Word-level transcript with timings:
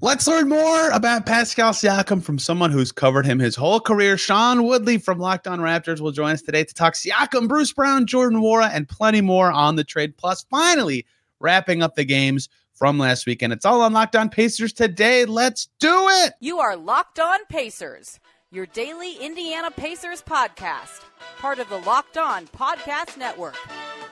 Let's 0.00 0.26
learn 0.26 0.48
more 0.48 0.90
about 0.90 1.24
Pascal 1.24 1.70
Siakam 1.72 2.20
from 2.22 2.38
someone 2.38 2.72
who's 2.72 2.90
covered 2.90 3.24
him 3.24 3.38
his 3.38 3.54
whole 3.54 3.78
career. 3.78 4.18
Sean 4.18 4.64
Woodley 4.64 4.98
from 4.98 5.18
Locked 5.18 5.46
On 5.46 5.60
Raptors 5.60 6.00
will 6.00 6.10
join 6.10 6.32
us 6.32 6.42
today 6.42 6.64
to 6.64 6.74
talk 6.74 6.94
Siakam, 6.94 7.46
Bruce 7.48 7.72
Brown, 7.72 8.06
Jordan 8.06 8.40
Nwora, 8.40 8.70
and 8.72 8.88
plenty 8.88 9.20
more 9.20 9.52
on 9.52 9.76
the 9.76 9.84
trade. 9.84 10.16
Plus, 10.16 10.44
finally 10.50 11.06
wrapping 11.38 11.80
up 11.80 11.94
the 11.94 12.04
games 12.04 12.48
from 12.74 12.98
last 12.98 13.24
weekend. 13.24 13.52
It's 13.52 13.64
all 13.64 13.82
on 13.82 13.92
Locked 13.92 14.16
On 14.16 14.28
Pacers 14.28 14.72
today. 14.72 15.26
Let's 15.26 15.68
do 15.78 16.08
it. 16.08 16.34
You 16.40 16.58
are 16.58 16.76
Locked 16.76 17.20
On 17.20 17.38
Pacers, 17.48 18.18
your 18.50 18.66
daily 18.66 19.16
Indiana 19.18 19.70
Pacers 19.70 20.22
podcast, 20.22 21.02
part 21.38 21.60
of 21.60 21.68
the 21.68 21.78
Locked 21.78 22.18
On 22.18 22.48
Podcast 22.48 23.16
Network. 23.16 23.56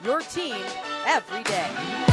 Your 0.05 0.21
team 0.21 0.57
every 1.07 1.43
day 1.43 2.12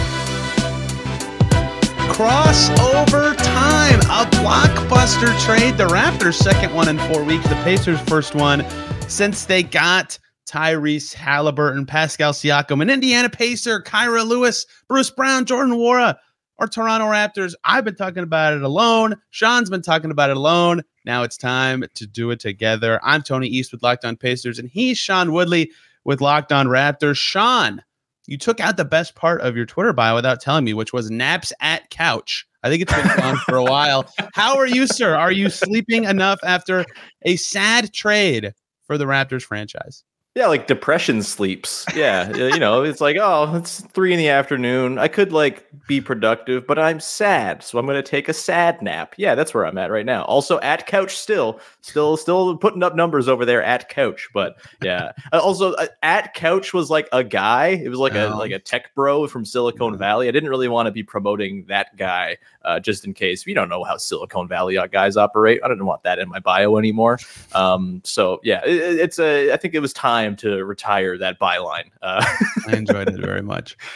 crossover 2.10 3.36
time. 3.38 4.00
A 4.02 4.30
blockbuster 4.38 5.38
trade. 5.46 5.78
The 5.78 5.88
Raptors' 5.88 6.34
second 6.34 6.74
one 6.74 6.90
in 6.90 6.98
four 7.12 7.24
weeks. 7.24 7.48
The 7.48 7.56
Pacers' 7.64 8.00
first 8.02 8.36
one 8.36 8.66
since 9.08 9.46
they 9.46 9.64
got 9.64 10.18
Tyrese 10.48 11.16
Haliburton, 11.16 11.88
Pascal 11.88 12.34
Siakam, 12.34 12.82
an 12.82 12.90
Indiana 12.90 13.30
Pacer, 13.30 13.82
Kira 13.82 14.28
Lewis, 14.28 14.66
Bruce 14.88 15.12
Brown, 15.12 15.46
Jordan 15.46 15.76
Nwora, 15.76 16.18
or 16.58 16.68
Toronto 16.68 17.06
Raptors. 17.06 17.54
I've 17.64 17.86
been 17.86 17.96
talking 17.96 18.24
about 18.24 18.54
it 18.54 18.64
alone. 18.64 19.16
Sean's 19.30 19.70
been 19.70 19.82
talking 19.82 20.12
about 20.12 20.32
it 20.32 20.38
alone. 20.38 20.82
Now 21.06 21.24
it's 21.24 21.38
time 21.38 21.86
to 21.96 22.08
do 22.08 22.32
it 22.32 22.40
together. 22.40 23.00
I'm 23.04 23.22
Tony 23.22 23.48
East 23.48 23.72
with 23.72 23.84
Locked 23.84 24.06
On 24.06 24.18
Pacers, 24.18 24.60
and 24.60 24.70
he's 24.70 24.98
Sean 24.98 25.32
Woodley 25.32 25.72
with 26.04 26.22
Locked 26.22 26.52
On 26.52 26.68
Raptors. 26.68 27.18
Sean, 27.18 27.84
you 28.30 28.38
took 28.38 28.60
out 28.60 28.78
the 28.78 28.86
best 28.86 29.16
part 29.16 29.42
of 29.42 29.58
your 29.58 29.66
Twitter 29.66 29.92
bio 29.92 30.14
without 30.14 30.40
telling 30.40 30.64
me, 30.64 30.74
which 30.74 30.94
was 30.94 31.10
naps 31.10 31.52
at 31.62 31.90
couch. 31.90 32.46
I 32.62 32.70
think 32.70 32.84
it's 32.84 32.94
been 32.94 33.18
gone 33.18 33.38
for 33.38 33.56
a 33.56 33.64
while. 33.64 34.06
How 34.36 34.56
are 34.58 34.68
you, 34.68 34.86
sir? 34.86 35.16
Are 35.16 35.32
you 35.32 35.50
sleeping 35.50 36.04
enough 36.04 36.40
after 36.44 36.86
a 37.24 37.38
sad 37.38 37.92
trade 37.92 38.54
for 38.86 39.00
the 39.00 39.06
Raptors 39.06 39.42
franchise? 39.42 40.04
Yeah, 40.36 40.46
like 40.46 40.68
depression 40.68 41.24
sleeps. 41.24 41.86
Yeah, 41.96 42.30
you 42.36 42.60
know, 42.60 42.84
it's 42.84 43.02
like, 43.02 43.18
oh, 43.20 43.56
it's 43.56 43.82
three 43.82 44.14
in 44.14 44.20
the 44.20 44.30
afternoon. 44.30 45.00
I 45.00 45.08
could 45.08 45.34
like 45.34 45.66
be 45.88 46.00
productive, 46.00 46.68
but 46.68 46.78
I'm 46.78 47.00
sad, 47.00 47.64
so 47.64 47.80
I'm 47.80 47.88
going 47.88 48.02
to 48.02 48.08
take 48.08 48.30
a 48.30 48.34
sad 48.34 48.80
nap. 48.80 49.16
Yeah, 49.18 49.34
that's 49.34 49.56
where 49.56 49.66
I'm 49.66 49.80
at 49.80 49.90
right 49.90 50.06
now. 50.06 50.24
Also 50.26 50.60
at 50.60 50.86
couch, 50.86 51.18
still, 51.18 51.60
still, 51.82 52.16
still 52.16 52.56
putting 52.58 52.84
up 52.84 52.96
numbers 52.96 53.28
over 53.28 53.44
there 53.44 53.64
at 53.64 53.90
couch. 53.90 54.30
But 54.32 54.58
yeah, 54.84 55.14
uh, 55.34 55.40
also 55.40 55.74
uh, 55.74 55.88
at 56.04 56.36
couch 56.36 56.74
was 56.74 56.92
like 56.92 57.10
a 57.12 57.24
guy. 57.24 57.70
It 57.70 57.90
was 57.90 57.98
like 57.98 58.14
oh. 58.14 58.32
a 58.32 58.38
like 58.38 58.52
a 58.52 58.60
tech 58.60 58.94
bro 58.94 59.26
from 59.28 59.46
Silicon 59.46 59.98
Valley. 59.98 60.28
I 60.28 60.32
didn't 60.32 60.50
really 60.50 60.68
want 60.68 60.86
to 60.86 60.92
be 60.92 61.02
promoting 61.02 61.66
that 61.70 61.98
guy, 61.98 62.38
uh, 62.64 62.80
just 62.80 63.04
in 63.04 63.16
case. 63.16 63.48
We 63.48 63.56
don't 63.56 63.68
know 63.68 63.84
how 63.84 63.98
Silicon 63.98 64.48
Valley 64.48 64.78
uh, 64.78 64.86
guys 64.86 65.18
operate. 65.18 65.60
I 65.64 65.68
didn't 65.70 65.88
want 65.88 66.04
that 66.04 66.20
in 66.20 66.30
my 66.30 66.40
bio 66.40 66.78
anymore. 66.78 67.18
Um, 67.54 68.02
so 68.06 68.40
yeah, 68.44 68.64
it, 68.64 69.00
it's 69.00 69.18
a. 69.18 69.52
I 69.52 69.58
think 69.58 69.74
it 69.74 69.80
was 69.80 69.92
time 69.92 70.19
time 70.20 70.36
to 70.38 70.64
retire 70.64 71.18
that 71.18 71.40
byline. 71.40 71.90
Uh, 72.02 72.26
I 72.68 72.76
enjoyed 72.76 73.10
it 73.10 73.20
very 73.20 73.42
much. 73.42 73.78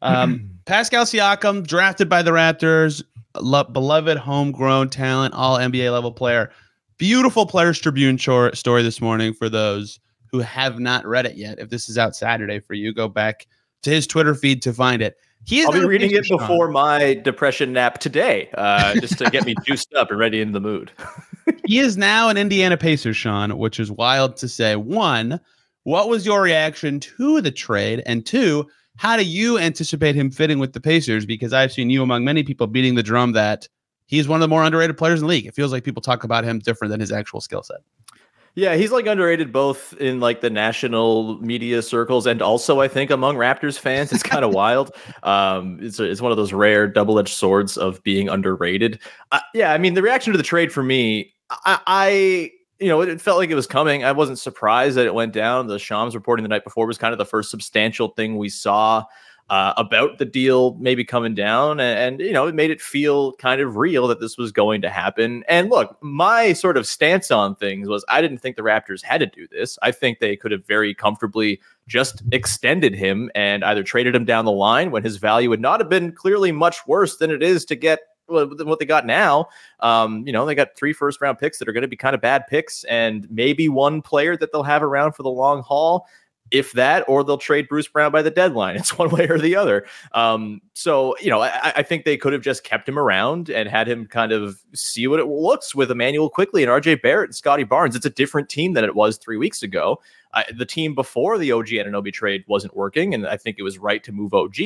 Um, 0.00 0.50
Pascal 0.64 1.04
Siakam, 1.04 1.66
drafted 1.66 2.08
by 2.08 2.22
the 2.22 2.30
Raptors, 2.30 3.02
lo- 3.34 3.64
beloved 3.64 4.16
homegrown 4.16 4.90
talent, 4.90 5.34
all 5.34 5.58
NBA 5.58 5.92
level 5.92 6.12
player. 6.12 6.52
Beautiful 6.98 7.46
Players 7.46 7.80
Tribune 7.80 8.16
short 8.16 8.56
story 8.56 8.84
this 8.84 9.00
morning 9.00 9.34
for 9.34 9.48
those 9.48 9.98
who 10.30 10.38
have 10.38 10.78
not 10.78 11.04
read 11.04 11.26
it 11.26 11.34
yet. 11.34 11.58
If 11.58 11.70
this 11.70 11.88
is 11.88 11.98
out 11.98 12.14
Saturday 12.14 12.60
for 12.60 12.74
you, 12.74 12.94
go 12.94 13.08
back 13.08 13.48
to 13.82 13.90
his 13.90 14.06
Twitter 14.06 14.36
feed 14.36 14.62
to 14.62 14.72
find 14.72 15.02
it. 15.02 15.16
He 15.48 15.64
I'll 15.64 15.72
be 15.72 15.84
reading 15.84 16.10
it 16.10 16.28
before 16.28 16.68
my 16.68 17.14
depression 17.14 17.72
nap 17.72 17.98
today, 17.98 18.50
uh, 18.54 18.94
just 19.00 19.16
to 19.18 19.30
get 19.30 19.46
me 19.46 19.54
juiced 19.64 19.94
up 19.94 20.10
and 20.10 20.18
ready 20.20 20.40
in 20.42 20.52
the 20.52 20.60
mood. 20.60 20.92
he 21.64 21.78
is 21.78 21.96
now 21.96 22.28
an 22.28 22.36
Indiana 22.36 22.76
Pacers, 22.76 23.16
Sean, 23.16 23.56
which 23.56 23.80
is 23.80 23.90
wild 23.90 24.36
to 24.36 24.48
say. 24.48 24.76
One, 24.76 25.40
what 25.88 26.10
was 26.10 26.26
your 26.26 26.42
reaction 26.42 27.00
to 27.00 27.40
the 27.40 27.50
trade? 27.50 28.02
And 28.04 28.26
two, 28.26 28.68
how 28.96 29.16
do 29.16 29.24
you 29.24 29.56
anticipate 29.56 30.14
him 30.14 30.30
fitting 30.30 30.58
with 30.58 30.74
the 30.74 30.82
Pacers? 30.82 31.24
Because 31.24 31.54
I've 31.54 31.72
seen 31.72 31.88
you 31.88 32.02
among 32.02 32.26
many 32.26 32.42
people 32.42 32.66
beating 32.66 32.94
the 32.94 33.02
drum 33.02 33.32
that 33.32 33.66
he's 34.04 34.28
one 34.28 34.36
of 34.36 34.42
the 34.42 34.48
more 34.48 34.62
underrated 34.62 34.98
players 34.98 35.20
in 35.20 35.26
the 35.26 35.30
league. 35.30 35.46
It 35.46 35.54
feels 35.54 35.72
like 35.72 35.84
people 35.84 36.02
talk 36.02 36.24
about 36.24 36.44
him 36.44 36.58
different 36.58 36.90
than 36.90 37.00
his 37.00 37.10
actual 37.10 37.40
skill 37.40 37.62
set. 37.62 37.78
Yeah, 38.54 38.74
he's 38.74 38.92
like 38.92 39.06
underrated 39.06 39.50
both 39.50 39.94
in 39.94 40.20
like 40.20 40.42
the 40.42 40.50
national 40.50 41.40
media 41.40 41.80
circles 41.80 42.26
and 42.26 42.42
also 42.42 42.80
I 42.82 42.88
think 42.88 43.10
among 43.10 43.36
Raptors 43.36 43.78
fans. 43.78 44.12
It's 44.12 44.22
kind 44.22 44.44
of 44.44 44.50
wild. 44.54 44.94
Um, 45.22 45.78
it's, 45.80 45.98
it's 45.98 46.20
one 46.20 46.32
of 46.32 46.36
those 46.36 46.52
rare 46.52 46.86
double 46.86 47.18
edged 47.18 47.32
swords 47.32 47.78
of 47.78 48.02
being 48.02 48.28
underrated. 48.28 48.98
Uh, 49.32 49.40
yeah, 49.54 49.72
I 49.72 49.78
mean 49.78 49.94
the 49.94 50.02
reaction 50.02 50.34
to 50.34 50.36
the 50.36 50.42
trade 50.42 50.70
for 50.70 50.82
me, 50.82 51.32
I, 51.64 51.80
I 51.86 52.50
you 52.78 52.88
know, 52.88 53.00
it 53.00 53.20
felt 53.20 53.38
like 53.38 53.50
it 53.50 53.54
was 53.54 53.66
coming. 53.66 54.04
I 54.04 54.12
wasn't 54.12 54.38
surprised 54.38 54.96
that 54.96 55.06
it 55.06 55.14
went 55.14 55.32
down. 55.32 55.66
The 55.66 55.78
Shams 55.78 56.14
reporting 56.14 56.42
the 56.42 56.48
night 56.48 56.64
before 56.64 56.86
was 56.86 56.98
kind 56.98 57.12
of 57.12 57.18
the 57.18 57.24
first 57.24 57.50
substantial 57.50 58.08
thing 58.08 58.36
we 58.36 58.48
saw 58.48 59.04
uh, 59.50 59.72
about 59.76 60.18
the 60.18 60.24
deal 60.24 60.76
maybe 60.78 61.04
coming 61.04 61.34
down. 61.34 61.80
And, 61.80 61.98
and, 61.98 62.20
you 62.20 62.32
know, 62.32 62.46
it 62.46 62.54
made 62.54 62.70
it 62.70 62.80
feel 62.80 63.32
kind 63.34 63.60
of 63.60 63.76
real 63.76 64.06
that 64.08 64.20
this 64.20 64.36
was 64.36 64.52
going 64.52 64.82
to 64.82 64.90
happen. 64.90 65.42
And 65.48 65.70
look, 65.70 65.96
my 66.02 66.52
sort 66.52 66.76
of 66.76 66.86
stance 66.86 67.30
on 67.30 67.56
things 67.56 67.88
was 67.88 68.04
I 68.08 68.20
didn't 68.20 68.38
think 68.38 68.56
the 68.56 68.62
Raptors 68.62 69.02
had 69.02 69.20
to 69.20 69.26
do 69.26 69.48
this. 69.48 69.78
I 69.82 69.90
think 69.90 70.18
they 70.18 70.36
could 70.36 70.52
have 70.52 70.66
very 70.66 70.94
comfortably 70.94 71.60
just 71.86 72.22
extended 72.30 72.94
him 72.94 73.30
and 73.34 73.64
either 73.64 73.82
traded 73.82 74.14
him 74.14 74.26
down 74.26 74.44
the 74.44 74.52
line 74.52 74.90
when 74.90 75.02
his 75.02 75.16
value 75.16 75.48
would 75.48 75.60
not 75.60 75.80
have 75.80 75.88
been 75.88 76.12
clearly 76.12 76.52
much 76.52 76.86
worse 76.86 77.16
than 77.16 77.30
it 77.30 77.42
is 77.42 77.64
to 77.64 77.74
get 77.74 78.00
what 78.28 78.78
they 78.78 78.84
got 78.84 79.06
now. 79.06 79.48
Um, 79.80 80.24
you 80.26 80.32
know, 80.32 80.46
they 80.46 80.54
got 80.54 80.76
three 80.76 80.92
first 80.92 81.20
round 81.20 81.38
picks 81.38 81.58
that 81.58 81.68
are 81.68 81.72
going 81.72 81.82
to 81.82 81.88
be 81.88 81.96
kind 81.96 82.14
of 82.14 82.20
bad 82.20 82.46
picks, 82.46 82.84
and 82.84 83.26
maybe 83.30 83.68
one 83.68 84.02
player 84.02 84.36
that 84.36 84.52
they'll 84.52 84.62
have 84.62 84.82
around 84.82 85.12
for 85.12 85.22
the 85.22 85.30
long 85.30 85.62
haul. 85.62 86.06
If 86.50 86.72
that, 86.72 87.06
or 87.08 87.24
they'll 87.24 87.36
trade 87.36 87.68
Bruce 87.68 87.88
Brown 87.88 88.10
by 88.10 88.22
the 88.22 88.30
deadline. 88.30 88.76
It's 88.78 88.96
one 88.96 89.10
way 89.10 89.28
or 89.28 89.38
the 89.38 89.54
other. 89.54 89.84
Um, 90.12 90.62
so, 90.72 91.14
you 91.20 91.28
know, 91.28 91.42
I, 91.42 91.74
I, 91.76 91.82
think 91.82 92.06
they 92.06 92.16
could 92.16 92.32
have 92.32 92.40
just 92.40 92.64
kept 92.64 92.88
him 92.88 92.98
around 92.98 93.50
and 93.50 93.68
had 93.68 93.86
him 93.86 94.06
kind 94.06 94.32
of 94.32 94.58
see 94.72 95.06
what 95.06 95.20
it 95.20 95.26
looks 95.26 95.74
with 95.74 95.90
Immanuel 95.90 96.30
Quickley 96.30 96.62
and 96.62 96.72
RJ 96.72 97.02
Barrett 97.02 97.28
and 97.28 97.36
Scottie 97.36 97.64
Barnes. 97.64 97.94
It's 97.94 98.06
a 98.06 98.10
different 98.10 98.48
team 98.48 98.72
than 98.72 98.84
it 98.84 98.94
was 98.94 99.18
three 99.18 99.36
weeks 99.36 99.62
ago. 99.62 100.00
Uh, 100.32 100.42
the 100.56 100.66
team 100.66 100.94
before 100.94 101.38
the 101.38 101.52
OG 101.52 101.68
Anunoby 101.68 102.12
trade 102.12 102.44
wasn't 102.48 102.76
working, 102.76 103.14
and 103.14 103.26
I 103.26 103.36
think 103.36 103.56
it 103.58 103.62
was 103.62 103.78
right 103.78 104.02
to 104.04 104.12
move 104.12 104.34
OG. 104.34 104.56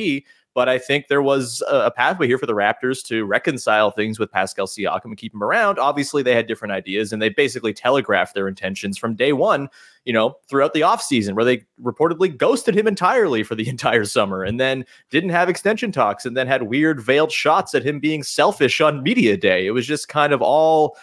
But 0.55 0.69
I 0.69 0.77
think 0.77 1.07
there 1.07 1.21
was 1.21 1.63
a, 1.67 1.89
pathway 1.89 2.27
here 2.27 2.37
for 2.37 2.45
the 2.45 2.53
Raptors 2.53 3.03
to 3.05 3.25
reconcile 3.25 3.89
things 3.89 4.19
with 4.19 4.31
Pascal 4.31 4.67
Siakam 4.67 5.05
and 5.05 5.17
keep 5.17 5.33
him 5.33 5.43
around. 5.43 5.79
Obviously, 5.79 6.21
they 6.21 6.35
had 6.35 6.47
different 6.47 6.71
ideas 6.71 7.11
and 7.11 7.21
they 7.21 7.29
basically 7.29 7.73
telegraphed 7.73 8.35
their 8.35 8.47
intentions 8.47 8.97
from 8.97 9.15
day 9.15 9.33
one, 9.33 9.67
you 10.05 10.13
know, 10.13 10.35
throughout 10.47 10.73
the 10.73 10.81
offseason, 10.81 11.33
where 11.33 11.45
they 11.45 11.63
reportedly 11.81 12.35
ghosted 12.35 12.75
him 12.75 12.87
entirely 12.87 13.41
for 13.41 13.55
the 13.55 13.67
entire 13.73 14.05
summer 14.05 14.43
and 14.43 14.59
then 14.59 14.85
didn't 15.09 15.31
have 15.31 15.49
extension 15.49 15.91
talks 15.91 16.25
and 16.25 16.37
then 16.37 16.47
had 16.47 16.63
weird 16.63 17.01
veiled 17.01 17.31
shots 17.31 17.73
at 17.73 17.85
him 17.85 17.99
being 17.99 18.21
selfish 18.21 18.79
on 18.79 19.01
media 19.01 19.35
day. 19.35 19.65
It 19.65 19.71
was 19.71 19.87
just 19.87 20.07
kind 20.07 20.33
of 20.33 20.41
all 20.41 20.97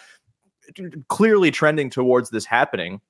clearly 1.09 1.51
trending 1.51 1.89
towards 1.89 2.29
this 2.29 2.45
happening. 2.45 3.01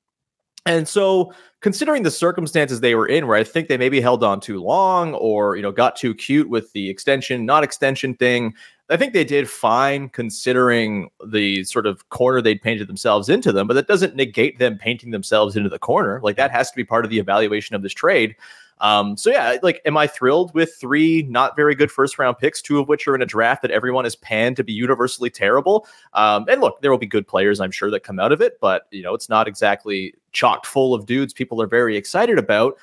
And 0.66 0.88
so, 0.88 1.33
considering 1.61 2.03
the 2.03 2.11
circumstances 2.11 2.81
they 2.81 2.94
were 2.94 3.07
in, 3.07 3.27
where 3.27 3.38
I 3.38 3.44
think 3.44 3.67
they 3.67 3.77
maybe 3.77 3.99
held 3.99 4.23
on 4.23 4.39
too 4.39 4.61
long 4.61 5.16
or, 5.16 5.55
you 5.55 5.61
know, 5.61 5.72
got 5.72 5.95
too 5.95 6.13
cute 6.13 6.49
with 6.49 6.72
the 6.73 6.89
extension, 6.89 7.45
not 7.45 7.63
extension 7.63 8.13
thing, 8.13 8.53
I 8.91 8.97
think 8.97 9.13
they 9.13 9.23
did 9.23 9.50
fine 9.50 10.09
considering 10.09 11.09
the 11.25 11.63
sort 11.63 11.88
of 11.88 12.09
corner 12.09 12.41
they'd 12.41 12.61
painted 12.61 12.88
themselves 12.88 13.29
into 13.29 13.51
them, 13.51 13.66
but 13.66 13.73
that 13.75 13.88
doesn't 13.88 14.16
negate 14.16 14.59
them 14.59 14.77
painting 14.77 15.11
themselves 15.11 15.55
into 15.55 15.69
the 15.69 15.79
corner. 15.79 16.19
Like 16.21 16.35
that 16.35 16.51
has 16.51 16.69
to 16.71 16.75
be 16.75 16.83
part 16.83 17.05
of 17.05 17.11
the 17.11 17.19
evaluation 17.19 17.75
of 17.75 17.83
this 17.83 17.94
trade. 17.94 18.35
Um, 18.81 19.16
so 19.16 19.29
yeah, 19.29 19.57
like, 19.61 19.79
am 19.85 19.95
I 19.95 20.07
thrilled 20.07 20.53
with 20.53 20.75
three 20.75 21.23
not 21.23 21.55
very 21.55 21.73
good 21.75 21.91
first 21.91 22.19
round 22.19 22.38
picks, 22.39 22.61
two 22.61 22.79
of 22.79 22.89
which 22.89 23.07
are 23.07 23.16
in 23.16 23.21
a 23.21 23.27
draft 23.27 23.61
that 23.61 23.71
everyone 23.71 24.03
has 24.03 24.16
panned 24.16 24.57
to 24.57 24.63
be 24.63 24.73
universally 24.73 25.29
terrible? 25.29 25.88
Um, 26.13 26.45
and 26.50 26.59
look, 26.59 26.81
there 26.81 26.91
will 26.91 26.97
be 26.97 27.06
good 27.06 27.27
players, 27.27 27.62
I'm 27.62 27.71
sure, 27.71 27.91
that 27.91 28.03
come 28.03 28.19
out 28.19 28.31
of 28.31 28.41
it, 28.41 28.59
but 28.59 28.88
you 28.91 29.03
know, 29.03 29.13
it's 29.13 29.30
not 29.30 29.47
exactly 29.47 30.15
chocked 30.33 30.66
full 30.66 30.94
of 30.94 31.06
dudes 31.06 31.33
people 31.33 31.62
are 31.62 31.68
very 31.68 31.98
excited 31.98 32.38
about. 32.38 32.78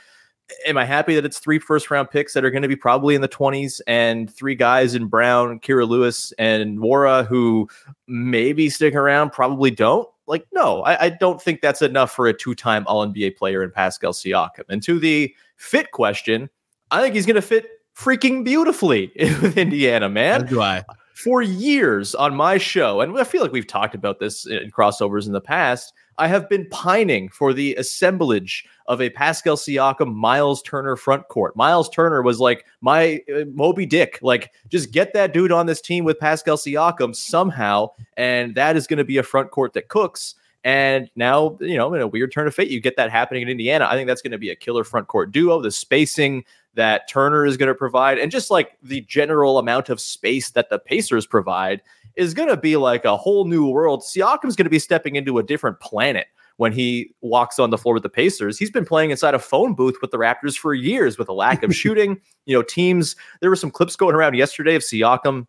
Am 0.67 0.79
I 0.79 0.85
happy 0.85 1.15
that 1.15 1.27
it's 1.27 1.39
three 1.39 1.59
first 1.59 1.91
round 1.91 2.11
picks 2.11 2.33
that 2.33 2.45
are 2.45 2.51
going 2.51 2.63
to 2.63 2.69
be 2.69 2.77
probably 2.77 3.15
in 3.15 3.21
the 3.21 3.29
20s 3.29 3.81
and 3.87 4.33
three 4.33 4.55
guys 4.55 4.95
in 4.95 5.07
Brown, 5.07 5.61
Kira 5.61 5.87
Lewis, 5.87 6.33
and 6.39 6.79
Nwora 6.79 7.27
who 7.27 7.69
maybe 8.07 8.71
stick 8.71 8.95
around, 8.95 9.31
probably 9.31 9.71
don't? 9.71 10.09
Like, 10.27 10.47
no, 10.53 10.83
I, 10.83 11.07
I 11.07 11.09
don't 11.11 11.41
think 11.41 11.61
that's 11.61 11.83
enough 11.83 12.13
for 12.13 12.27
a 12.29 12.35
two 12.35 12.55
time 12.55 12.85
All 12.87 13.07
NBA 13.07 13.37
player 13.37 13.63
in 13.63 13.71
Pascal 13.71 14.13
Siakam. 14.13 14.65
And 14.69 14.83
to 14.85 14.99
the 14.99 15.35
fit 15.57 15.91
question, 15.91 16.49
I 16.91 17.03
think 17.03 17.15
he's 17.15 17.27
going 17.27 17.37
to 17.37 17.43
fit 17.43 17.67
freaking 17.97 18.45
beautifully 18.45 19.13
with 19.43 19.59
Indiana, 19.59 20.09
man. 20.09 20.47
do 20.47 20.63
I. 20.63 20.85
for 21.19 21.43
years 21.43 22.15
on 22.15 22.37
my 22.37 22.59
show, 22.59 23.01
and 23.01 23.19
I 23.19 23.25
feel 23.25 23.43
like 23.43 23.51
we've 23.51 23.67
talked 23.67 23.97
about 23.97 24.21
this 24.21 24.47
in 24.47 24.71
crossovers 24.71 25.27
in 25.27 25.33
the 25.33 25.41
past. 25.41 25.93
I 26.17 26.29
have 26.29 26.49
been 26.49 26.69
pining 26.71 27.29
for 27.29 27.53
the 27.53 27.75
assemblage 27.75 28.65
of 28.87 29.01
a 29.01 29.11
Pascal 29.11 29.57
Siakam, 29.57 30.15
Miles 30.15 30.63
Turner 30.63 30.95
front 30.95 31.27
court. 31.27 31.57
Miles 31.57 31.89
Turner 31.89 32.23
was 32.23 32.39
like 32.39 32.67
my 32.81 33.21
uh, 33.35 33.45
Moby 33.53 33.85
Dick. 33.85 34.21
Like, 34.23 34.53
just 34.69 34.93
get 34.93 35.13
that 35.15 35.33
dude 35.33 35.51
on 35.51 35.67
this 35.67 35.81
team 35.81 36.05
with 36.05 36.21
Pascal 36.21 36.57
Siakam 36.57 37.17
somehow, 37.17 37.89
and 38.17 38.55
that 38.55 38.77
is 38.77 38.87
going 38.87 38.99
to 38.99 39.05
be 39.05 39.19
a 39.19 39.25
front 39.25 39.51
court 39.51 39.73
that 39.73 39.89
cooks. 39.89 40.37
And 40.69 41.11
now, 41.17 41.57
you 41.63 41.79
know, 41.79 41.95
in 41.95 42.03
a 42.03 42.07
weird 42.07 42.31
turn 42.31 42.47
of 42.47 42.55
fate, 42.55 42.69
you 42.69 42.79
get 42.79 42.95
that 42.97 43.11
happening 43.11 43.41
in 43.41 43.49
Indiana. 43.49 43.87
I 43.89 43.95
think 43.95 44.07
that's 44.07 44.21
going 44.21 44.33
to 44.33 44.39
be 44.39 44.51
a 44.51 44.55
killer 44.55 44.85
front 44.85 45.09
court 45.09 45.33
duo. 45.33 45.63
The 45.63 45.71
spacing 45.71 46.45
that 46.75 47.09
Turner 47.09 47.47
is 47.47 47.57
going 47.57 47.69
to 47.69 47.75
provide, 47.75 48.19
and 48.19 48.31
just 48.31 48.51
like 48.51 48.77
the 48.83 49.01
general 49.01 49.59
amount 49.59 49.89
of 49.89 49.99
space 49.99 50.51
that 50.51 50.69
the 50.69 50.79
Pacers 50.79 51.27
provide, 51.27 51.81
is 52.17 52.35
going 52.35 52.51
to 52.51 52.57
be 52.59 52.77
like 52.77 53.07
a 53.07 53.17
whole 53.17 53.47
new 53.47 53.67
world. 53.67 54.03
Siakam's 54.03 54.57
going 54.57 54.67
to 54.67 54.71
be 54.71 54.79
stepping 54.79 55.17
into 55.17 55.39
a 55.39 55.43
different 55.43 55.81
planet 55.81 56.27
when 56.59 56.73
he 56.73 57.15
walks 57.23 57.59
on 57.59 57.71
the 57.71 57.79
floor 57.79 57.95
with 57.95 58.03
the 58.03 58.11
Pacers. 58.11 58.59
He's 58.59 58.71
been 58.71 58.85
playing 58.85 59.11
inside 59.11 59.33
a 59.33 59.39
phone 59.39 59.73
booth 59.73 59.97
with 60.03 60.11
the 60.11 60.19
Raptors 60.19 60.59
for 60.59 60.75
years 60.75 61.17
with 61.17 61.31
a 61.31 61.33
lack 61.33 61.63
of 61.63 61.75
shooting. 61.75 62.21
You 62.45 62.59
know, 62.59 62.63
teams, 62.63 63.17
there 63.41 63.49
were 63.49 63.57
some 63.57 63.71
clips 63.71 63.97
going 63.97 64.15
around 64.15 64.35
yesterday 64.35 64.75
of 64.75 64.83
Siakam 64.83 65.47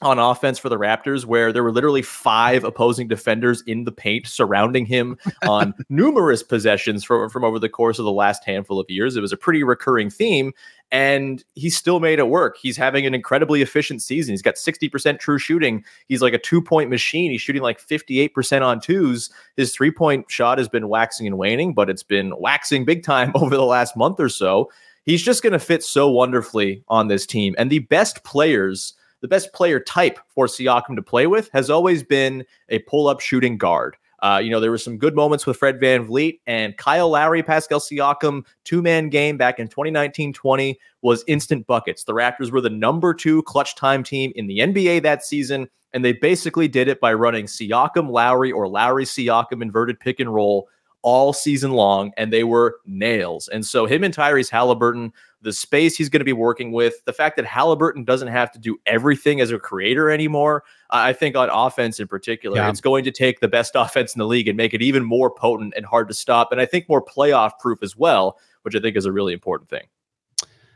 on 0.00 0.18
offense 0.18 0.58
for 0.58 0.68
the 0.68 0.78
Raptors 0.78 1.24
where 1.24 1.52
there 1.52 1.64
were 1.64 1.72
literally 1.72 2.02
five 2.02 2.62
opposing 2.62 3.08
defenders 3.08 3.62
in 3.62 3.84
the 3.84 3.92
paint 3.92 4.26
surrounding 4.26 4.86
him 4.86 5.16
on 5.46 5.74
numerous 5.88 6.42
possessions 6.42 7.02
from, 7.04 7.28
from 7.28 7.44
over 7.44 7.58
the 7.58 7.68
course 7.68 7.98
of 7.98 8.04
the 8.04 8.12
last 8.12 8.44
handful 8.44 8.78
of 8.78 8.86
years. 8.88 9.16
It 9.16 9.20
was 9.20 9.32
a 9.32 9.36
pretty 9.36 9.64
recurring 9.64 10.08
theme, 10.08 10.52
and 10.92 11.42
he 11.54 11.68
still 11.68 12.00
made 12.00 12.18
it 12.18 12.28
work. 12.28 12.56
He's 12.60 12.76
having 12.76 13.06
an 13.06 13.14
incredibly 13.14 13.60
efficient 13.60 14.00
season. 14.00 14.32
He's 14.32 14.42
got 14.42 14.54
60% 14.54 15.18
true 15.18 15.38
shooting. 15.38 15.84
He's 16.06 16.22
like 16.22 16.32
a 16.32 16.38
two 16.38 16.62
point 16.62 16.90
machine. 16.90 17.30
He's 17.30 17.40
shooting 17.40 17.62
like 17.62 17.80
58% 17.80 18.62
on 18.62 18.80
twos. 18.80 19.30
His 19.56 19.74
three 19.74 19.90
point 19.90 20.30
shot 20.30 20.58
has 20.58 20.68
been 20.68 20.88
waxing 20.88 21.26
and 21.26 21.38
waning, 21.38 21.74
but 21.74 21.90
it's 21.90 22.04
been 22.04 22.32
waxing 22.38 22.84
big 22.84 23.02
time 23.02 23.32
over 23.34 23.56
the 23.56 23.64
last 23.64 23.96
month 23.96 24.20
or 24.20 24.28
so. 24.28 24.70
He's 25.04 25.22
just 25.22 25.42
going 25.42 25.54
to 25.54 25.58
fit 25.58 25.82
so 25.82 26.08
wonderfully 26.08 26.84
on 26.88 27.08
this 27.08 27.24
team. 27.24 27.54
And 27.56 27.70
the 27.70 27.78
best 27.78 28.24
players 28.24 28.92
the 29.20 29.28
best 29.28 29.52
player 29.52 29.80
type 29.80 30.18
for 30.28 30.46
Siakam 30.46 30.96
to 30.96 31.02
play 31.02 31.26
with 31.26 31.50
has 31.52 31.70
always 31.70 32.02
been 32.02 32.44
a 32.68 32.78
pull 32.80 33.08
up 33.08 33.20
shooting 33.20 33.58
guard. 33.58 33.96
Uh, 34.20 34.40
you 34.42 34.50
know, 34.50 34.58
there 34.58 34.70
were 34.70 34.78
some 34.78 34.98
good 34.98 35.14
moments 35.14 35.46
with 35.46 35.56
Fred 35.56 35.78
Van 35.78 36.04
VanVleet 36.04 36.40
and 36.46 36.76
Kyle 36.76 37.10
Lowry, 37.10 37.42
Pascal 37.42 37.78
Siakam, 37.78 38.44
two 38.64 38.82
man 38.82 39.10
game 39.10 39.36
back 39.36 39.60
in 39.60 39.68
2019 39.68 40.32
20 40.32 40.78
was 41.02 41.22
instant 41.28 41.66
buckets. 41.66 42.04
The 42.04 42.14
Raptors 42.14 42.50
were 42.50 42.60
the 42.60 42.70
number 42.70 43.14
two 43.14 43.42
clutch 43.44 43.76
time 43.76 44.02
team 44.02 44.32
in 44.34 44.48
the 44.48 44.58
NBA 44.58 45.02
that 45.02 45.24
season, 45.24 45.68
and 45.92 46.04
they 46.04 46.12
basically 46.12 46.66
did 46.66 46.88
it 46.88 47.00
by 47.00 47.14
running 47.14 47.46
Siakam, 47.46 48.10
Lowry, 48.10 48.50
or 48.50 48.66
Lowry, 48.66 49.04
Siakam 49.04 49.62
inverted 49.62 50.00
pick 50.00 50.18
and 50.18 50.34
roll 50.34 50.68
all 51.02 51.32
season 51.32 51.72
long, 51.72 52.12
and 52.16 52.32
they 52.32 52.44
were 52.44 52.78
nails. 52.86 53.48
And 53.48 53.64
so, 53.64 53.86
him 53.86 54.04
and 54.04 54.14
Tyrese 54.14 54.50
Haliburton 54.50 55.12
the 55.40 55.52
space 55.52 55.96
he's 55.96 56.08
going 56.08 56.20
to 56.20 56.24
be 56.24 56.32
working 56.32 56.72
with, 56.72 57.04
the 57.04 57.12
fact 57.12 57.36
that 57.36 57.44
Haliburton 57.44 58.04
doesn't 58.04 58.28
have 58.28 58.50
to 58.52 58.58
do 58.58 58.78
everything 58.86 59.40
as 59.40 59.50
a 59.50 59.58
creator 59.58 60.10
anymore. 60.10 60.64
I 60.90 61.12
think 61.12 61.36
on 61.36 61.48
offense 61.50 62.00
in 62.00 62.08
particular, 62.08 62.56
yeah. 62.56 62.68
it's 62.68 62.80
going 62.80 63.04
to 63.04 63.12
take 63.12 63.40
the 63.40 63.48
best 63.48 63.72
offense 63.76 64.14
in 64.14 64.18
the 64.18 64.26
league 64.26 64.48
and 64.48 64.56
make 64.56 64.74
it 64.74 64.82
even 64.82 65.04
more 65.04 65.30
potent 65.30 65.74
and 65.76 65.86
hard 65.86 66.08
to 66.08 66.14
stop. 66.14 66.50
And 66.50 66.60
I 66.60 66.66
think 66.66 66.88
more 66.88 67.04
playoff 67.04 67.52
proof 67.60 67.82
as 67.82 67.96
well, 67.96 68.38
which 68.62 68.74
I 68.74 68.80
think 68.80 68.96
is 68.96 69.06
a 69.06 69.12
really 69.12 69.32
important 69.32 69.70
thing. 69.70 69.86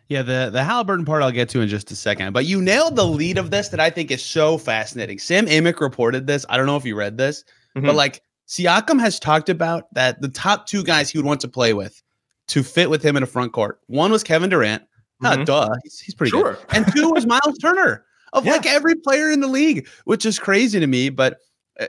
Yeah, 0.09 0.23
the 0.23 0.51
the 0.53 0.59
Haliburton 0.59 1.07
part 1.07 1.23
I'll 1.23 1.31
get 1.31 1.49
to 1.51 1.61
in 1.61 1.69
just 1.69 1.91
a 1.91 1.97
second. 1.97 2.35
But 2.35 2.45
you 2.45 2.61
nailed 2.61 2.97
the 2.97 3.07
lead 3.07 3.39
of 3.39 3.51
this 3.51 3.69
that 3.69 3.81
I 3.81 3.89
think 3.89 4.11
is 4.11 4.23
so 4.23 4.59
fascinating. 4.59 5.19
Sam 5.19 5.47
Amick 5.47 5.81
reported 5.81 6.27
this. 6.27 6.45
I 6.51 6.59
don't 6.59 6.67
know 6.67 6.77
if 6.77 6.85
you 6.85 6.95
read 6.97 7.17
this, 7.17 7.45
mm-hmm. 7.75 7.87
but 7.87 7.95
like 7.95 8.21
Siakam 8.53 9.01
has 9.01 9.19
talked 9.19 9.49
about 9.49 9.93
that 9.95 10.21
the 10.21 10.29
top 10.29 10.67
two 10.67 10.85
guys 10.85 11.09
he 11.09 11.17
would 11.17 11.25
want 11.25 11.41
to 11.41 11.49
play 11.49 11.73
with 11.73 12.03
to 12.49 12.63
fit 12.63 12.91
with 12.91 13.03
him 13.03 13.17
in 13.17 13.23
a 13.23 13.27
front 13.27 13.55
court. 13.55 13.81
One 13.87 14.13
was 14.13 14.23
Kevin 14.23 14.51
Durant. 14.51 14.83
Mm-hmm. 15.23 15.45
duh. 15.45 15.71
He's, 15.85 16.01
he's 16.01 16.15
pretty 16.15 16.33
sure. 16.33 16.55
good. 16.55 16.77
And 16.77 16.87
two 16.95 17.11
was 17.11 17.25
Miles 17.25 17.57
Turner 17.63 18.05
of 18.35 18.45
yeah. 18.45 18.53
like 18.53 18.67
every 18.67 18.95
player 18.97 19.31
in 19.31 19.41
the 19.41 19.47
league, 19.47 19.89
which 20.05 20.27
is 20.27 20.39
crazy 20.39 20.79
to 20.79 20.87
me. 20.87 21.09
But 21.09 21.39
uh, 21.81 21.87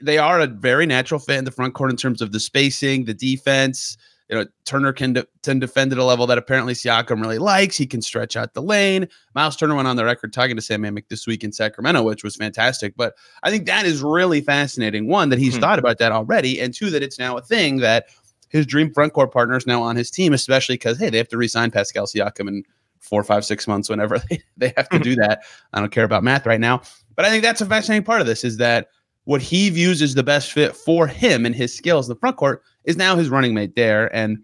they 0.00 0.18
are 0.18 0.38
a 0.38 0.46
very 0.46 0.86
natural 0.86 1.18
fit 1.18 1.38
in 1.38 1.44
the 1.46 1.50
front 1.50 1.74
court 1.74 1.90
in 1.90 1.96
terms 1.96 2.22
of 2.22 2.30
the 2.30 2.38
spacing, 2.38 3.06
the 3.06 3.14
defense. 3.14 3.96
You 4.28 4.36
know, 4.36 4.46
Turner 4.64 4.92
can, 4.92 5.12
de- 5.12 5.26
can 5.42 5.58
defend 5.58 5.92
at 5.92 5.98
a 5.98 6.04
level 6.04 6.26
that 6.26 6.38
apparently 6.38 6.72
Siakam 6.72 7.20
really 7.20 7.38
likes. 7.38 7.76
He 7.76 7.86
can 7.86 8.00
stretch 8.00 8.36
out 8.36 8.54
the 8.54 8.62
lane. 8.62 9.06
Miles 9.34 9.56
Turner 9.56 9.74
went 9.74 9.86
on 9.86 9.96
the 9.96 10.04
record 10.04 10.32
talking 10.32 10.56
to 10.56 10.62
Sam 10.62 10.82
Amick 10.82 11.08
this 11.08 11.26
week 11.26 11.44
in 11.44 11.52
Sacramento, 11.52 12.02
which 12.02 12.24
was 12.24 12.36
fantastic. 12.36 12.96
But 12.96 13.14
I 13.42 13.50
think 13.50 13.66
that 13.66 13.84
is 13.84 14.02
really 14.02 14.40
fascinating. 14.40 15.08
One, 15.08 15.28
that 15.28 15.38
he's 15.38 15.56
hmm 15.56 15.58
thought 15.58 15.78
about 15.78 15.98
that 15.98 16.12
already, 16.12 16.60
and 16.60 16.72
two, 16.72 16.90
that 16.90 17.02
it's 17.02 17.18
now 17.18 17.36
a 17.36 17.42
thing 17.42 17.78
that 17.78 18.06
his 18.48 18.66
dream 18.66 18.92
front 18.94 19.12
court 19.12 19.32
partner 19.32 19.56
is 19.56 19.66
now 19.66 19.82
on 19.82 19.96
his 19.96 20.10
team, 20.10 20.32
especially 20.32 20.76
because 20.76 20.98
hey, 20.98 21.10
they 21.10 21.18
have 21.18 21.28
to 21.28 21.36
resign 21.36 21.70
Pascal 21.70 22.06
Siakam 22.06 22.48
in 22.48 22.62
four, 23.00 23.22
five, 23.22 23.44
six 23.44 23.68
months 23.68 23.88
whenever 23.88 24.18
they, 24.30 24.42
they 24.56 24.72
have 24.76 24.88
to 24.88 24.98
do 24.98 25.14
that. 25.16 25.42
I 25.72 25.80
don't 25.80 25.92
care 25.92 26.04
about 26.04 26.24
math 26.24 26.46
right 26.46 26.60
now. 26.60 26.82
But 27.16 27.24
I 27.26 27.30
think 27.30 27.42
that's 27.42 27.60
a 27.60 27.66
fascinating 27.66 28.04
part 28.04 28.20
of 28.20 28.26
this 28.26 28.42
is 28.44 28.56
that 28.56 28.88
what 29.24 29.42
he 29.42 29.70
views 29.70 30.02
as 30.02 30.14
the 30.14 30.22
best 30.22 30.52
fit 30.52 30.76
for 30.76 31.06
him 31.06 31.46
and 31.46 31.54
his 31.54 31.74
skills 31.74 32.08
in 32.08 32.14
the 32.14 32.20
front 32.20 32.36
court 32.36 32.62
is 32.84 32.96
now 32.96 33.16
his 33.16 33.28
running 33.28 33.54
mate 33.54 33.74
there. 33.74 34.14
And 34.14 34.38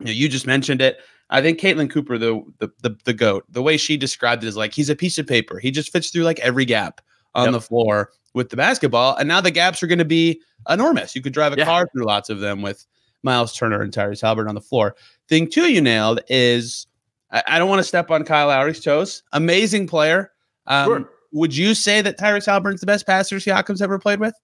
you, 0.00 0.06
know, 0.06 0.12
you 0.12 0.28
just 0.28 0.46
mentioned 0.46 0.80
it. 0.80 0.98
I 1.30 1.42
think 1.42 1.60
Caitlin 1.60 1.90
Cooper, 1.90 2.16
the, 2.16 2.42
the 2.58 2.70
the 2.82 2.96
the 3.04 3.12
goat, 3.12 3.44
the 3.50 3.62
way 3.62 3.76
she 3.76 3.96
described 3.96 4.44
it 4.44 4.46
is 4.46 4.56
like 4.56 4.72
he's 4.72 4.88
a 4.88 4.96
piece 4.96 5.18
of 5.18 5.26
paper. 5.26 5.58
He 5.58 5.70
just 5.70 5.92
fits 5.92 6.10
through 6.10 6.22
like 6.22 6.40
every 6.40 6.64
gap 6.64 7.02
on 7.34 7.46
yep. 7.46 7.52
the 7.52 7.60
floor 7.60 8.10
with 8.34 8.48
the 8.48 8.56
basketball. 8.56 9.14
And 9.16 9.28
now 9.28 9.40
the 9.40 9.50
gaps 9.50 9.82
are 9.82 9.86
going 9.86 9.98
to 9.98 10.04
be 10.04 10.40
enormous. 10.68 11.14
You 11.14 11.20
could 11.20 11.34
drive 11.34 11.52
a 11.52 11.58
yeah. 11.58 11.64
car 11.64 11.86
through 11.92 12.04
lots 12.04 12.30
of 12.30 12.40
them 12.40 12.62
with 12.62 12.86
Miles 13.22 13.54
Turner 13.54 13.82
and 13.82 13.92
Tyrese 13.92 14.22
Haliburton 14.22 14.48
on 14.48 14.54
the 14.54 14.60
floor. 14.60 14.96
Thing 15.28 15.50
two 15.50 15.70
you 15.70 15.82
nailed 15.82 16.20
is 16.28 16.86
I, 17.30 17.42
I 17.46 17.58
don't 17.58 17.68
want 17.68 17.80
to 17.80 17.84
step 17.84 18.10
on 18.10 18.24
Kyle 18.24 18.46
Lowry's 18.46 18.80
toes. 18.80 19.22
Amazing 19.32 19.86
player. 19.86 20.32
Um, 20.66 20.86
sure. 20.86 21.10
Would 21.32 21.56
you 21.56 21.74
say 21.74 22.00
that 22.00 22.18
Tyrese 22.18 22.46
Haliburton's 22.46 22.80
the 22.80 22.86
best 22.86 23.06
passer 23.06 23.36
Siakam's 23.36 23.82
ever 23.82 23.98
played 23.98 24.20
with? 24.20 24.34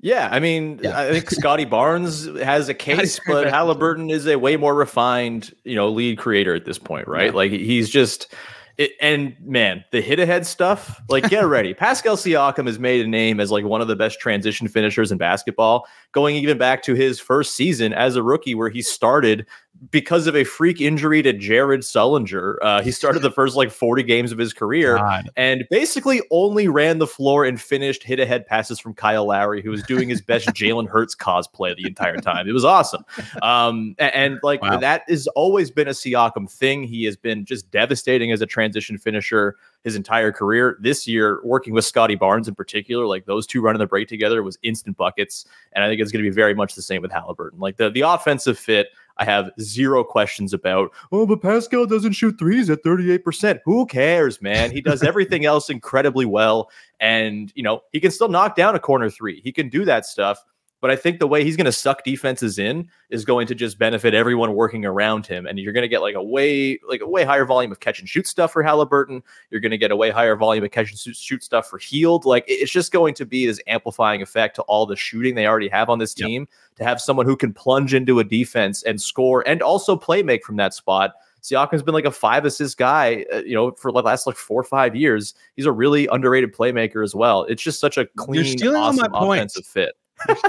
Yeah, 0.00 0.28
I 0.30 0.38
mean, 0.38 0.80
yeah. 0.82 0.98
I 0.98 1.10
think 1.12 1.30
Scottie 1.30 1.64
Barnes 1.64 2.26
has 2.40 2.68
a 2.68 2.74
case, 2.74 3.18
but 3.26 3.46
Haliburton 3.46 4.10
is 4.10 4.26
a 4.26 4.36
way 4.38 4.56
more 4.56 4.74
refined, 4.74 5.54
you 5.64 5.76
know, 5.76 5.88
lead 5.88 6.18
creator 6.18 6.54
at 6.54 6.64
this 6.64 6.78
point, 6.78 7.08
right? 7.08 7.30
Yeah. 7.30 7.36
Like 7.36 7.52
he's 7.52 7.88
just 7.88 8.32
it, 8.76 8.92
and 9.00 9.36
man, 9.40 9.84
the 9.92 10.00
hit 10.00 10.18
ahead 10.18 10.46
stuff, 10.46 11.00
like 11.08 11.30
get 11.30 11.44
ready. 11.46 11.74
Pascal 11.74 12.16
Siakam 12.16 12.66
has 12.66 12.78
made 12.78 13.04
a 13.04 13.08
name 13.08 13.38
as 13.38 13.50
like 13.50 13.64
one 13.64 13.80
of 13.80 13.88
the 13.88 13.96
best 13.96 14.18
transition 14.20 14.66
finishers 14.68 15.12
in 15.12 15.18
basketball, 15.18 15.86
going 16.12 16.36
even 16.36 16.58
back 16.58 16.82
to 16.82 16.94
his 16.94 17.20
first 17.20 17.54
season 17.56 17.92
as 17.92 18.16
a 18.16 18.22
rookie, 18.22 18.54
where 18.54 18.68
he 18.68 18.82
started 18.82 19.46
because 19.90 20.26
of 20.26 20.36
a 20.36 20.44
freak 20.44 20.80
injury 20.80 21.22
to 21.22 21.32
Jared 21.32 21.80
Sullinger. 21.80 22.56
Uh, 22.62 22.82
he 22.82 22.90
started 22.90 23.20
the 23.20 23.30
first 23.30 23.56
like 23.56 23.70
40 23.70 24.02
games 24.04 24.32
of 24.32 24.38
his 24.38 24.52
career 24.52 24.96
God. 24.96 25.28
and 25.36 25.64
basically 25.70 26.22
only 26.30 26.68
ran 26.68 26.98
the 26.98 27.06
floor 27.06 27.44
and 27.44 27.60
finished 27.60 28.02
hit 28.02 28.20
ahead 28.20 28.46
passes 28.46 28.78
from 28.78 28.94
Kyle 28.94 29.26
Lowry, 29.26 29.62
who 29.62 29.70
was 29.70 29.82
doing 29.82 30.08
his 30.08 30.20
best 30.20 30.46
Jalen 30.54 30.88
Hurts 30.88 31.14
cosplay 31.14 31.76
the 31.76 31.86
entire 31.86 32.16
time. 32.16 32.48
It 32.48 32.52
was 32.52 32.64
awesome. 32.64 33.04
Um, 33.42 33.94
and, 33.98 34.14
and, 34.14 34.40
like 34.42 34.62
wow. 34.62 34.78
that 34.78 35.02
has 35.08 35.26
always 35.28 35.70
been 35.70 35.88
a 35.88 35.92
Siakam 35.92 36.50
thing. 36.50 36.84
He 36.84 37.04
has 37.04 37.16
been 37.16 37.44
just 37.44 37.70
devastating 37.70 38.32
as 38.32 38.40
a 38.40 38.46
transition 38.46 38.98
finisher 38.98 39.56
his 39.84 39.96
entire 39.96 40.32
career. 40.32 40.78
This 40.80 41.06
year, 41.06 41.40
working 41.44 41.74
with 41.74 41.84
Scottie 41.84 42.14
Barnes 42.14 42.48
in 42.48 42.54
particular, 42.54 43.06
like 43.06 43.26
those 43.26 43.46
two 43.46 43.60
running 43.60 43.78
the 43.78 43.86
break 43.86 44.08
together 44.08 44.42
was 44.42 44.58
instant 44.62 44.96
buckets. 44.96 45.44
And 45.72 45.84
I 45.84 45.88
think 45.88 46.00
it's 46.00 46.10
going 46.10 46.24
to 46.24 46.28
be 46.28 46.34
very 46.34 46.54
much 46.54 46.74
the 46.74 46.82
same 46.82 47.02
with 47.02 47.10
Haliburton. 47.10 47.58
Like 47.58 47.76
the, 47.76 47.90
the 47.90 48.00
offensive 48.00 48.58
fit 48.58 48.88
I 49.18 49.24
have 49.24 49.50
zero 49.60 50.02
questions 50.02 50.52
about, 50.52 50.90
oh, 51.12 51.26
but 51.26 51.40
Pascal 51.40 51.86
doesn't 51.86 52.12
shoot 52.12 52.38
threes 52.38 52.68
at 52.70 52.82
38%. 52.82 53.60
Who 53.64 53.86
cares, 53.86 54.42
man? 54.42 54.70
He 54.70 54.80
does 54.80 55.02
everything 55.04 55.44
else 55.44 55.70
incredibly 55.70 56.24
well. 56.24 56.70
And, 57.00 57.52
you 57.54 57.62
know, 57.62 57.82
he 57.92 58.00
can 58.00 58.10
still 58.10 58.28
knock 58.28 58.56
down 58.56 58.74
a 58.74 58.80
corner 58.80 59.10
three. 59.10 59.40
He 59.42 59.52
can 59.52 59.68
do 59.68 59.84
that 59.84 60.06
stuff. 60.06 60.42
But 60.84 60.90
I 60.90 60.96
think 60.96 61.18
the 61.18 61.26
way 61.26 61.44
he's 61.44 61.56
going 61.56 61.64
to 61.64 61.72
suck 61.72 62.04
defenses 62.04 62.58
in 62.58 62.90
is 63.08 63.24
going 63.24 63.46
to 63.46 63.54
just 63.54 63.78
benefit 63.78 64.12
everyone 64.12 64.52
working 64.52 64.84
around 64.84 65.26
him. 65.26 65.46
And 65.46 65.58
you're 65.58 65.72
going 65.72 65.80
to 65.80 65.88
get 65.88 66.02
like 66.02 66.14
a 66.14 66.22
way, 66.22 66.78
like 66.86 67.00
a 67.00 67.08
way 67.08 67.24
higher 67.24 67.46
volume 67.46 67.72
of 67.72 67.80
catch 67.80 68.00
and 68.00 68.06
shoot 68.06 68.26
stuff 68.26 68.52
for 68.52 68.62
Haliburton. 68.62 69.22
You're 69.48 69.62
going 69.62 69.70
to 69.70 69.78
get 69.78 69.92
a 69.92 69.96
way 69.96 70.10
higher 70.10 70.36
volume 70.36 70.62
of 70.62 70.72
catch 70.72 70.90
and 70.90 71.16
shoot 71.16 71.42
stuff 71.42 71.70
for 71.70 71.78
Hield. 71.78 72.26
Like 72.26 72.44
it's 72.48 72.70
just 72.70 72.92
going 72.92 73.14
to 73.14 73.24
be 73.24 73.46
this 73.46 73.62
amplifying 73.66 74.20
effect 74.20 74.56
to 74.56 74.62
all 74.64 74.84
the 74.84 74.94
shooting 74.94 75.34
they 75.34 75.46
already 75.46 75.68
have 75.68 75.88
on 75.88 76.00
this 76.00 76.12
team. 76.12 76.42
Yep. 76.42 76.76
To 76.76 76.84
have 76.84 77.00
someone 77.00 77.24
who 77.24 77.36
can 77.38 77.54
plunge 77.54 77.94
into 77.94 78.18
a 78.18 78.24
defense 78.24 78.82
and 78.82 79.00
score 79.00 79.42
and 79.48 79.62
also 79.62 79.96
play 79.96 80.22
make 80.22 80.44
from 80.44 80.56
that 80.56 80.74
spot. 80.74 81.14
Siakam's 81.42 81.82
been 81.82 81.94
like 81.94 82.04
a 82.04 82.10
five 82.10 82.44
assist 82.44 82.76
guy, 82.76 83.24
uh, 83.32 83.38
you 83.38 83.54
know, 83.54 83.70
for 83.70 83.90
the 83.90 84.02
last 84.02 84.26
like 84.26 84.36
four 84.36 84.60
or 84.60 84.64
five 84.64 84.94
years. 84.94 85.32
He's 85.56 85.64
a 85.64 85.72
really 85.72 86.08
underrated 86.08 86.54
playmaker 86.54 87.02
as 87.02 87.14
well. 87.14 87.44
It's 87.44 87.62
just 87.62 87.80
such 87.80 87.96
a 87.96 88.04
clean, 88.04 88.62
awesome 88.76 89.14
offensive 89.14 89.64
fit. 89.64 89.94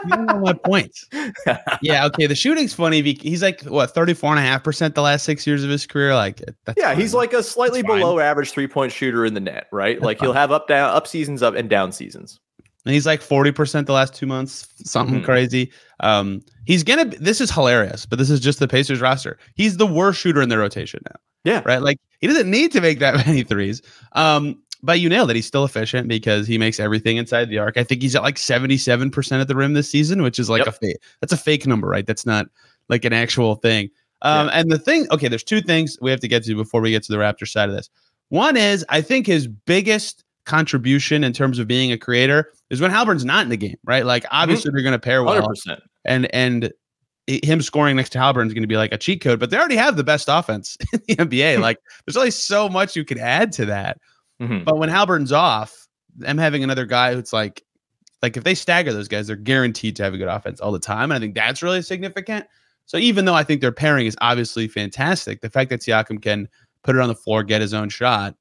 Don't 0.08 0.42
my 0.42 0.54
points. 0.54 1.08
yeah, 1.82 2.06
okay. 2.06 2.28
The 2.28 2.36
shooting's 2.36 2.74
funny. 2.74 3.02
He's 3.02 3.42
like 3.42 3.62
what 3.64 3.94
34.5% 3.94 4.94
the 4.94 5.02
last 5.02 5.24
six 5.24 5.46
years 5.46 5.64
of 5.64 5.70
his 5.70 5.86
career. 5.86 6.16
Like 6.16 6.42
that's 6.66 6.78
Yeah, 6.78 6.90
fine. 6.90 7.00
he's 7.00 7.14
like 7.14 7.34
a 7.34 7.44
slightly 7.44 7.82
below 7.82 8.20
average 8.20 8.52
three-point 8.52 8.92
shooter 8.92 9.26
in 9.26 9.34
the 9.34 9.40
net, 9.40 9.68
right? 9.72 9.96
That's 9.96 10.06
like 10.06 10.20
fine. 10.20 10.28
he'll 10.28 10.34
have 10.34 10.52
up 10.52 10.68
down 10.68 10.90
up 10.92 11.08
seasons 11.08 11.42
up 11.42 11.56
and 11.56 11.70
down 11.70 11.92
seasons. 11.92 12.40
And 12.86 12.94
he's 12.94 13.08
like 13.08 13.20
40% 13.22 13.88
the 13.88 13.94
last 13.94 14.14
two 14.14 14.28
months, 14.28 14.68
something 14.84 15.16
mm-hmm. 15.16 15.26
crazy. 15.26 15.72
Um, 16.02 16.42
he's 16.66 16.84
gonna 16.84 17.06
this 17.06 17.42
is 17.42 17.50
hilarious, 17.50 18.06
but 18.06 18.20
this 18.20 18.30
is 18.30 18.40
just 18.40 18.60
the 18.60 18.68
Pacers 18.68 19.02
roster. 19.02 19.40
He's 19.56 19.78
the 19.78 19.88
worst 19.88 20.20
shooter 20.20 20.42
in 20.42 20.50
their 20.50 20.60
rotation 20.60 21.02
now. 21.06 21.20
Yeah. 21.44 21.62
Right. 21.66 21.82
Like 21.82 22.00
he 22.22 22.28
doesn't 22.28 22.50
need 22.50 22.72
to 22.74 22.82
make 22.82 23.00
that 23.00 23.16
many 23.28 23.44
threes. 23.44 23.82
Um, 24.14 24.62
but 24.86 25.00
you 25.00 25.10
nailed 25.10 25.30
it. 25.32 25.36
He's 25.36 25.46
still 25.46 25.66
efficient 25.66 26.08
because 26.08 26.48
he 26.48 26.58
makes 26.58 26.80
everything 26.80 27.18
inside 27.18 27.50
the 27.50 27.58
arc. 27.58 27.78
I 27.78 27.84
think 27.84 28.02
he's 28.02 28.16
at 28.16 28.24
like 28.24 28.36
77% 28.36 29.42
at 29.42 29.48
the 29.48 29.56
rim 29.56 29.74
this 29.74 29.90
season, 29.90 30.22
which 30.22 30.40
is 30.40 30.50
like 30.50 30.60
yep. 30.60 30.68
a 30.68 30.72
fake. 30.72 30.98
That's 31.22 31.34
a 31.34 31.38
fake 31.38 31.66
number, 31.66 31.88
right? 31.88 32.06
That's 32.06 32.26
not 32.26 32.48
like 32.88 33.04
an 33.04 33.14
actual 33.14 33.56
thing. 33.56 33.90
Um, 34.22 34.48
yeah. 34.48 34.60
And 34.60 34.72
the 34.72 34.80
thing, 34.80 35.08
okay, 35.12 35.28
there's 35.28 35.44
two 35.44 35.62
things 35.62 35.98
we 36.02 36.12
have 36.12 36.20
to 36.22 36.28
get 36.28 36.44
to 36.46 36.56
before 36.56 36.82
we 36.82 36.92
get 36.92 37.04
to 37.04 37.12
the 37.12 37.18
Raptor 37.18 37.48
side 37.48 37.70
of 37.70 37.76
this. 37.76 37.90
One 38.30 38.58
is 38.58 38.86
I 38.90 39.02
think 39.02 39.28
his 39.28 39.48
biggest 39.48 40.24
contribution 40.46 41.24
in 41.24 41.34
terms 41.34 41.60
of 41.60 41.68
being 41.68 41.92
a 41.92 41.98
creator 41.98 42.52
is 42.70 42.80
when 42.80 42.92
Haliburton's 42.92 43.26
not 43.26 43.44
in 43.44 43.50
the 43.50 43.58
game, 43.58 43.78
right? 43.84 44.06
Like 44.06 44.24
mm-hmm. 44.24 44.36
obviously 44.36 44.70
mm-hmm. 44.70 44.78
they're 44.78 44.84
going 44.84 44.94
to 44.94 45.00
pair 45.00 45.24
well, 45.24 45.48
100%. 45.68 45.80
and 46.06 46.34
and 46.34 46.72
him 47.28 47.62
scoring 47.62 47.96
next 47.96 48.12
to 48.12 48.20
Haliburton 48.20 48.48
is 48.48 48.54
going 48.54 48.64
to 48.64 48.68
be 48.68 48.78
like 48.78 48.94
a 48.94 48.98
cheat 48.98 49.22
code. 49.22 49.40
But 49.40 49.50
they 49.50 49.58
already 49.58 49.76
have 49.76 49.98
the 49.98 50.04
best 50.04 50.28
offense 50.30 50.78
in 50.94 51.02
the 51.08 51.16
NBA. 51.16 51.60
like 51.62 51.80
there's 52.06 52.18
only 52.18 52.32
so 52.32 52.70
much 52.70 52.96
you 52.96 53.06
can 53.06 53.20
add 53.20 53.52
to 53.54 53.66
that. 53.66 53.98
Mm-hmm. 54.42 54.64
But 54.64 54.78
when 54.78 54.90
Haliburton's 54.90 55.32
off, 55.32 55.88
them 56.16 56.38
having 56.38 56.64
another 56.64 56.86
guy 56.86 57.14
who's 57.14 57.34
like, 57.34 57.64
like 58.22 58.38
if 58.38 58.44
they 58.44 58.56
stagger 58.56 58.94
those 58.94 59.08
guys, 59.08 59.28
they're 59.28 59.36
guaranteed 59.36 59.96
to 59.98 60.04
have 60.04 60.14
a 60.14 60.18
good 60.18 60.28
offense 60.28 60.60
all 60.60 60.72
the 60.72 60.80
time. 60.80 61.12
And 61.12 61.14
I 61.14 61.20
think 61.20 61.36
that's 61.36 61.62
really 61.62 61.82
significant. 61.82 62.46
So 62.86 62.98
even 62.98 63.26
though 63.26 63.34
I 63.34 63.44
think 63.44 63.62
their 63.62 63.72
pairing 63.72 64.06
is 64.06 64.16
obviously 64.22 64.68
fantastic, 64.68 65.42
the 65.42 65.50
fact 65.50 65.70
that 65.70 65.82
Siakam 65.82 66.22
can 66.22 66.48
put 66.84 66.96
it 66.96 67.02
on 67.02 67.08
the 67.08 67.16
floor, 67.16 67.44
get 67.44 67.62
his 67.62 67.74
own 67.74 67.90
shot, 67.90 68.36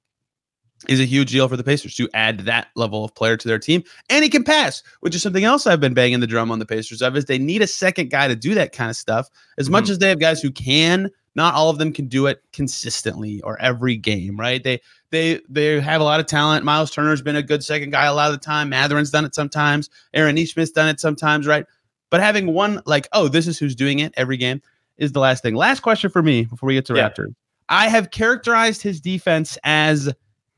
is 0.89 1.01
a 1.01 1.05
huge 1.05 1.31
deal 1.31 1.49
for 1.49 1.57
the 1.57 1.65
Pacers 1.65 1.95
to 1.97 2.09
add 2.13 2.41
that 2.41 2.69
level 2.77 3.05
of 3.05 3.15
player 3.15 3.37
to 3.37 3.49
their 3.49 3.59
team. 3.59 3.83
And 4.11 4.23
he 4.23 4.29
can 4.29 4.45
pass, 4.45 4.83
which 5.01 5.15
is 5.15 5.23
something 5.23 5.45
else 5.45 5.67
I've 5.67 5.81
been 5.81 5.95
banging 5.95 6.21
the 6.21 6.27
drum 6.27 6.51
on 6.51 6.59
the 6.59 6.67
Pacers 6.67 7.01
of 7.01 7.17
is 7.17 7.25
they 7.25 7.39
need 7.39 7.63
a 7.63 7.67
second 7.67 8.11
guy 8.11 8.29
to 8.29 8.37
do 8.37 8.55
that 8.55 8.73
kind 8.73 8.91
of 8.91 8.97
stuff. 8.97 9.29
As 9.57 9.67
mm-hmm. 9.67 9.73
much 9.73 9.89
as 9.89 9.99
they 9.99 10.09
have 10.09 10.21
guys 10.21 10.43
who 10.43 10.51
can, 10.51 11.11
not 11.35 11.55
all 11.55 11.71
of 11.71 11.79
them 11.79 11.93
can 11.93 12.07
do 12.07 12.27
it 12.27 12.43
consistently 12.53 13.41
or 13.43 13.61
every 13.61 13.97
game, 13.97 14.39
right? 14.39 14.63
They 14.63 14.81
they 15.11 15.41
they 15.49 15.81
have 15.81 16.01
a 16.01 16.05
lot 16.05 16.21
of 16.21 16.27
talent. 16.27 16.65
Miles 16.65 16.91
Turner's 16.91 17.23
been 17.23 17.37
a 17.37 17.43
good 17.43 17.65
second 17.65 17.91
guy 17.91 18.07
a 18.07 18.15
lot 18.15 18.33
of 18.33 18.39
the 18.39 18.45
time. 18.45 18.69
Mathurin's 18.69 19.11
done 19.11 19.25
it 19.25 19.35
sometimes. 19.35 19.91
Aaron 20.13 20.35
Nesmith's 20.35 20.71
done 20.71 20.89
it 20.89 21.01
sometimes, 21.01 21.47
right? 21.47 21.67
But 22.11 22.21
having 22.21 22.53
one 22.53 22.81
like, 22.87 23.09
oh, 23.13 23.29
this 23.29 23.47
is 23.47 23.59
who's 23.59 23.75
doing 23.75 23.99
it 23.99 24.15
every 24.17 24.37
game 24.37 24.63
is 24.97 25.13
the 25.13 25.21
last 25.21 25.43
thing. 25.43 25.55
Last 25.55 25.81
question 25.81 26.11
for 26.11 26.23
me 26.23 26.45
before 26.45 26.67
we 26.69 26.75
get 26.75 26.87
to 26.87 26.95
yeah. 26.95 27.11
Raptors. 27.11 27.35
I 27.69 27.89
have 27.89 28.11
characterized 28.11 28.83
his 28.83 29.01
defense 29.01 29.59
as 29.65 30.13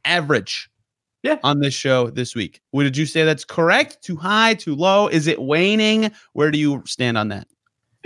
average 0.04 0.68
yeah. 1.22 1.38
on 1.42 1.60
this 1.60 1.74
show 1.74 2.10
this 2.10 2.34
week. 2.34 2.60
Would 2.72 2.96
you 2.96 3.06
say 3.06 3.24
that's 3.24 3.44
correct? 3.44 4.02
Too 4.02 4.16
high, 4.16 4.54
too 4.54 4.74
low? 4.74 5.08
Is 5.08 5.26
it 5.26 5.40
waning? 5.40 6.10
Where 6.32 6.50
do 6.50 6.58
you 6.58 6.82
stand 6.86 7.16
on 7.16 7.28
that? 7.28 7.46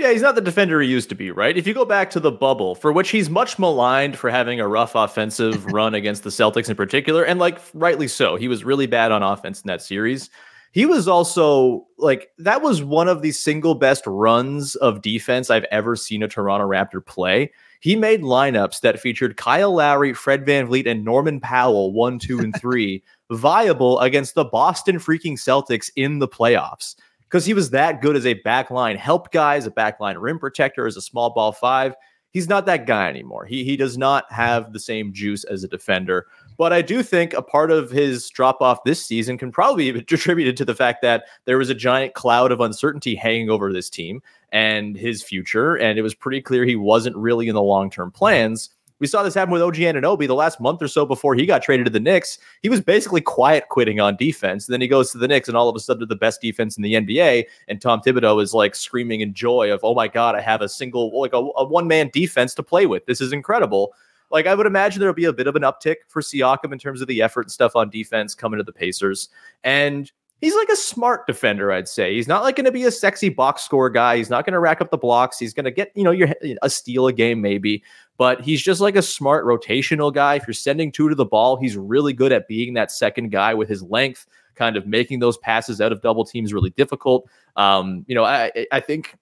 Yeah, 0.00 0.12
he's 0.12 0.22
not 0.22 0.34
the 0.34 0.40
defender 0.40 0.80
he 0.80 0.88
used 0.88 1.10
to 1.10 1.14
be, 1.14 1.30
right? 1.30 1.54
If 1.54 1.66
you 1.66 1.74
go 1.74 1.84
back 1.84 2.08
to 2.12 2.20
the 2.20 2.32
bubble, 2.32 2.74
for 2.74 2.90
which 2.90 3.10
he's 3.10 3.28
much 3.28 3.58
maligned 3.58 4.16
for 4.16 4.30
having 4.30 4.58
a 4.58 4.66
rough 4.66 4.94
offensive 4.94 5.66
run 5.74 5.92
against 5.92 6.22
the 6.22 6.30
Celtics 6.30 6.70
in 6.70 6.74
particular, 6.74 7.22
and 7.22 7.38
like 7.38 7.58
rightly 7.74 8.08
so, 8.08 8.36
he 8.36 8.48
was 8.48 8.64
really 8.64 8.86
bad 8.86 9.12
on 9.12 9.22
offense 9.22 9.60
in 9.60 9.68
that 9.68 9.82
series. 9.82 10.30
He 10.72 10.86
was 10.86 11.06
also 11.06 11.86
like 11.98 12.30
that 12.38 12.62
was 12.62 12.82
one 12.82 13.08
of 13.08 13.20
the 13.20 13.30
single 13.30 13.74
best 13.74 14.02
runs 14.06 14.74
of 14.76 15.02
defense 15.02 15.50
I've 15.50 15.66
ever 15.70 15.96
seen 15.96 16.22
a 16.22 16.28
Toronto 16.28 16.66
Raptor 16.66 17.04
play. 17.04 17.52
He 17.80 17.94
made 17.94 18.22
lineups 18.22 18.80
that 18.80 19.00
featured 19.00 19.36
Kyle 19.36 19.74
Lowry, 19.74 20.14
Fred 20.14 20.46
VanVleet, 20.46 20.88
and 20.88 21.04
Norman 21.04 21.40
Powell, 21.40 21.92
one, 21.92 22.18
two, 22.18 22.38
and 22.38 22.58
three, 22.58 23.02
viable 23.30 24.00
against 24.00 24.34
the 24.34 24.46
Boston 24.46 24.96
freaking 24.96 25.34
Celtics 25.34 25.90
in 25.94 26.20
the 26.20 26.28
playoffs 26.28 26.94
because 27.30 27.46
he 27.46 27.54
was 27.54 27.70
that 27.70 28.02
good 28.02 28.16
as 28.16 28.26
a 28.26 28.40
backline 28.42 28.96
help 28.96 29.30
guy, 29.30 29.56
as 29.56 29.66
a 29.66 29.70
backline 29.70 30.16
rim 30.18 30.38
protector, 30.38 30.86
as 30.86 30.96
a 30.96 31.02
small 31.02 31.30
ball 31.30 31.52
five. 31.52 31.94
He's 32.32 32.48
not 32.48 32.66
that 32.66 32.86
guy 32.86 33.08
anymore. 33.08 33.44
He 33.44 33.64
he 33.64 33.76
does 33.76 33.96
not 33.96 34.30
have 34.30 34.72
the 34.72 34.80
same 34.80 35.12
juice 35.12 35.44
as 35.44 35.64
a 35.64 35.68
defender. 35.68 36.26
But 36.56 36.72
I 36.72 36.82
do 36.82 37.02
think 37.02 37.32
a 37.32 37.42
part 37.42 37.70
of 37.70 37.90
his 37.90 38.28
drop 38.28 38.60
off 38.60 38.84
this 38.84 39.04
season 39.04 39.38
can 39.38 39.50
probably 39.50 39.90
be 39.90 39.98
attributed 40.14 40.56
to 40.58 40.64
the 40.64 40.74
fact 40.74 41.02
that 41.02 41.24
there 41.46 41.58
was 41.58 41.70
a 41.70 41.74
giant 41.74 42.14
cloud 42.14 42.52
of 42.52 42.60
uncertainty 42.60 43.14
hanging 43.14 43.48
over 43.48 43.72
this 43.72 43.88
team 43.88 44.22
and 44.52 44.96
his 44.96 45.22
future. 45.22 45.76
And 45.76 45.98
it 45.98 46.02
was 46.02 46.14
pretty 46.14 46.42
clear 46.42 46.64
he 46.64 46.76
wasn't 46.76 47.16
really 47.16 47.48
in 47.48 47.54
the 47.54 47.62
long 47.62 47.90
term 47.90 48.10
plans. 48.10 48.70
We 49.00 49.06
saw 49.06 49.22
this 49.22 49.34
happen 49.34 49.52
with 49.52 49.62
OG 49.62 49.76
Anunoby 49.76 50.26
the 50.26 50.34
last 50.34 50.60
month 50.60 50.82
or 50.82 50.88
so 50.88 51.04
before 51.04 51.34
he 51.34 51.46
got 51.46 51.62
traded 51.62 51.86
to 51.86 51.90
the 51.90 51.98
Knicks. 51.98 52.38
He 52.62 52.68
was 52.68 52.80
basically 52.80 53.22
quiet 53.22 53.68
quitting 53.70 53.98
on 53.98 54.16
defense. 54.16 54.68
And 54.68 54.74
then 54.74 54.80
he 54.80 54.88
goes 54.88 55.10
to 55.12 55.18
the 55.18 55.26
Knicks, 55.26 55.48
and 55.48 55.56
all 55.56 55.68
of 55.68 55.74
a 55.74 55.80
sudden, 55.80 56.06
the 56.06 56.14
best 56.14 56.40
defense 56.40 56.76
in 56.76 56.82
the 56.82 56.94
NBA. 56.94 57.46
And 57.68 57.80
Tom 57.80 58.00
Thibodeau 58.00 58.42
is 58.42 58.54
like 58.54 58.74
screaming 58.74 59.20
in 59.20 59.34
joy 59.34 59.72
of, 59.72 59.80
"Oh 59.82 59.94
my 59.94 60.06
God, 60.06 60.34
I 60.34 60.40
have 60.40 60.60
a 60.60 60.68
single 60.68 61.18
like 61.18 61.32
a, 61.32 61.38
a 61.38 61.64
one 61.64 61.88
man 61.88 62.10
defense 62.12 62.54
to 62.54 62.62
play 62.62 62.86
with. 62.86 63.06
This 63.06 63.20
is 63.20 63.32
incredible." 63.32 63.94
Like 64.30 64.46
I 64.46 64.54
would 64.54 64.66
imagine 64.66 65.00
there'll 65.00 65.14
be 65.14 65.24
a 65.24 65.32
bit 65.32 65.48
of 65.48 65.56
an 65.56 65.62
uptick 65.62 65.96
for 66.08 66.22
Siakam 66.22 66.72
in 66.72 66.78
terms 66.78 67.00
of 67.00 67.08
the 67.08 67.20
effort 67.20 67.42
and 67.42 67.50
stuff 67.50 67.74
on 67.74 67.90
defense 67.90 68.34
coming 68.34 68.58
to 68.58 68.64
the 68.64 68.72
Pacers. 68.72 69.28
And 69.64 70.10
he's 70.40 70.54
like 70.54 70.68
a 70.68 70.76
smart 70.76 71.26
defender, 71.26 71.70
I'd 71.70 71.88
say. 71.88 72.14
He's 72.14 72.28
not 72.28 72.42
like 72.42 72.56
going 72.56 72.64
to 72.64 72.72
be 72.72 72.84
a 72.84 72.90
sexy 72.90 73.28
box 73.28 73.62
score 73.62 73.90
guy. 73.90 74.16
He's 74.16 74.30
not 74.30 74.44
going 74.44 74.54
to 74.54 74.60
rack 74.60 74.80
up 74.80 74.90
the 74.90 74.98
blocks. 74.98 75.38
He's 75.38 75.54
going 75.54 75.64
to 75.64 75.70
get, 75.70 75.92
you 75.94 76.04
know, 76.04 76.10
your 76.10 76.28
a 76.62 76.70
steal 76.70 77.06
a 77.06 77.12
game 77.12 77.40
maybe, 77.40 77.82
but 78.16 78.40
he's 78.40 78.62
just 78.62 78.80
like 78.80 78.96
a 78.96 79.02
smart 79.02 79.44
rotational 79.44 80.12
guy. 80.12 80.36
If 80.36 80.46
you're 80.46 80.54
sending 80.54 80.90
two 80.90 81.08
to 81.08 81.14
the 81.14 81.24
ball, 81.24 81.56
he's 81.56 81.76
really 81.76 82.12
good 82.12 82.32
at 82.32 82.48
being 82.48 82.74
that 82.74 82.90
second 82.90 83.30
guy 83.30 83.54
with 83.54 83.68
his 83.68 83.82
length, 83.82 84.26
kind 84.54 84.76
of 84.76 84.86
making 84.86 85.20
those 85.20 85.38
passes 85.38 85.80
out 85.80 85.92
of 85.92 86.02
double 86.02 86.24
teams 86.24 86.52
really 86.52 86.70
difficult. 86.70 87.28
Um, 87.56 88.04
you 88.08 88.14
know, 88.14 88.24
I 88.24 88.66
I 88.72 88.80
think 88.80 89.16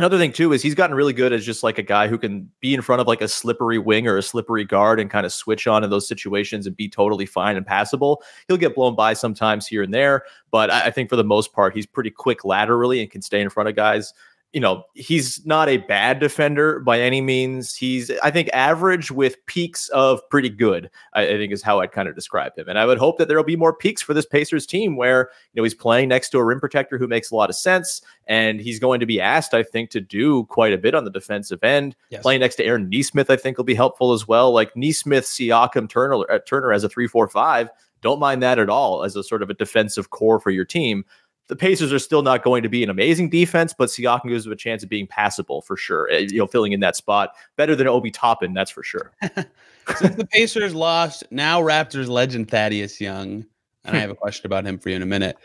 Another 0.00 0.18
thing 0.18 0.32
too 0.32 0.52
is 0.52 0.60
he's 0.60 0.74
gotten 0.74 0.96
really 0.96 1.12
good 1.12 1.32
as 1.32 1.46
just 1.46 1.62
like 1.62 1.78
a 1.78 1.82
guy 1.82 2.08
who 2.08 2.18
can 2.18 2.50
be 2.58 2.74
in 2.74 2.82
front 2.82 3.00
of 3.00 3.06
like 3.06 3.20
a 3.20 3.28
slippery 3.28 3.78
wing 3.78 4.08
or 4.08 4.16
a 4.16 4.22
slippery 4.22 4.64
guard 4.64 4.98
and 4.98 5.08
kind 5.08 5.24
of 5.24 5.32
switch 5.32 5.68
on 5.68 5.84
in 5.84 5.90
those 5.90 6.08
situations 6.08 6.66
and 6.66 6.76
be 6.76 6.88
totally 6.88 7.26
fine 7.26 7.56
and 7.56 7.64
passable. 7.64 8.20
He'll 8.48 8.56
get 8.56 8.74
blown 8.74 8.96
by 8.96 9.12
sometimes 9.12 9.68
here 9.68 9.84
and 9.84 9.94
there, 9.94 10.24
but 10.50 10.68
I 10.68 10.90
think 10.90 11.10
for 11.10 11.16
the 11.16 11.22
most 11.22 11.52
part 11.52 11.76
he's 11.76 11.86
pretty 11.86 12.10
quick 12.10 12.44
laterally 12.44 13.02
and 13.02 13.10
can 13.10 13.22
stay 13.22 13.40
in 13.40 13.50
front 13.50 13.68
of 13.68 13.76
guys 13.76 14.12
you 14.54 14.60
know, 14.60 14.84
he's 14.94 15.44
not 15.44 15.68
a 15.68 15.78
bad 15.78 16.20
defender 16.20 16.78
by 16.78 17.00
any 17.00 17.20
means. 17.20 17.74
He's, 17.74 18.12
I 18.22 18.30
think, 18.30 18.48
average 18.52 19.10
with 19.10 19.44
peaks 19.46 19.88
of 19.88 20.20
pretty 20.30 20.48
good, 20.48 20.88
I, 21.12 21.22
I, 21.22 21.36
think 21.36 21.52
is 21.52 21.60
how 21.60 21.80
I'd 21.80 21.90
kind 21.90 22.08
of 22.08 22.14
describe 22.14 22.56
him. 22.56 22.68
And 22.68 22.78
I 22.78 22.86
would 22.86 22.96
hope 22.96 23.18
that 23.18 23.26
there 23.26 23.36
will 23.36 23.42
be 23.42 23.56
more 23.56 23.74
peaks 23.74 24.00
for 24.00 24.14
this 24.14 24.26
Pacers 24.26 24.64
team 24.64 24.94
where, 24.94 25.28
you 25.52 25.60
know, 25.60 25.64
he's 25.64 25.74
playing 25.74 26.08
next 26.08 26.28
to 26.30 26.38
a 26.38 26.44
rim 26.44 26.60
protector 26.60 26.98
who 26.98 27.08
makes 27.08 27.32
a 27.32 27.34
lot 27.34 27.50
of 27.50 27.56
sense. 27.56 28.00
And 28.28 28.60
he's 28.60 28.78
going 28.78 29.00
to 29.00 29.06
be 29.06 29.20
asked, 29.20 29.54
I 29.54 29.64
think, 29.64 29.90
to 29.90 30.00
do 30.00 30.44
quite 30.44 30.72
a 30.72 30.78
bit 30.78 30.94
on 30.94 31.02
the 31.02 31.10
defensive 31.10 31.64
end. 31.64 31.96
Yes. 32.10 32.22
Playing 32.22 32.38
next 32.38 32.54
to 32.56 32.64
Aaron 32.64 32.88
Nesmith, 32.88 33.30
I 33.30 33.36
think, 33.36 33.56
will 33.56 33.64
be 33.64 33.74
helpful 33.74 34.12
as 34.12 34.28
well. 34.28 34.52
Like 34.52 34.76
Nesmith, 34.76 35.24
Siakam, 35.24 35.88
Turner, 35.88 36.30
uh, 36.30 36.38
Turner 36.46 36.72
as 36.72 36.84
a 36.84 36.88
three, 36.88 37.08
four, 37.08 37.26
five. 37.26 37.70
Don't 38.02 38.20
mind 38.20 38.42
that 38.42 38.58
at 38.58 38.68
all 38.68 39.02
as 39.02 39.16
a 39.16 39.24
sort 39.24 39.42
of 39.42 39.48
a 39.50 39.54
defensive 39.54 40.10
core 40.10 40.38
for 40.38 40.50
your 40.50 40.66
team 40.66 41.04
the 41.48 41.56
Pacers 41.56 41.92
are 41.92 41.98
still 41.98 42.22
not 42.22 42.42
going 42.42 42.62
to 42.62 42.68
be 42.68 42.82
an 42.82 42.90
amazing 42.90 43.28
defense, 43.28 43.74
but 43.76 43.88
Siakam 43.88 44.28
gives 44.28 44.44
them 44.44 44.52
a 44.52 44.56
chance 44.56 44.82
of 44.82 44.88
being 44.88 45.06
passable 45.06 45.60
for 45.60 45.76
sure. 45.76 46.08
Eh, 46.10 46.26
you 46.30 46.38
know, 46.38 46.46
filling 46.46 46.72
in 46.72 46.80
that 46.80 46.96
spot 46.96 47.34
better 47.56 47.76
than 47.76 47.86
Obi 47.86 48.10
Toppin, 48.10 48.54
that's 48.54 48.70
for 48.70 48.82
sure. 48.82 49.12
Since 49.96 50.16
the 50.16 50.26
Pacers 50.26 50.74
lost, 50.74 51.24
now 51.30 51.60
Raptors 51.60 52.08
legend 52.08 52.50
Thaddeus 52.50 53.00
Young, 53.00 53.44
and 53.84 53.96
I 53.96 54.00
have 54.00 54.10
a 54.10 54.14
question 54.16 54.46
about 54.46 54.64
him 54.64 54.78
for 54.78 54.88
you 54.88 54.96
in 54.96 55.02
a 55.02 55.06
minute. 55.06 55.36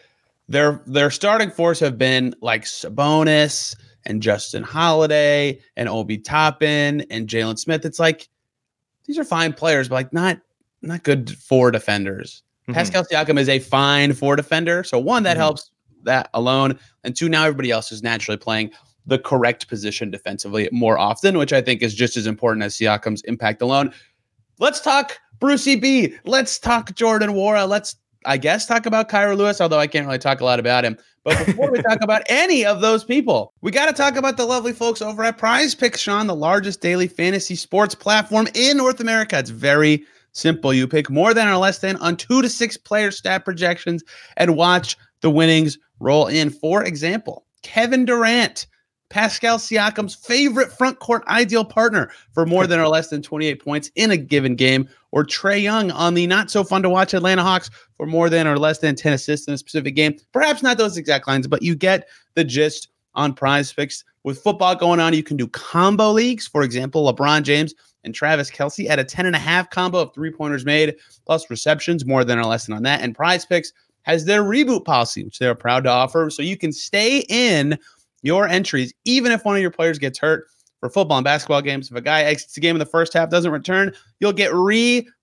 Their 0.48 0.82
their 0.88 1.12
starting 1.12 1.52
force 1.52 1.80
have 1.82 1.98
been 1.98 2.34
like 2.42 2.64
Sabonis 2.64 3.76
and 4.06 4.22
Justin 4.22 4.64
Holiday 4.64 5.60
and 5.76 5.90
Obi 5.90 6.18
Toppin 6.18 7.02
and 7.12 7.28
Jalen 7.28 7.60
Smith. 7.60 7.86
It's 7.86 8.00
like 8.00 8.30
these 9.06 9.20
are 9.20 9.26
fine 9.26 9.54
players, 9.54 9.90
but 9.90 9.96
like 9.96 10.14
not 10.14 10.40
not 10.82 11.04
good 11.04 11.38
four 11.38 11.72
defenders. 11.72 12.42
Mm-hmm. 12.64 12.74
Pascal 12.74 13.04
Siakam 13.04 13.38
is 13.38 13.50
a 13.50 13.60
fine 13.60 14.14
four 14.14 14.36
defender. 14.36 14.84
So 14.84 14.98
one 14.98 15.24
that 15.24 15.32
mm-hmm. 15.32 15.42
helps 15.42 15.72
that 16.04 16.30
alone. 16.34 16.78
And 17.04 17.16
two, 17.16 17.30
now 17.30 17.44
everybody 17.46 17.72
else 17.72 17.92
is 17.92 18.04
naturally 18.04 18.38
playing 18.38 18.72
the 19.06 19.20
correct 19.20 19.68
position 19.68 20.12
defensively 20.12 20.70
more 20.72 20.98
often, 20.98 21.38
which 21.38 21.54
I 21.54 21.62
think 21.62 21.82
is 21.82 21.96
just 21.96 22.18
as 22.18 22.28
important 22.28 22.64
as 22.64 22.76
Siakam's 22.76 23.22
impact 23.24 23.62
alone. 23.62 23.94
Let's 24.60 24.82
talk 24.82 25.18
Brucey 25.40 25.76
B. 25.76 26.16
Let's 26.26 26.60
talk 26.60 26.94
Jordan 26.96 27.32
Nwora. 27.32 27.68
Let's, 27.68 27.96
I 28.26 28.38
guess, 28.38 28.66
talk 28.66 28.86
about 28.86 29.10
Kira 29.10 29.38
Lewis, 29.38 29.62
although 29.62 29.80
I 29.80 29.88
can't 29.88 30.06
really 30.06 30.20
talk 30.20 30.42
a 30.42 30.46
lot 30.46 30.60
about 30.60 30.86
him. 30.86 30.98
But 31.24 31.46
before 31.46 31.72
we 31.72 31.82
talk 31.82 32.02
about 32.02 32.24
any 32.28 32.66
of 32.66 32.82
those 32.82 33.04
people, 33.04 33.54
we 33.62 33.72
got 33.72 33.88
to 33.88 33.94
talk 33.94 34.16
about 34.16 34.38
the 34.38 34.46
lovely 34.46 34.74
folks 34.74 35.02
over 35.02 35.24
at 35.24 35.38
Prize 35.38 35.76
Picks, 35.76 36.00
Sean, 36.00 36.28
the 36.28 36.36
largest 36.36 36.82
daily 36.82 37.08
fantasy 37.08 37.56
sports 37.56 37.96
platform 37.96 38.48
in 38.54 38.78
North 38.78 39.00
America. 39.00 39.38
It's 39.38 39.50
very 39.50 40.04
simple. 40.32 40.74
You 40.74 40.88
pick 40.88 41.10
more 41.10 41.34
than 41.34 41.48
or 41.48 41.58
less 41.58 41.80
than 41.80 41.98
on 41.98 42.16
two 42.16 42.42
to 42.42 42.50
six 42.50 42.78
player 42.78 43.12
stat 43.12 43.46
projections 43.46 44.04
and 44.38 44.56
watch 44.56 44.98
the 45.22 45.30
winnings 45.30 45.78
roll 46.00 46.28
in. 46.28 46.50
For 46.50 46.84
example, 46.84 47.46
Kevin 47.62 48.06
Durant, 48.06 48.68
Pascal 49.10 49.58
Siakam's 49.58 50.16
favorite 50.16 50.72
front 50.72 51.00
court 51.00 51.24
ideal 51.28 51.66
partner 51.66 52.12
for 52.34 52.46
more 52.46 52.68
than 52.68 52.80
or 52.80 52.88
less 52.88 53.10
than 53.10 53.22
28 53.22 53.64
points 53.64 53.92
in 53.96 54.12
a 54.12 54.18
given 54.18 54.56
game, 54.56 54.88
or 55.12 55.26
Trae 55.26 55.62
Young 55.62 55.90
on 55.92 56.14
the 56.14 56.28
not 56.28 56.52
so 56.52 56.64
fun 56.64 56.84
to 56.84 56.90
watch 56.90 57.14
Atlanta 57.14 57.42
Hawks 57.42 57.72
for 57.98 58.06
more 58.06 58.30
than 58.30 58.48
or 58.48 58.58
less 58.58 58.80
than 58.80 58.96
10 58.96 59.14
assists 59.14 59.48
in 59.48 59.54
a 59.54 59.58
specific 59.58 59.96
game. 59.96 60.16
Perhaps 60.32 60.62
not 60.62 60.78
those 60.78 60.98
exact 60.98 61.28
lines, 61.28 61.48
but 61.48 61.64
you 61.64 61.76
get 61.76 62.08
the 62.36 62.44
gist 62.44 62.90
on 63.16 63.34
prize 63.34 63.74
picks. 63.74 64.04
With 64.24 64.42
football 64.42 64.76
going 64.76 65.00
on, 65.00 65.14
you 65.14 65.24
can 65.24 65.38
do 65.38 65.48
combo 65.48 66.12
leagues. 66.12 66.46
For 66.46 66.62
example, 66.62 67.12
LeBron 67.12 67.44
James 67.44 67.74
and 68.04 68.14
Travis 68.14 68.52
Kelce 68.52 68.90
at 68.90 69.00
a 69.00 69.04
10 69.04 69.26
and 69.26 69.36
a 69.36 69.40
half 69.40 69.70
combo 69.70 70.00
of 70.00 70.14
three 70.14 70.32
pointers 70.32 70.66
made 70.66 70.96
plus 71.26 71.50
receptions, 71.50 72.06
more 72.06 72.24
than 72.24 72.38
or 72.38 72.46
less 72.46 72.66
than 72.66 72.76
on 72.76 72.84
that. 72.84 73.02
And 73.02 73.16
prize 73.16 73.46
picks 73.46 73.74
has 74.04 74.26
their 74.26 74.44
reboot 74.44 74.86
policy, 74.86 75.24
which 75.24 75.40
they're 75.40 75.56
proud 75.56 75.84
to 75.84 75.90
offer. 75.90 76.30
So 76.30 76.42
you 76.42 76.58
can 76.58 76.72
stay 76.72 77.26
in 77.30 77.78
your 78.22 78.48
entries, 78.48 78.94
even 79.06 79.32
if 79.32 79.46
one 79.46 79.56
of 79.56 79.62
your 79.62 79.72
players 79.72 80.00
gets 80.00 80.20
hurt 80.20 80.48
for 80.80 80.90
football 80.90 81.18
and 81.18 81.26
basketball 81.26 81.62
games. 81.62 81.90
If 81.90 81.98
a 81.98 82.02
guy 82.02 82.24
exits 82.24 82.56
the 82.56 82.62
game 82.62 82.76
in 82.76 82.80
the 82.80 82.86
first 82.86 83.14
half, 83.14 83.30
doesn't 83.30 83.52
return, 83.52 83.94
you'll 84.20 84.34
get 84.34 84.54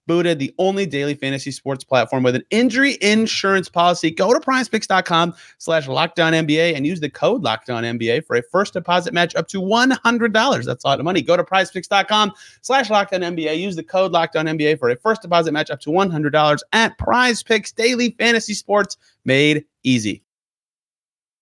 rebooted. 0.07 0.39
The 0.39 0.55
only 0.59 0.87
daily 0.87 1.15
fantasy 1.15 1.51
sports 1.51 1.85
platform 1.85 2.23
with 2.23 2.35
an 2.35 2.45
injury 2.51 2.99
insurance 3.01 3.69
policy. 3.69 4.11
Go 4.11 4.33
to 4.33 4.41
prizepicks.com 4.41 5.35
slash 5.59 5.87
lockedon 5.87 6.47
NBA 6.47 6.75
and 6.75 6.87
use 6.87 7.01
the 7.01 7.11
code 7.11 7.43
lockedon 7.43 7.99
NBA 7.99 8.27
for 8.27 8.37
a 8.37 8.43
first 8.43 8.73
deposit 8.73 9.13
match 9.15 9.35
up 9.37 9.49
to 9.49 9.61
$100. 9.61 10.65
That's 10.65 10.85
a 10.85 10.87
lot 10.87 10.99
of 10.99 11.05
money. 11.05 11.23
Go 11.23 11.37
to 11.37 11.45
prizepicks.com 11.45 12.33
slash 12.63 12.89
lockedon 12.89 13.37
NBA. 13.37 13.59
Use 13.59 13.77
the 13.77 13.83
code 13.83 14.13
lockedon 14.13 14.59
NBA 14.59 14.79
for 14.79 14.91
a 14.91 14.97
first 14.97 15.23
deposit 15.23 15.53
match 15.53 15.71
up 15.71 15.81
to 15.81 15.91
$100 15.91 16.61
at 16.73 16.99
prize 16.99 17.43
picks 17.43 17.73
daily 17.73 18.15
fantasy 18.19 18.55
sports 18.55 18.97
made 19.25 19.65
easy. 19.83 20.23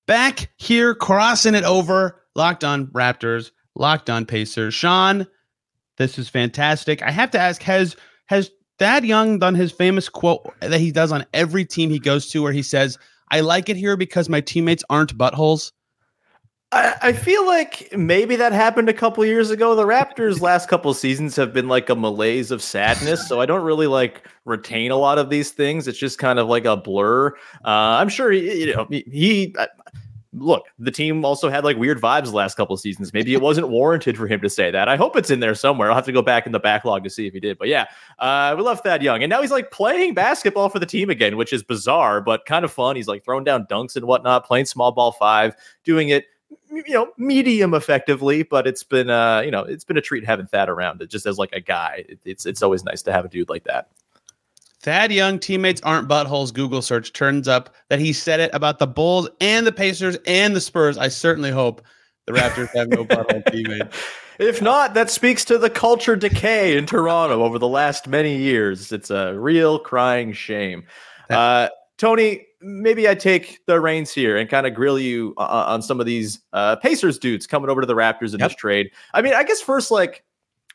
Back 0.06 0.50
here, 0.56 0.94
crossing 0.94 1.54
it 1.54 1.64
over, 1.64 2.20
locked 2.34 2.62
on 2.62 2.88
Raptors, 2.88 3.52
locked 3.74 4.10
on 4.10 4.26
Pacers. 4.26 4.74
Sean, 4.74 5.26
this 5.96 6.18
is 6.18 6.28
fantastic. 6.28 7.02
I 7.02 7.10
have 7.10 7.30
to 7.30 7.38
ask, 7.38 7.62
has 7.62 7.96
has 8.26 8.50
Thad 8.78 9.04
Young 9.04 9.38
done 9.38 9.54
his 9.54 9.72
famous 9.72 10.08
quote 10.08 10.52
that 10.60 10.80
he 10.80 10.90
does 10.90 11.12
on 11.12 11.24
every 11.32 11.64
team 11.64 11.90
he 11.90 11.98
goes 11.98 12.28
to 12.30 12.42
where 12.42 12.52
he 12.52 12.62
says, 12.62 12.98
I 13.30 13.40
like 13.40 13.68
it 13.68 13.76
here 13.76 13.96
because 13.96 14.28
my 14.28 14.40
teammates 14.40 14.84
aren't 14.90 15.16
buttholes? 15.16 15.72
I, 16.72 16.96
I 17.02 17.12
feel 17.12 17.46
like 17.46 17.88
maybe 17.96 18.34
that 18.36 18.52
happened 18.52 18.88
a 18.88 18.94
couple 18.94 19.24
years 19.24 19.50
ago. 19.50 19.76
The 19.76 19.84
Raptors' 19.84 20.40
last 20.40 20.68
couple 20.68 20.92
seasons 20.92 21.36
have 21.36 21.52
been 21.52 21.68
like 21.68 21.88
a 21.88 21.94
malaise 21.94 22.50
of 22.50 22.62
sadness, 22.62 23.28
so 23.28 23.40
I 23.40 23.46
don't 23.46 23.62
really 23.62 23.86
like 23.86 24.28
retain 24.44 24.90
a 24.90 24.96
lot 24.96 25.18
of 25.18 25.30
these 25.30 25.52
things. 25.52 25.86
It's 25.86 25.98
just 25.98 26.18
kind 26.18 26.38
of 26.38 26.48
like 26.48 26.64
a 26.64 26.76
blur. 26.76 27.28
Uh, 27.64 27.68
I'm 27.68 28.08
sure 28.08 28.32
he, 28.32 28.66
you 28.66 28.74
know 28.74 28.86
he. 28.90 29.54
Look, 30.34 30.66
the 30.78 30.90
team 30.90 31.24
also 31.24 31.48
had 31.48 31.64
like 31.64 31.76
weird 31.76 32.00
vibes 32.00 32.26
the 32.26 32.32
last 32.32 32.56
couple 32.56 32.74
of 32.74 32.80
seasons. 32.80 33.12
Maybe 33.12 33.34
it 33.34 33.40
wasn't 33.40 33.68
warranted 33.68 34.16
for 34.16 34.26
him 34.26 34.40
to 34.40 34.50
say 34.50 34.70
that. 34.70 34.88
I 34.88 34.96
hope 34.96 35.16
it's 35.16 35.30
in 35.30 35.40
there 35.40 35.54
somewhere. 35.54 35.88
I'll 35.88 35.94
have 35.94 36.04
to 36.06 36.12
go 36.12 36.22
back 36.22 36.46
in 36.46 36.52
the 36.52 36.60
backlog 36.60 37.04
to 37.04 37.10
see 37.10 37.26
if 37.26 37.32
he 37.32 37.40
did. 37.40 37.58
But 37.58 37.68
yeah, 37.68 37.86
uh, 38.18 38.54
we 38.56 38.62
love 38.62 38.80
Thad 38.80 39.02
Young. 39.02 39.22
And 39.22 39.30
now 39.30 39.40
he's 39.40 39.50
like 39.50 39.70
playing 39.70 40.14
basketball 40.14 40.68
for 40.68 40.78
the 40.78 40.86
team 40.86 41.10
again, 41.10 41.36
which 41.36 41.52
is 41.52 41.62
bizarre, 41.62 42.20
but 42.20 42.46
kind 42.46 42.64
of 42.64 42.72
fun. 42.72 42.96
He's 42.96 43.08
like 43.08 43.24
throwing 43.24 43.44
down 43.44 43.66
dunks 43.66 43.96
and 43.96 44.06
whatnot, 44.06 44.44
playing 44.44 44.66
small 44.66 44.92
ball 44.92 45.12
five, 45.12 45.54
doing 45.84 46.08
it 46.08 46.26
you 46.70 46.94
know 46.94 47.12
medium 47.18 47.72
effectively 47.74 48.42
but 48.42 48.66
it's 48.66 48.82
been 48.82 49.08
uh 49.08 49.40
you 49.40 49.50
know 49.50 49.60
it's 49.60 49.84
been 49.84 49.96
a 49.96 50.00
treat 50.00 50.24
having 50.24 50.46
Thad 50.46 50.68
around 50.68 51.00
it 51.00 51.08
just 51.08 51.26
as 51.26 51.38
like 51.38 51.52
a 51.52 51.60
guy 51.60 52.04
it, 52.08 52.18
it's 52.24 52.46
it's 52.46 52.62
always 52.62 52.84
nice 52.84 53.02
to 53.02 53.12
have 53.12 53.24
a 53.24 53.28
dude 53.28 53.48
like 53.48 53.64
that 53.64 53.88
Thad 54.84 55.12
Young 55.12 55.38
teammates 55.38 55.80
aren't 55.80 56.08
buttholes. 56.08 56.52
Google 56.52 56.82
search 56.82 57.14
turns 57.14 57.48
up 57.48 57.74
that 57.88 58.00
he 58.00 58.12
said 58.12 58.38
it 58.38 58.50
about 58.52 58.78
the 58.78 58.86
Bulls 58.86 59.30
and 59.40 59.66
the 59.66 59.72
Pacers 59.72 60.18
and 60.26 60.54
the 60.54 60.60
Spurs. 60.60 60.98
I 60.98 61.08
certainly 61.08 61.50
hope 61.50 61.80
the 62.26 62.34
Raptors 62.34 62.68
have 62.76 62.88
no 62.88 63.06
butthole 63.06 63.42
teammates. 63.50 63.96
If 64.38 64.60
not, 64.60 64.92
that 64.92 65.08
speaks 65.08 65.42
to 65.46 65.56
the 65.56 65.70
culture 65.70 66.16
decay 66.16 66.76
in 66.76 66.84
Toronto 66.84 67.42
over 67.42 67.58
the 67.58 67.66
last 67.66 68.08
many 68.08 68.36
years. 68.36 68.92
It's 68.92 69.10
a 69.10 69.32
real 69.32 69.78
crying 69.78 70.34
shame. 70.34 70.84
Uh, 71.30 71.68
Tony, 71.96 72.44
maybe 72.60 73.08
I 73.08 73.14
take 73.14 73.60
the 73.66 73.80
reins 73.80 74.12
here 74.12 74.36
and 74.36 74.50
kind 74.50 74.66
of 74.66 74.74
grill 74.74 74.98
you 74.98 75.32
uh, 75.38 75.64
on 75.66 75.80
some 75.80 75.98
of 75.98 76.04
these 76.04 76.40
uh, 76.52 76.76
Pacers 76.76 77.18
dudes 77.18 77.46
coming 77.46 77.70
over 77.70 77.80
to 77.80 77.86
the 77.86 77.94
Raptors 77.94 78.34
in 78.34 78.40
yep. 78.40 78.50
this 78.50 78.56
trade. 78.56 78.90
I 79.14 79.22
mean, 79.22 79.32
I 79.32 79.44
guess 79.44 79.62
first, 79.62 79.90
like, 79.90 80.24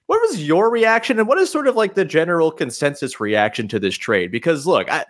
what 0.09 0.27
was 0.27 0.43
your 0.43 0.71
reaction 0.71 1.19
and 1.19 1.27
what 1.27 1.37
is 1.37 1.51
sort 1.51 1.67
of 1.67 1.75
like 1.75 1.93
the 1.93 2.03
general 2.03 2.51
consensus 2.51 3.19
reaction 3.19 3.67
to 3.67 3.79
this 3.79 3.95
trade? 3.95 4.31
Because 4.31 4.65
look, 4.65 4.89
I 4.89 5.05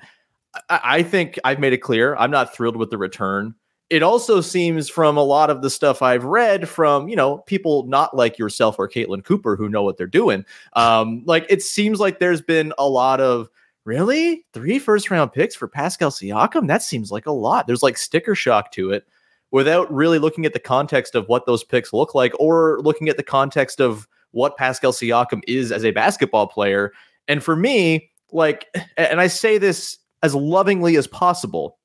I 0.69 1.03
think 1.03 1.39
I've 1.45 1.57
made 1.57 1.71
it 1.71 1.77
clear 1.77 2.17
I'm 2.17 2.31
not 2.31 2.53
thrilled 2.53 2.75
with 2.75 2.89
the 2.89 2.97
return. 2.97 3.55
It 3.89 4.03
also 4.03 4.41
seems 4.41 4.89
from 4.89 5.15
a 5.15 5.23
lot 5.23 5.49
of 5.49 5.61
the 5.61 5.69
stuff 5.69 6.01
I've 6.01 6.25
read 6.25 6.67
from, 6.67 7.07
you 7.07 7.15
know, 7.15 7.37
people 7.37 7.85
not 7.87 8.13
like 8.13 8.37
yourself 8.37 8.77
or 8.77 8.89
Caitlin 8.89 9.23
Cooper 9.23 9.55
who 9.55 9.69
know 9.69 9.83
what 9.83 9.95
they're 9.95 10.05
doing. 10.05 10.43
Um, 10.73 11.23
like 11.25 11.45
it 11.47 11.63
seems 11.63 12.01
like 12.01 12.19
there's 12.19 12.41
been 12.41 12.73
a 12.77 12.89
lot 12.89 13.21
of 13.21 13.49
really 13.85 14.45
three 14.51 14.79
first 14.79 15.09
round 15.09 15.31
picks 15.31 15.55
for 15.55 15.69
Pascal 15.69 16.11
Siakam. 16.11 16.67
That 16.67 16.83
seems 16.83 17.09
like 17.09 17.25
a 17.25 17.31
lot. 17.31 17.67
There's 17.67 17.83
like 17.83 17.97
sticker 17.97 18.35
shock 18.35 18.73
to 18.73 18.91
it 18.91 19.07
without 19.51 19.89
really 19.93 20.19
looking 20.19 20.45
at 20.45 20.51
the 20.51 20.59
context 20.59 21.15
of 21.15 21.29
what 21.29 21.45
those 21.45 21.63
picks 21.63 21.93
look 21.93 22.13
like 22.13 22.33
or 22.37 22.81
looking 22.81 23.07
at 23.07 23.15
the 23.15 23.23
context 23.23 23.79
of 23.79 24.05
what 24.31 24.57
Pascal 24.57 24.91
Siakam 24.91 25.41
is 25.47 25.71
as 25.71 25.83
a 25.83 25.91
basketball 25.91 26.47
player. 26.47 26.91
And 27.27 27.43
for 27.43 27.55
me, 27.55 28.09
like, 28.31 28.67
and 28.97 29.19
I 29.19 29.27
say 29.27 29.57
this 29.57 29.97
as 30.23 30.35
lovingly 30.35 30.97
as 30.97 31.07
possible. 31.07 31.77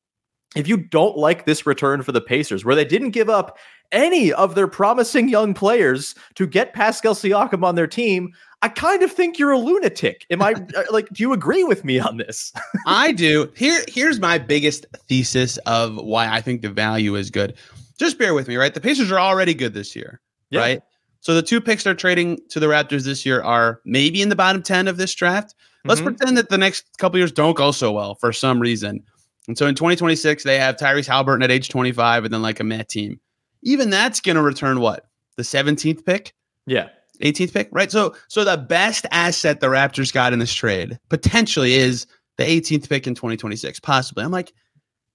If 0.57 0.69
you 0.69 0.77
don't 0.77 1.17
like 1.17 1.47
this 1.47 1.67
return 1.67 2.03
for 2.03 2.13
the 2.13 2.21
Pacers, 2.21 2.65
where 2.65 2.77
they 2.77 2.85
didn't 2.85 3.11
give 3.11 3.29
up 3.29 3.59
any 3.91 4.33
of 4.33 4.55
their 4.55 4.69
promising 4.69 5.29
young 5.29 5.53
players 5.53 6.15
to 6.37 6.47
get 6.47 6.75
Pascal 6.75 7.15
Siakam 7.15 7.65
on 7.65 7.75
their 7.75 7.87
team, 7.87 8.33
I 8.63 8.69
kind 8.69 9.03
of 9.03 9.13
think 9.13 9.39
you're 9.39 9.53
a 9.53 9.59
lunatic. 9.59 10.27
Am 10.31 10.43
I 10.43 10.53
uh, 10.77 10.85
like, 10.91 11.09
do 11.11 11.23
you 11.23 11.33
agree 11.33 11.65
with 11.65 11.85
me 11.85 11.99
on 11.99 12.17
this? 12.19 12.53
I 12.87 13.13
do. 13.13 13.51
Here, 13.57 13.81
here's 13.89 14.21
my 14.21 14.39
biggest 14.39 14.87
thesis 15.09 15.57
of 15.67 15.97
why 15.97 16.29
I 16.29 16.41
think 16.41 16.63
the 16.63 16.71
value 16.71 17.15
is 17.17 17.31
good. 17.31 17.55
Just 17.99 18.19
bear 18.19 18.35
with 18.35 18.49
me, 18.49 18.57
right? 18.57 18.75
The 18.75 18.81
Pacers 18.81 19.13
are 19.13 19.21
already 19.21 19.55
good 19.55 19.75
this 19.75 19.95
year, 19.95 20.21
yeah. 20.51 20.61
right? 20.61 20.83
So 21.25 21.35
the 21.35 21.43
two 21.43 21.59
picks 21.59 21.85
they're 21.85 21.95
trading 21.95 22.39
to 22.51 22.61
the 22.61 22.67
Raptors 22.67 23.05
this 23.05 23.25
year 23.25 23.41
are 23.43 23.81
maybe 23.87 24.21
in 24.21 24.29
the 24.29 24.37
bottom 24.37 24.63
10 24.63 24.89
of 24.89 24.99
this 24.99 25.15
draft. 25.15 25.55
Let's 25.87 26.03
mm-hmm. 26.03 26.09
pretend 26.09 26.37
that 26.37 26.51
the 26.51 26.59
next 26.59 26.85
couple 26.99 27.19
years 27.19 27.33
don't 27.33 27.57
go 27.57 27.73
so 27.73 27.93
well 27.93 28.15
for 28.17 28.31
some 28.31 28.61
reason. 28.61 29.03
And 29.49 29.57
so 29.57 29.67
in 29.67 29.75
2026, 29.75 30.45
they 30.45 30.59
have 30.59 30.77
Tyrese 30.77 31.09
Haliburton 31.09 31.43
at 31.43 31.51
age 31.51 31.71
25 31.71 32.25
and 32.25 32.35
then 32.35 32.43
like 32.43 32.61
a 32.61 32.65
Met 32.65 32.91
team. 32.91 33.21
Even 33.63 33.89
that's 33.89 34.21
going 34.21 34.37
to 34.37 34.43
return 34.43 34.81
what? 34.81 35.07
The 35.37 35.45
17th 35.45 36.05
pick? 36.05 36.35
Yeah. 36.67 36.91
18th 37.23 37.55
pick, 37.55 37.69
right? 37.73 37.91
So 37.91 38.15
so 38.29 38.45
the 38.45 38.59
best 38.59 39.07
asset 39.11 39.61
the 39.61 39.69
Raptors 39.69 40.13
got 40.13 40.35
in 40.35 40.41
this 40.41 40.53
trade 40.53 40.99
potentially 41.09 41.73
is 41.73 42.07
the 42.37 42.45
18th 42.45 42.91
pick 42.91 43.07
in 43.07 43.15
2026, 43.15 43.81
possibly. 43.81 44.25
I'm 44.25 44.31
like, 44.31 44.53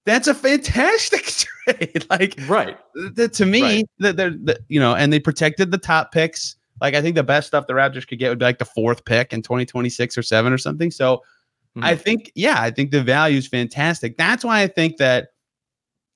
that's 0.06 0.28
a 0.28 0.34
fantastic 0.34 1.24
trade. 1.66 2.06
like, 2.10 2.38
right. 2.46 2.78
Th- 3.16 3.30
to 3.32 3.46
me, 3.46 3.62
right. 3.62 3.84
that 3.98 4.16
they're, 4.16 4.34
you 4.68 4.80
know, 4.80 4.94
and 4.94 5.12
they 5.12 5.20
protected 5.20 5.70
the 5.70 5.78
top 5.78 6.12
picks. 6.12 6.56
Like, 6.80 6.94
I 6.94 7.02
think 7.02 7.16
the 7.16 7.22
best 7.22 7.48
stuff 7.48 7.66
the 7.66 7.74
Raptors 7.74 8.06
could 8.06 8.18
get 8.18 8.30
would 8.30 8.38
be 8.38 8.44
like 8.44 8.58
the 8.58 8.64
fourth 8.64 9.04
pick 9.04 9.32
in 9.32 9.42
2026 9.42 10.16
or 10.16 10.22
seven 10.22 10.52
or 10.52 10.58
something. 10.58 10.90
So, 10.90 11.18
mm-hmm. 11.18 11.84
I 11.84 11.94
think, 11.96 12.32
yeah, 12.34 12.60
I 12.60 12.70
think 12.70 12.90
the 12.90 13.02
value 13.02 13.38
is 13.38 13.46
fantastic. 13.46 14.16
That's 14.16 14.44
why 14.44 14.62
I 14.62 14.66
think 14.66 14.96
that 14.96 15.28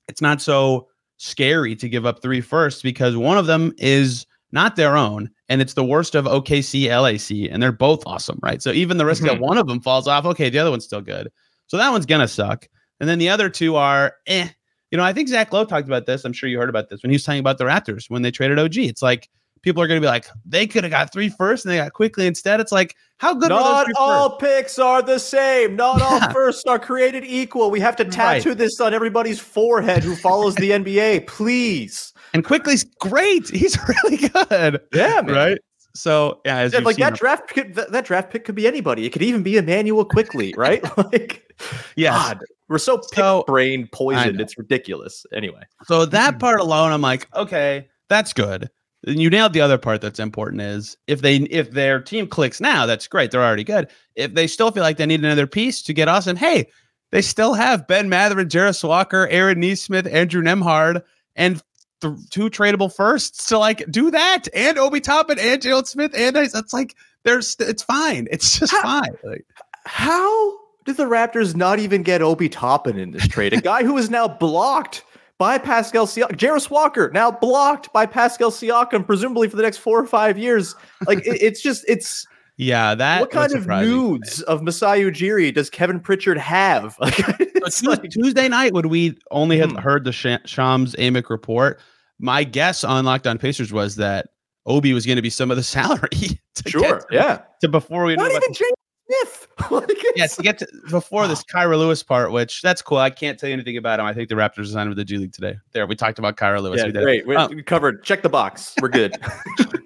it's 0.07 0.21
not 0.21 0.41
so 0.41 0.87
scary 1.17 1.75
to 1.75 1.89
give 1.89 2.05
up 2.05 2.21
three 2.21 2.41
firsts 2.41 2.81
because 2.81 3.15
one 3.15 3.37
of 3.37 3.45
them 3.45 3.73
is 3.77 4.25
not 4.51 4.75
their 4.75 4.95
own 4.97 5.29
and 5.49 5.61
it's 5.61 5.73
the 5.73 5.83
worst 5.83 6.15
of 6.15 6.25
OKC, 6.25 6.89
LAC, 6.89 7.51
and 7.51 7.61
they're 7.61 7.71
both 7.71 8.03
awesome, 8.05 8.39
right? 8.41 8.61
So 8.61 8.71
even 8.71 8.97
the 8.97 9.05
risk 9.05 9.23
mm-hmm. 9.23 9.39
that 9.39 9.41
one 9.41 9.57
of 9.57 9.67
them 9.67 9.81
falls 9.81 10.07
off, 10.07 10.25
okay, 10.25 10.49
the 10.49 10.59
other 10.59 10.71
one's 10.71 10.85
still 10.85 11.01
good. 11.01 11.31
So 11.67 11.77
that 11.77 11.91
one's 11.91 12.05
gonna 12.05 12.27
suck. 12.27 12.67
And 12.99 13.09
then 13.09 13.19
the 13.19 13.29
other 13.29 13.49
two 13.49 13.75
are 13.75 14.15
eh. 14.27 14.49
You 14.91 14.97
know, 14.97 15.03
I 15.03 15.13
think 15.13 15.27
Zach 15.27 15.51
Lowe 15.51 15.65
talked 15.65 15.87
about 15.87 16.05
this. 16.05 16.23
I'm 16.23 16.31
sure 16.31 16.47
you 16.47 16.57
heard 16.57 16.69
about 16.69 16.89
this 16.89 17.01
when 17.03 17.09
he 17.09 17.15
was 17.15 17.23
talking 17.23 17.39
about 17.39 17.57
the 17.57 17.65
Raptors 17.65 18.09
when 18.09 18.21
they 18.21 18.31
traded 18.31 18.59
OG. 18.59 18.77
It's 18.77 19.01
like 19.01 19.29
people 19.65 19.81
are 19.81 19.87
going 19.87 19.99
to 19.99 20.05
be 20.05 20.09
like, 20.09 20.27
they 20.45 20.67
could 20.67 20.83
have 20.83 20.91
got 20.91 21.11
three 21.11 21.27
first 21.27 21.65
and 21.65 21.71
they 21.71 21.77
got 21.77 21.91
Quickley 21.91 22.27
instead. 22.27 22.59
It's 22.59 22.71
like, 22.71 22.95
how 23.17 23.33
good 23.33 23.49
Not 23.49 23.87
all 23.97 24.29
first? 24.29 24.39
picks 24.39 24.79
are 24.79 25.01
the 25.01 25.17
same. 25.17 25.75
Not 25.75 25.99
yeah. 25.99 26.05
all 26.05 26.31
firsts 26.31 26.65
are 26.65 26.77
created 26.77 27.25
equal. 27.25 27.71
We 27.71 27.79
have 27.79 27.95
to 27.97 28.05
tattoo 28.05 28.49
right. 28.49 28.57
this 28.57 28.79
on 28.79 28.93
everybody's 28.93 29.39
forehead 29.39 30.03
who 30.03 30.15
follows 30.15 30.55
the 30.55 30.69
NBA, 30.69 31.25
please. 31.27 32.13
And 32.33 32.45
Quickley's 32.45 32.83
great. 32.99 33.49
He's 33.49 33.77
really 34.03 34.17
good. 34.17 34.81
Yeah, 34.93 35.21
man. 35.21 35.35
Right. 35.35 35.57
So 35.95 36.41
yeah, 36.45 36.67
yeah 36.71 36.79
like 36.79 36.97
that 36.97 37.13
him. 37.13 37.15
draft 37.15 37.49
pick, 37.49 37.73
that, 37.75 37.91
that, 37.91 38.05
draft 38.05 38.29
pick 38.29 38.43
could 38.45 38.55
be 38.55 38.67
anybody. 38.67 39.05
It 39.05 39.13
could 39.13 39.23
even 39.23 39.43
be 39.43 39.57
Immanuel 39.57 40.05
Quickley, 40.05 40.53
right? 40.57 40.83
like, 40.97 41.55
yeah, 41.95 42.33
we're 42.67 42.77
so, 42.77 43.01
so 43.13 43.43
brain 43.45 43.87
poisoned. 43.91 44.41
It's 44.41 44.57
ridiculous. 44.57 45.25
Anyway, 45.33 45.61
so 45.85 46.05
that 46.05 46.39
part 46.39 46.59
alone, 46.59 46.91
I'm 46.91 47.01
like, 47.01 47.27
okay, 47.35 47.87
that's 48.09 48.33
good. 48.33 48.69
And 49.07 49.21
you 49.21 49.29
nailed 49.29 49.53
the 49.53 49.61
other 49.61 49.77
part 49.77 50.01
that's 50.01 50.19
important 50.19 50.61
is 50.61 50.97
if 51.05 51.21
they 51.21 51.37
if 51.37 51.71
their 51.71 52.01
team 52.01 52.27
clicks 52.27 52.59
now, 52.59 52.85
that's 52.85 53.07
great. 53.07 53.29
They're 53.29 53.43
already 53.43 53.63
good. 53.63 53.89
If 54.15 54.33
they 54.33 54.47
still 54.47 54.71
feel 54.71 54.81
like 54.81 54.97
they 54.97 55.05
need 55.05 55.19
another 55.23 55.45
piece 55.45 55.83
to 55.83 55.93
get 55.93 56.07
awesome, 56.07 56.35
hey, 56.35 56.69
they 57.11 57.21
still 57.21 57.53
have 57.53 57.87
Ben 57.87 58.09
Mathurin, 58.09 58.49
Jarace 58.49 58.87
Walker, 58.87 59.27
Aaron 59.29 59.59
Nesmith, 59.59 60.07
Andrew 60.07 60.41
Nembhard, 60.41 61.03
and 61.35 61.61
th- 62.01 62.15
two 62.31 62.49
tradable 62.49 62.93
firsts 62.93 63.47
to 63.49 63.59
like 63.59 63.89
do 63.91 64.09
that, 64.09 64.47
and 64.55 64.79
Obi 64.79 65.01
Toppin 65.01 65.37
and 65.37 65.61
Jalen 65.61 65.85
Smith, 65.85 66.13
and 66.17 66.35
it's 66.35 66.73
like 66.73 66.95
there's 67.23 67.55
it's 67.59 67.83
fine. 67.83 68.27
It's 68.31 68.57
just 68.59 68.71
How- 68.71 68.81
fine. 68.81 69.17
Like, 69.23 69.45
How 69.85 70.64
did 70.85 70.97
the 70.97 71.05
Raptors 71.05 71.55
not 71.55 71.79
even 71.79 72.03
get 72.03 72.21
Obi 72.21 72.47
Toppin 72.49 72.97
in 72.97 73.11
this 73.11 73.27
trade? 73.27 73.53
A 73.53 73.61
guy 73.61 73.83
who 73.83 73.97
is 73.97 74.09
now 74.09 74.27
blocked 74.27 75.03
by 75.37 75.57
Pascal 75.57 76.05
Siakam. 76.07 76.37
Jarace 76.37 76.69
Walker 76.69 77.11
now 77.13 77.29
blocked 77.31 77.91
by 77.91 78.05
Pascal 78.05 78.51
Siakam, 78.51 79.05
presumably 79.05 79.49
for 79.49 79.57
the 79.57 79.63
next 79.63 79.77
four 79.77 79.99
or 79.99 80.05
five 80.07 80.37
years. 80.37 80.75
Like 81.07 81.19
it- 81.25 81.41
it's 81.41 81.61
just 81.61 81.83
it's 81.87 82.25
yeah, 82.57 82.95
that 82.95 83.19
what 83.19 83.31
kind 83.31 83.53
of 83.53 83.67
nudes 83.67 84.41
of 84.43 84.61
Masai 84.63 85.01
Ujiri 85.01 85.53
does 85.53 85.69
Kevin 85.69 85.99
Pritchard 85.99 86.37
have? 86.37 86.95
Like, 87.01 87.15
it's 87.19 87.83
like- 87.83 88.09
Tuesday 88.11 88.47
night 88.47 88.73
when 88.73 88.87
we 88.89 89.17
only 89.31 89.57
had 89.57 89.71
Hmm. 89.71 89.77
heard 89.77 90.03
the 90.05 90.11
Shams 90.13 90.95
Amick 90.95 91.29
report, 91.29 91.79
my 92.19 92.43
guess 92.45 92.83
on 92.85 93.03
Locked 93.05 93.25
On 93.27 93.37
Pacers 93.39 93.73
was 93.73 93.95
that 93.97 94.27
Obi 94.67 94.93
was 94.93 95.05
going 95.05 95.15
to 95.17 95.21
be 95.21 95.29
some 95.31 95.49
of 95.51 95.57
the 95.57 95.63
salary. 95.75 96.39
sure, 96.67 96.99
to- 96.99 97.05
yeah. 97.11 97.41
To 97.61 97.67
before 97.67 98.05
we 98.05 98.15
Not 98.15 98.29
even 98.31 98.53
James 98.53 98.71
Smith. 99.07 99.47
Like, 99.71 99.89
it's- 99.89 100.13
yeah, 100.15 100.27
to 100.27 100.41
get 100.43 100.57
to 100.59 100.67
before 100.89 101.27
this 101.27 101.43
Kira 101.43 101.77
Lewis 101.77 102.03
part, 102.03 102.31
which 102.31 102.61
that's 102.61 102.81
cool. 102.81 102.97
I 102.97 103.09
can't 103.09 103.39
tell 103.39 103.47
you 103.49 103.53
anything 103.53 103.77
about 103.77 103.99
him. 103.99 104.05
I 104.05 104.13
think 104.13 104.29
the 104.29 104.35
Raptors 104.35 104.67
signed 104.67 104.83
him 104.83 104.89
with 104.89 104.97
the 104.97 105.05
G 105.05 105.17
League 105.17 105.31
today. 105.33 105.55
There, 105.71 105.87
we 105.87 105.95
talked 105.95 106.19
about 106.19 106.35
Kira 106.37 106.61
Lewis. 106.61 106.79
yeah, 106.79 106.87
We 106.87 106.91
did. 106.91 107.03
great. 107.03 107.27
We 107.27 107.35
Um, 107.35 107.55
we 107.55 107.63
covered. 107.63 108.03
Check 108.03 108.21
the 108.21 108.29
box. 108.29 108.75
We're 108.81 108.89
good. 108.89 109.15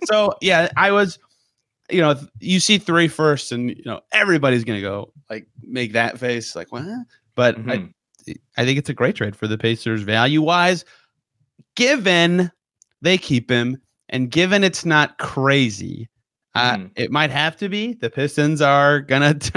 So 0.05 0.33
yeah, 0.41 0.69
I 0.75 0.91
was, 0.91 1.19
you 1.91 2.01
know, 2.01 2.15
you 2.39 2.59
see 2.59 2.79
three 2.79 3.07
first, 3.07 3.51
and 3.51 3.69
you 3.69 3.83
know 3.85 4.01
everybody's 4.11 4.63
gonna 4.63 4.81
go 4.81 5.13
like 5.29 5.45
make 5.61 5.93
that 5.93 6.17
face, 6.17 6.55
like 6.55 6.71
what? 6.71 6.83
But 7.35 7.57
I, 7.57 7.59
Mhm. 7.77 7.93
I 8.57 8.65
think 8.65 8.79
it's 8.79 8.89
a 8.89 8.93
great 8.93 9.15
trade 9.15 9.35
for 9.35 9.47
the 9.47 9.57
Pacers 9.57 10.01
value 10.01 10.41
wise, 10.41 10.83
given 11.75 12.51
they 13.01 13.17
keep 13.17 13.49
him, 13.51 13.77
and 14.09 14.31
given 14.31 14.63
it's 14.63 14.83
not 14.85 15.17
crazy. 15.19 16.09
Uh, 16.55 16.79
it 16.95 17.11
might 17.11 17.29
have 17.31 17.55
to 17.57 17.69
be. 17.69 17.93
The 17.93 18.09
Pistons 18.09 18.61
are 18.61 19.01
gonna. 19.01 19.33
T- 19.39 19.51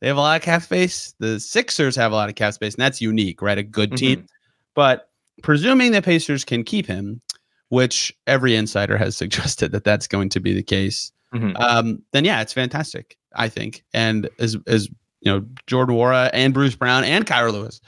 they 0.00 0.06
have 0.08 0.16
a 0.16 0.20
lot 0.20 0.36
of 0.40 0.42
cap 0.42 0.62
space. 0.62 1.14
The 1.18 1.38
Sixers 1.38 1.94
have 1.96 2.12
a 2.12 2.14
lot 2.14 2.28
of 2.30 2.34
cap 2.34 2.54
space, 2.54 2.74
and 2.74 2.82
that's 2.82 3.00
unique, 3.02 3.42
right? 3.42 3.58
A 3.58 3.62
good 3.62 3.96
team. 3.96 4.24
But 4.74 5.10
presuming 5.42 5.92
the 5.92 6.00
Pacers 6.00 6.42
can 6.44 6.64
keep 6.64 6.86
him, 6.86 7.20
which 7.68 8.14
every 8.26 8.56
insider 8.56 8.96
has 8.96 9.16
suggested 9.16 9.72
that 9.72 9.84
that's 9.84 10.06
going 10.06 10.30
to 10.30 10.40
be 10.40 10.54
the 10.54 10.62
case, 10.62 11.12
Mhm. 11.34 11.60
um, 11.60 12.02
then 12.12 12.24
yeah, 12.24 12.40
it's 12.40 12.52
fantastic. 12.54 13.16
I 13.36 13.48
think, 13.48 13.84
and 13.92 14.28
as 14.38 14.56
as 14.66 14.88
you 15.20 15.30
know, 15.30 15.44
Jordan 15.66 15.94
Nwora 15.96 16.30
and 16.32 16.54
Bruce 16.54 16.74
Brown 16.74 17.04
and 17.04 17.26
Kira 17.26 17.52
Lewis 17.52 17.80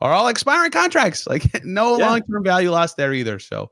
are 0.00 0.12
all 0.12 0.26
expiring 0.28 0.72
contracts. 0.72 1.26
Like 1.28 1.44
no 1.64 1.96
Yeah. 1.98 2.08
long 2.10 2.22
term 2.22 2.42
value 2.42 2.70
lost 2.72 2.96
there 2.96 3.14
either. 3.14 3.38
So 3.38 3.70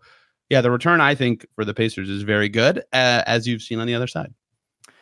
yeah, 0.51 0.61
the 0.61 0.71
return 0.71 1.01
I 1.01 1.15
think 1.15 1.47
for 1.55 1.65
the 1.65 1.75
Pacers 1.75 2.09
is 2.09 2.23
very 2.23 2.49
good, 2.49 2.79
uh, 2.93 3.23
as 3.27 3.47
you've 3.47 3.63
seen 3.63 3.81
on 3.81 3.87
the 3.87 3.95
other 3.95 4.07
side. 4.07 4.33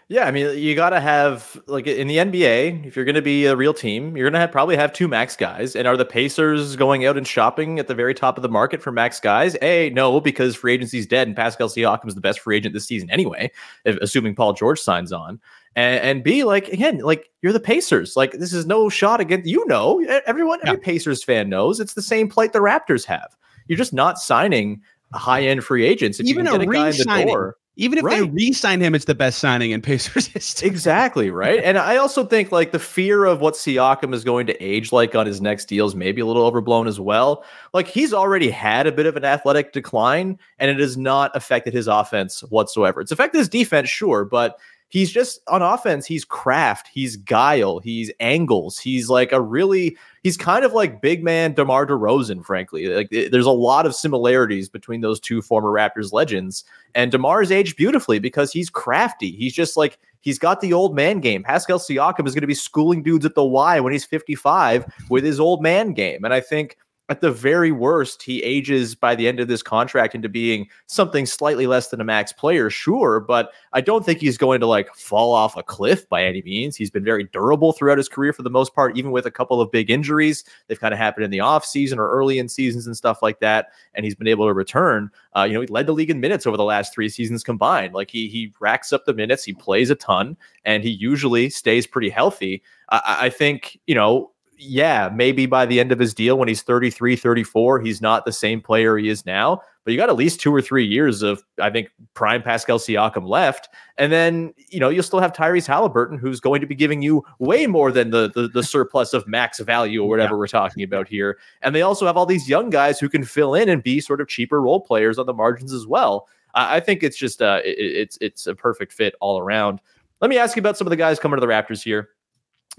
Yeah, 0.08 0.26
I 0.26 0.30
mean, 0.30 0.56
you 0.56 0.76
got 0.76 0.90
to 0.90 1.00
have 1.00 1.60
like 1.66 1.88
in 1.88 2.06
the 2.06 2.18
NBA, 2.18 2.86
if 2.86 2.94
you're 2.94 3.04
going 3.04 3.16
to 3.16 3.22
be 3.22 3.46
a 3.46 3.56
real 3.56 3.74
team, 3.74 4.16
you're 4.16 4.26
going 4.26 4.34
to 4.34 4.38
have 4.38 4.52
probably 4.52 4.76
have 4.76 4.92
two 4.92 5.08
max 5.08 5.34
guys. 5.34 5.74
And 5.74 5.88
are 5.88 5.96
the 5.96 6.04
Pacers 6.04 6.76
going 6.76 7.04
out 7.04 7.16
and 7.16 7.26
shopping 7.26 7.80
at 7.80 7.88
the 7.88 7.94
very 7.94 8.14
top 8.14 8.36
of 8.36 8.42
the 8.42 8.48
market 8.48 8.80
for 8.80 8.92
max 8.92 9.18
guys? 9.18 9.56
A, 9.62 9.90
no, 9.90 10.20
because 10.20 10.54
free 10.54 10.74
agency's 10.74 11.08
dead 11.08 11.26
and 11.26 11.36
Pascal 11.36 11.68
Siakam 11.68 12.06
is 12.06 12.14
the 12.14 12.20
best 12.20 12.38
free 12.38 12.56
agent 12.56 12.72
this 12.72 12.86
season 12.86 13.10
anyway, 13.10 13.50
if, 13.84 13.96
assuming 13.96 14.36
Paul 14.36 14.52
George 14.52 14.78
signs 14.78 15.12
on. 15.12 15.40
And, 15.74 16.00
and 16.00 16.24
B, 16.24 16.44
like 16.44 16.68
again, 16.68 16.98
like 16.98 17.28
you're 17.42 17.52
the 17.52 17.58
Pacers. 17.58 18.16
Like 18.16 18.30
this 18.30 18.52
is 18.52 18.64
no 18.64 18.88
shot 18.88 19.20
against 19.20 19.48
you 19.48 19.66
know 19.66 20.00
everyone. 20.24 20.60
Every 20.62 20.78
Pacers 20.78 21.24
fan 21.24 21.48
knows 21.48 21.80
it's 21.80 21.94
the 21.94 22.02
same 22.02 22.28
plight 22.28 22.52
the 22.52 22.60
Raptors 22.60 23.04
have. 23.06 23.36
You're 23.66 23.76
just 23.76 23.92
not 23.92 24.20
signing 24.20 24.82
high 25.14 25.42
end 25.42 25.64
free 25.64 25.84
agents. 25.86 26.20
If 26.20 26.26
Even 26.26 26.46
you 26.46 26.54
a 26.54 26.58
get 26.58 26.68
a 26.68 26.72
guy 26.72 26.86
in 26.88 26.92
the 26.92 26.98
re-signing. 26.98 27.26
door. 27.28 27.56
Even 27.78 27.98
if 27.98 28.04
they 28.06 28.22
Right. 28.22 28.32
re-sign 28.32 28.80
him, 28.80 28.94
it's 28.94 29.04
the 29.04 29.14
best 29.14 29.38
signing 29.38 29.70
in 29.72 29.82
Pacers 29.82 30.26
history. 30.32 30.66
Exactly, 30.66 31.30
right? 31.30 31.60
and 31.62 31.76
I 31.76 31.98
also 31.98 32.24
think 32.24 32.50
like 32.50 32.72
the 32.72 32.78
fear 32.78 33.26
of 33.26 33.42
what 33.42 33.52
Siakam 33.52 34.14
is 34.14 34.24
going 34.24 34.46
to 34.46 34.54
age 34.64 34.92
like 34.92 35.14
on 35.14 35.26
his 35.26 35.42
next 35.42 35.66
deal 35.66 35.84
is 35.86 35.94
maybe 35.94 36.22
a 36.22 36.26
little 36.26 36.44
overblown 36.46 36.86
as 36.88 36.98
well. 36.98 37.44
Like 37.74 37.86
he's 37.86 38.14
already 38.14 38.48
had 38.48 38.86
a 38.86 38.92
bit 38.92 39.04
of 39.04 39.14
an 39.14 39.26
athletic 39.26 39.74
decline 39.74 40.38
and 40.58 40.70
it 40.70 40.78
has 40.78 40.96
not 40.96 41.36
affected 41.36 41.74
his 41.74 41.86
offense 41.86 42.40
whatsoever. 42.48 43.02
It's 43.02 43.12
affected 43.12 43.36
his 43.38 43.48
defense, 43.50 43.90
sure, 43.90 44.24
but 44.24 44.58
he's 44.88 45.10
just 45.10 45.40
on 45.48 45.62
offense, 45.62 46.06
he's 46.06 46.24
craft, 46.24 46.88
he's 46.92 47.16
guile, 47.16 47.78
he's 47.80 48.10
angles, 48.20 48.78
he's 48.78 49.08
like 49.08 49.32
a 49.32 49.40
really 49.40 49.96
he's 50.22 50.36
kind 50.36 50.64
of 50.64 50.72
like 50.72 51.00
big 51.00 51.22
man 51.22 51.52
DeMar 51.52 51.86
DeRozan, 51.86 52.44
frankly. 52.44 52.86
Like 52.88 53.08
it- 53.10 53.30
there's 53.32 53.46
a 53.46 53.50
lot 53.50 53.86
of 53.86 53.94
similarities 53.94 54.68
between 54.68 55.00
those 55.00 55.20
two 55.20 55.42
former 55.42 55.70
Raptors 55.70 56.12
legends. 56.12 56.64
And 56.94 57.12
DeMar's 57.12 57.50
aged 57.52 57.76
beautifully 57.76 58.18
because 58.18 58.52
he's 58.52 58.70
crafty. 58.70 59.32
He's 59.32 59.52
just 59.52 59.76
like 59.76 59.98
he's 60.20 60.38
got 60.38 60.60
the 60.60 60.72
old 60.72 60.94
man 60.94 61.20
game. 61.20 61.42
Pascal 61.42 61.78
Siakam 61.78 62.26
is 62.26 62.34
going 62.34 62.40
to 62.40 62.46
be 62.46 62.54
schooling 62.54 63.02
dudes 63.02 63.24
at 63.24 63.34
the 63.34 63.44
Y 63.44 63.78
when 63.80 63.92
he's 63.92 64.04
55 64.04 64.84
with 65.10 65.24
his 65.24 65.38
old 65.38 65.62
man 65.62 65.92
game. 65.92 66.24
And 66.24 66.34
I 66.34 66.40
think 66.40 66.76
at 67.08 67.20
the 67.20 67.30
very 67.30 67.70
worst, 67.70 68.20
he 68.22 68.42
ages 68.42 68.96
by 68.96 69.14
the 69.14 69.28
end 69.28 69.38
of 69.38 69.46
this 69.46 69.62
contract 69.62 70.14
into 70.14 70.28
being 70.28 70.68
something 70.86 71.24
slightly 71.24 71.68
less 71.68 71.88
than 71.88 72.00
a 72.00 72.04
max 72.04 72.32
player, 72.32 72.68
sure, 72.68 73.20
but 73.20 73.52
I 73.72 73.80
don't 73.80 74.04
think 74.04 74.18
he's 74.18 74.36
going 74.36 74.58
to 74.58 74.66
like 74.66 74.92
fall 74.94 75.32
off 75.32 75.56
a 75.56 75.62
cliff 75.62 76.08
by 76.08 76.24
any 76.24 76.42
means. 76.42 76.74
He's 76.74 76.90
been 76.90 77.04
very 77.04 77.22
durable 77.24 77.72
throughout 77.72 77.98
his 77.98 78.08
career 78.08 78.32
for 78.32 78.42
the 78.42 78.50
most 78.50 78.74
part, 78.74 78.96
even 78.96 79.12
with 79.12 79.24
a 79.24 79.30
couple 79.30 79.60
of 79.60 79.70
big 79.70 79.88
injuries. 79.88 80.42
They've 80.66 80.80
kind 80.80 80.92
of 80.92 80.98
happened 80.98 81.24
in 81.24 81.30
the 81.30 81.40
off 81.40 81.64
season 81.64 82.00
or 82.00 82.10
early 82.10 82.40
in 82.40 82.48
seasons 82.48 82.88
and 82.88 82.96
stuff 82.96 83.22
like 83.22 83.38
that. 83.38 83.68
And 83.94 84.04
he's 84.04 84.16
been 84.16 84.26
able 84.26 84.46
to 84.48 84.52
return. 84.52 85.10
Uh, 85.36 85.44
you 85.44 85.54
know, 85.54 85.60
he 85.60 85.68
led 85.68 85.86
the 85.86 85.94
league 85.94 86.10
in 86.10 86.18
minutes 86.18 86.44
over 86.44 86.56
the 86.56 86.64
last 86.64 86.92
three 86.92 87.08
seasons 87.08 87.44
combined. 87.44 87.94
Like 87.94 88.10
he 88.10 88.26
he 88.26 88.52
racks 88.58 88.92
up 88.92 89.04
the 89.04 89.14
minutes, 89.14 89.44
he 89.44 89.52
plays 89.52 89.90
a 89.90 89.94
ton, 89.94 90.36
and 90.64 90.82
he 90.82 90.90
usually 90.90 91.50
stays 91.50 91.86
pretty 91.86 92.10
healthy. 92.10 92.64
I 92.88 93.18
I 93.26 93.30
think, 93.30 93.78
you 93.86 93.94
know, 93.94 94.32
yeah, 94.58 95.10
maybe 95.14 95.46
by 95.46 95.66
the 95.66 95.78
end 95.80 95.92
of 95.92 95.98
his 95.98 96.14
deal 96.14 96.38
when 96.38 96.48
he's 96.48 96.62
33, 96.62 97.16
34, 97.16 97.80
he's 97.80 98.00
not 98.00 98.24
the 98.24 98.32
same 98.32 98.60
player 98.60 98.96
he 98.96 99.08
is 99.08 99.24
now. 99.26 99.60
But 99.84 99.92
you 99.92 99.98
got 99.98 100.08
at 100.08 100.16
least 100.16 100.40
two 100.40 100.52
or 100.52 100.60
three 100.60 100.84
years 100.84 101.22
of, 101.22 101.44
I 101.62 101.70
think, 101.70 101.90
prime 102.14 102.42
Pascal 102.42 102.78
Siakam 102.78 103.28
left. 103.28 103.68
And 103.98 104.10
then, 104.10 104.52
you 104.68 104.80
know, 104.80 104.88
you'll 104.88 105.04
still 105.04 105.20
have 105.20 105.32
Tyrese 105.32 105.68
Haliburton, 105.68 106.18
who's 106.18 106.40
going 106.40 106.60
to 106.60 106.66
be 106.66 106.74
giving 106.74 107.02
you 107.02 107.22
way 107.38 107.68
more 107.68 107.92
than 107.92 108.10
the 108.10 108.28
the, 108.34 108.48
the 108.48 108.64
surplus 108.64 109.12
of 109.12 109.28
max 109.28 109.60
value 109.60 110.02
or 110.02 110.08
whatever 110.08 110.36
we're 110.38 110.48
talking 110.48 110.82
about 110.82 111.06
here. 111.06 111.38
And 111.62 111.72
they 111.72 111.82
also 111.82 112.04
have 112.06 112.16
all 112.16 112.26
these 112.26 112.48
young 112.48 112.68
guys 112.68 112.98
who 112.98 113.08
can 113.08 113.24
fill 113.24 113.54
in 113.54 113.68
and 113.68 113.80
be 113.82 114.00
sort 114.00 114.20
of 114.20 114.26
cheaper 114.26 114.60
role 114.60 114.80
players 114.80 115.18
on 115.18 115.26
the 115.26 115.34
margins 115.34 115.72
as 115.72 115.86
well. 115.86 116.26
I, 116.54 116.76
I 116.76 116.80
think 116.80 117.04
it's 117.04 117.16
just 117.16 117.40
uh, 117.40 117.60
it- 117.64 117.76
it's 117.78 118.18
it's 118.20 118.46
a 118.48 118.56
perfect 118.56 118.92
fit 118.92 119.14
all 119.20 119.38
around. 119.38 119.80
Let 120.20 120.30
me 120.30 120.38
ask 120.38 120.56
you 120.56 120.60
about 120.60 120.76
some 120.76 120.86
of 120.88 120.90
the 120.90 120.96
guys 120.96 121.20
coming 121.20 121.36
to 121.38 121.40
the 121.46 121.52
Raptors 121.52 121.84
here. 121.84 122.08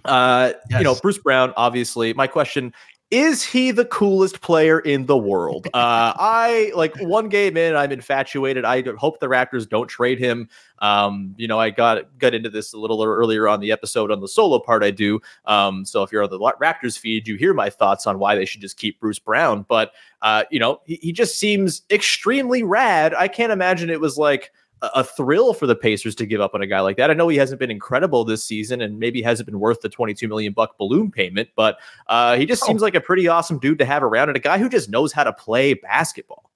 Uh, 0.06 0.54
you 0.70 0.84
know, 0.84 0.96
Bruce 0.96 1.18
Brown, 1.18 1.54
obviously. 1.58 2.14
My 2.14 2.28
question 2.28 2.74
is 3.10 3.42
he 3.42 3.72
the 3.72 3.86
coolest 3.86 4.42
player 4.42 4.80
in 4.80 5.06
the 5.06 5.18
world? 5.18 5.68
Uh, 5.68 6.12
I 6.18 6.74
like 6.76 6.94
one 7.00 7.30
game 7.30 7.56
in, 7.56 7.74
I'm 7.74 7.94
infatuated. 7.94 8.66
I 8.66 8.84
hope 8.98 9.22
the 9.22 9.28
Raptors 9.28 9.68
don't 9.68 9.88
trade 9.88 10.20
him. 10.20 10.50
Um, 10.80 11.34
you 11.38 11.48
know, 11.48 11.58
I 11.58 11.70
got 11.70 12.18
got 12.18 12.34
into 12.34 12.50
this 12.50 12.74
a 12.74 12.78
little 12.78 13.02
earlier 13.02 13.48
on 13.48 13.62
the 13.62 13.72
episode 13.72 14.12
on 14.12 14.20
the 14.20 14.28
solo 14.28 14.60
part 14.60 14.84
I 14.84 14.92
do. 14.92 15.22
Um, 15.46 15.86
so 15.86 16.04
if 16.04 16.12
you're 16.12 16.24
on 16.24 16.30
the 16.30 16.40
Raptors 16.40 17.00
feed, 17.00 17.30
you 17.30 17.36
hear 17.36 17.54
my 17.54 17.70
thoughts 17.70 18.06
on 18.08 18.20
why 18.20 18.36
they 18.36 18.46
should 18.46 18.62
just 18.62 18.76
keep 18.76 19.00
Bruce 19.00 19.20
Brown. 19.20 19.66
But 19.70 19.94
uh, 20.22 20.44
you 20.52 20.60
know, 20.60 20.82
he, 20.86 21.00
he 21.02 21.12
just 21.14 21.40
seems 21.40 21.84
extremely 21.90 22.62
rad. 22.62 23.14
I 23.14 23.30
can't 23.30 23.54
imagine 23.54 23.90
it 23.90 24.02
was 24.02 24.18
like 24.18 24.52
a- 24.82 25.04
thrill 25.04 25.54
for 25.54 25.66
the 25.68 25.76
Pacers 25.76 26.14
to 26.16 26.26
give 26.26 26.40
up 26.42 26.54
on 26.54 26.62
a 26.62 26.68
guy 26.68 26.80
like 26.82 26.98
that. 26.98 27.10
I 27.10 27.14
know 27.14 27.28
he 27.28 27.38
hasn't 27.38 27.60
been 27.60 27.72
incredible 27.72 28.24
this 28.26 28.44
season 28.44 28.82
and 28.82 29.00
maybe 29.00 29.22
hasn't 29.22 29.46
been 29.48 29.60
worth 29.60 29.82
the 29.82 29.90
22 29.90 30.28
million 30.28 30.54
buck 30.54 30.78
balloon 30.78 31.12
payment, 31.12 31.50
but 31.56 31.80
uh, 32.08 32.36
he 32.38 32.46
just 32.46 32.64
Oh. 32.64 32.68
seems 32.68 32.82
like 32.82 32.96
a 32.96 33.02
pretty 33.02 33.28
awesome 33.28 33.58
dude 33.60 33.80
to 33.80 33.86
have 33.86 34.04
around 34.04 34.30
and 34.30 34.36
a 34.38 34.40
guy 34.42 34.58
who 34.58 34.70
just 34.70 34.90
knows 34.90 35.12
how 35.12 35.24
to 35.24 35.34
play 35.34 35.74
basketball. 35.74 36.52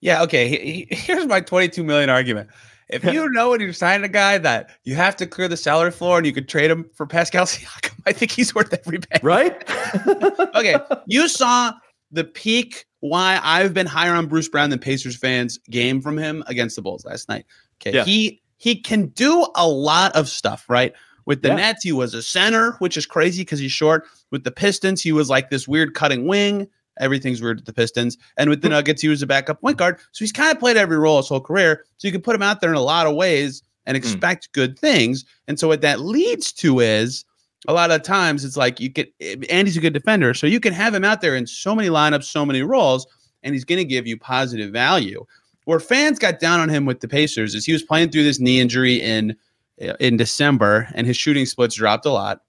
Yeah, 0.00 0.22
okay. 0.22 0.48
he- 0.48 0.86
he- 0.88 0.94
here's 0.96 1.26
my 1.26 1.40
22 1.40 1.84
million 1.84 2.08
argument. 2.08 2.48
If 2.88 3.04
you 3.04 3.28
know 3.30 3.50
when 3.50 3.60
you're 3.60 3.72
signing 3.72 4.04
a 4.04 4.08
guy 4.08 4.36
that 4.38 4.70
you 4.82 4.96
have 4.96 5.14
to 5.16 5.26
clear 5.26 5.46
the 5.46 5.56
salary 5.56 5.92
floor 5.92 6.16
and 6.18 6.26
you 6.26 6.32
could 6.32 6.48
trade 6.48 6.72
him 6.72 6.90
for 6.94 7.06
Pascal 7.06 7.44
Siakam, 7.46 7.92
I 8.06 8.12
think 8.12 8.32
he's 8.32 8.52
worth 8.52 8.72
every 8.72 8.98
penny. 8.98 9.20
Right? 9.22 9.62
Okay, 10.56 10.74
you 11.06 11.28
saw 11.28 11.72
the 12.10 12.24
peak 12.24 12.86
why 13.00 13.40
I've 13.42 13.72
been 13.72 13.86
higher 13.86 14.14
on 14.14 14.26
Bruce 14.26 14.48
Brown 14.48 14.70
than 14.70 14.78
Pacers 14.78 15.16
fans 15.16 15.58
game 15.70 16.00
from 16.00 16.18
him 16.18 16.44
against 16.46 16.76
the 16.76 16.82
Bulls 16.82 17.04
last 17.04 17.28
night. 17.28 17.46
Okay, 17.80 17.96
Yeah. 17.96 18.04
he 18.04 18.42
he 18.56 18.76
can 18.76 19.06
do 19.06 19.46
a 19.54 19.66
lot 19.66 20.14
of 20.14 20.28
stuff, 20.28 20.66
right? 20.68 20.92
With 21.24 21.40
the 21.40 21.48
Yeah. 21.48 21.56
Nets, 21.56 21.82
he 21.82 21.92
was 21.92 22.12
a 22.12 22.22
center, 22.22 22.72
which 22.72 22.98
is 22.98 23.06
crazy 23.06 23.42
because 23.42 23.58
he's 23.58 23.72
short. 23.72 24.04
With 24.30 24.44
the 24.44 24.50
Pistons, 24.50 25.00
he 25.00 25.12
was 25.12 25.30
like 25.30 25.48
this 25.48 25.66
weird 25.66 25.94
cutting 25.94 26.26
wing. 26.26 26.68
Everything's 26.98 27.40
weird 27.40 27.56
with 27.56 27.64
the 27.64 27.72
Pistons. 27.72 28.18
And 28.36 28.50
with 28.50 28.60
the 28.60 28.68
hmm. 28.68 28.72
Nuggets, 28.72 29.00
he 29.00 29.08
was 29.08 29.22
a 29.22 29.26
backup 29.26 29.62
point 29.62 29.78
guard. 29.78 29.98
So 30.12 30.18
he's 30.18 30.32
kind 30.32 30.52
of 30.52 30.60
played 30.60 30.76
every 30.76 30.98
role 30.98 31.16
his 31.16 31.28
whole 31.28 31.40
career. 31.40 31.84
So 31.96 32.06
you 32.06 32.12
can 32.12 32.20
put 32.20 32.34
him 32.34 32.42
out 32.42 32.60
there 32.60 32.68
in 32.68 32.76
a 32.76 32.82
lot 32.82 33.06
of 33.06 33.14
ways 33.16 33.62
and 33.86 33.96
hmm. 33.96 33.98
expect 33.98 34.52
good 34.52 34.78
things. 34.78 35.24
And 35.48 35.58
so 35.58 35.68
what 35.68 35.80
that 35.80 36.00
leads 36.00 36.52
to 36.54 36.80
is 36.80 37.24
a 37.68 37.72
lot 37.72 37.90
of 37.90 38.02
times 38.02 38.44
it's 38.44 38.56
like 38.56 38.80
you 38.80 38.88
get 38.88 39.12
eh, 39.20 39.36
Andy's 39.50 39.76
a 39.76 39.80
good 39.80 39.92
defender, 39.92 40.34
so 40.34 40.46
you 40.46 40.60
can 40.60 40.72
have 40.72 40.94
him 40.94 41.04
out 41.04 41.20
there 41.20 41.36
in 41.36 41.46
so 41.46 41.74
many 41.74 41.88
lineups, 41.88 42.24
so 42.24 42.46
many 42.46 42.62
roles, 42.62 43.06
and 43.42 43.54
he's 43.54 43.64
going 43.64 43.78
to 43.78 43.84
give 43.84 44.06
you 44.06 44.18
positive 44.18 44.72
value. 44.72 45.24
Where 45.64 45.80
fans 45.80 46.18
got 46.18 46.40
down 46.40 46.60
on 46.60 46.68
him 46.68 46.86
with 46.86 47.00
the 47.00 47.08
Pacers 47.08 47.54
is 47.54 47.66
he 47.66 47.72
was 47.72 47.82
playing 47.82 48.10
through 48.10 48.24
this 48.24 48.40
knee 48.40 48.60
injury 48.60 49.00
in 49.00 49.36
eh, 49.78 49.94
in 50.00 50.16
December, 50.16 50.88
and 50.94 51.06
his 51.06 51.16
shooting 51.16 51.46
splits 51.46 51.74
dropped 51.74 52.06
a 52.06 52.10
lot. 52.10 52.42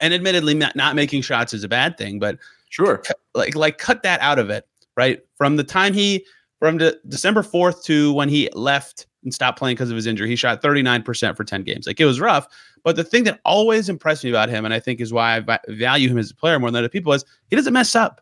And 0.00 0.14
admittedly, 0.14 0.54
not, 0.54 0.76
not 0.76 0.94
making 0.94 1.22
shots 1.22 1.52
is 1.52 1.64
a 1.64 1.68
bad 1.68 1.98
thing, 1.98 2.18
but 2.18 2.38
sure, 2.70 3.02
like 3.34 3.54
like 3.54 3.78
cut 3.78 4.02
that 4.02 4.20
out 4.20 4.38
of 4.38 4.48
it, 4.48 4.66
right? 4.96 5.20
From 5.36 5.56
the 5.56 5.64
time 5.64 5.92
he 5.92 6.24
from 6.58 6.78
de- 6.78 6.96
December 7.08 7.42
fourth 7.42 7.84
to 7.84 8.12
when 8.12 8.28
he 8.28 8.48
left 8.54 9.06
and 9.24 9.32
stopped 9.32 9.58
playing 9.58 9.76
because 9.76 9.90
of 9.90 9.96
his 9.96 10.06
injury, 10.06 10.28
he 10.28 10.36
shot 10.36 10.62
thirty 10.62 10.82
nine 10.82 11.02
percent 11.02 11.36
for 11.36 11.44
ten 11.44 11.62
games. 11.62 11.86
Like 11.86 12.00
it 12.00 12.04
was 12.04 12.20
rough, 12.20 12.46
but 12.84 12.96
the 12.96 13.04
thing 13.04 13.24
that 13.24 13.40
always 13.44 13.88
impressed 13.88 14.24
me 14.24 14.30
about 14.30 14.48
him, 14.48 14.64
and 14.64 14.74
I 14.74 14.80
think 14.80 15.00
is 15.00 15.12
why 15.12 15.36
I 15.36 15.58
value 15.68 16.08
him 16.08 16.18
as 16.18 16.30
a 16.30 16.34
player 16.34 16.58
more 16.58 16.70
than 16.70 16.78
other 16.78 16.88
people, 16.88 17.12
is 17.12 17.24
he 17.48 17.56
doesn't 17.56 17.72
mess 17.72 17.94
up, 17.94 18.20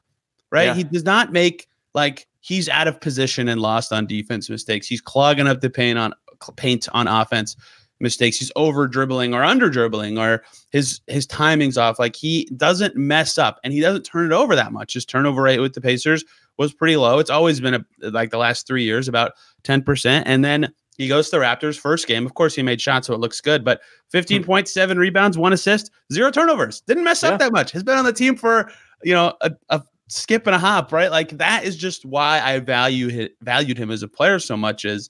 right? 0.51 0.67
Yeah. 0.67 0.75
He 0.75 0.85
does 0.85 1.05
not 1.05 1.33
make 1.33 1.69
like 1.95 2.27
he's 2.41 2.69
out 2.69 2.89
of 2.89 3.01
position 3.01 3.49
and 3.49 3.61
lost 3.61 3.93
on 3.93 4.07
defense 4.07 4.49
mistakes. 4.51 4.87
He's 4.87 5.01
clogging 5.01 5.47
up 5.47 5.61
the 5.61 5.71
paint 5.71 5.99
on 5.99 6.15
paint 6.57 6.89
on 6.93 7.07
offense 7.07 7.57
mistakes. 8.01 8.39
He's 8.39 8.53
over 8.57 8.89
dribbling 8.89 9.35
or 9.35 9.45
under 9.45 9.69
dribbling 9.71 10.19
or 10.19 10.43
his 10.71 11.01
his 11.07 11.27
timing's 11.27 11.79
off. 11.79 11.99
Like 11.99 12.17
he 12.17 12.49
doesn't 12.57 12.97
mess 12.97 13.39
up 13.39 13.61
and 13.63 13.73
he 13.73 13.81
doesn't 13.81 14.03
turn 14.03 14.33
it 14.33 14.35
over 14.35 14.57
that 14.57 14.73
much. 14.73 14.95
His 14.95 15.05
turnover 15.05 15.43
rate 15.43 15.61
with 15.61 15.75
the 15.75 15.81
Pacers 15.81 16.25
was 16.57 16.73
pretty 16.73 16.97
low. 16.97 17.19
It's 17.19 17.31
always 17.31 17.61
been 17.61 17.75
a, 17.75 17.85
like 18.11 18.31
the 18.31 18.39
last 18.39 18.67
three 18.67 18.85
years 18.85 19.09
about 19.09 19.33
10%. 19.65 20.23
And 20.27 20.45
then 20.45 20.73
he 21.01 21.09
goes 21.09 21.31
to 21.31 21.39
the 21.39 21.43
Raptors 21.43 21.79
first 21.79 22.07
game. 22.07 22.27
Of 22.27 22.35
course, 22.35 22.55
he 22.55 22.63
made 22.63 22.79
shots, 22.79 23.07
so 23.07 23.15
it 23.15 23.21
looks 23.21 23.41
good. 23.41 23.65
But 23.65 23.81
15.7 24.13 24.93
hmm. 24.93 24.99
rebounds, 24.99 25.39
one 25.39 25.55
assist, 25.55 25.91
zero 26.13 26.31
turnovers. 26.31 26.83
Didn't 26.83 27.05
mess 27.05 27.23
yeah. 27.23 27.31
up 27.31 27.39
that 27.39 27.53
much. 27.53 27.73
Has 27.73 27.83
been 27.83 27.97
on 27.97 28.05
the 28.05 28.13
team 28.13 28.37
for 28.37 28.71
you 29.03 29.15
know 29.15 29.33
a, 29.41 29.51
a, 29.71 29.83
skip 30.09 30.47
and 30.47 30.55
a 30.55 30.59
hop, 30.59 30.93
right? 30.93 31.11
Like 31.11 31.31
that 31.39 31.65
is 31.65 31.77
just 31.77 32.05
why 32.05 32.41
I 32.41 32.59
value 32.59 33.09
his, 33.09 33.31
valued 33.41 33.79
him 33.79 33.91
as 33.91 34.03
a 34.03 34.09
player 34.09 34.39
so 34.39 34.59
much. 34.59 34.85
Is 34.85 35.09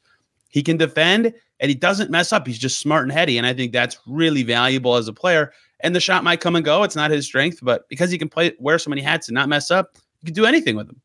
he 0.48 0.62
can 0.62 0.76
defend 0.76 1.34
and 1.58 1.68
he 1.68 1.74
doesn't 1.74 2.08
mess 2.08 2.32
up. 2.32 2.46
He's 2.46 2.58
just 2.58 2.78
smart 2.78 3.02
and 3.02 3.10
heady, 3.10 3.36
and 3.36 3.44
I 3.44 3.52
think 3.52 3.72
that's 3.72 3.98
really 4.06 4.44
valuable 4.44 4.94
as 4.94 5.08
a 5.08 5.12
player. 5.12 5.52
And 5.80 5.96
the 5.96 6.00
shot 6.00 6.22
might 6.22 6.40
come 6.40 6.54
and 6.54 6.64
go. 6.64 6.84
It's 6.84 6.94
not 6.94 7.10
his 7.10 7.26
strength, 7.26 7.58
but 7.62 7.88
because 7.88 8.12
he 8.12 8.18
can 8.18 8.28
play 8.28 8.52
wear 8.60 8.78
so 8.78 8.90
many 8.90 9.02
hats 9.02 9.26
and 9.26 9.34
not 9.34 9.48
mess 9.48 9.72
up, 9.72 9.96
you 10.20 10.26
can 10.26 10.34
do 10.34 10.46
anything 10.46 10.76
with 10.76 10.88
him. 10.88 11.00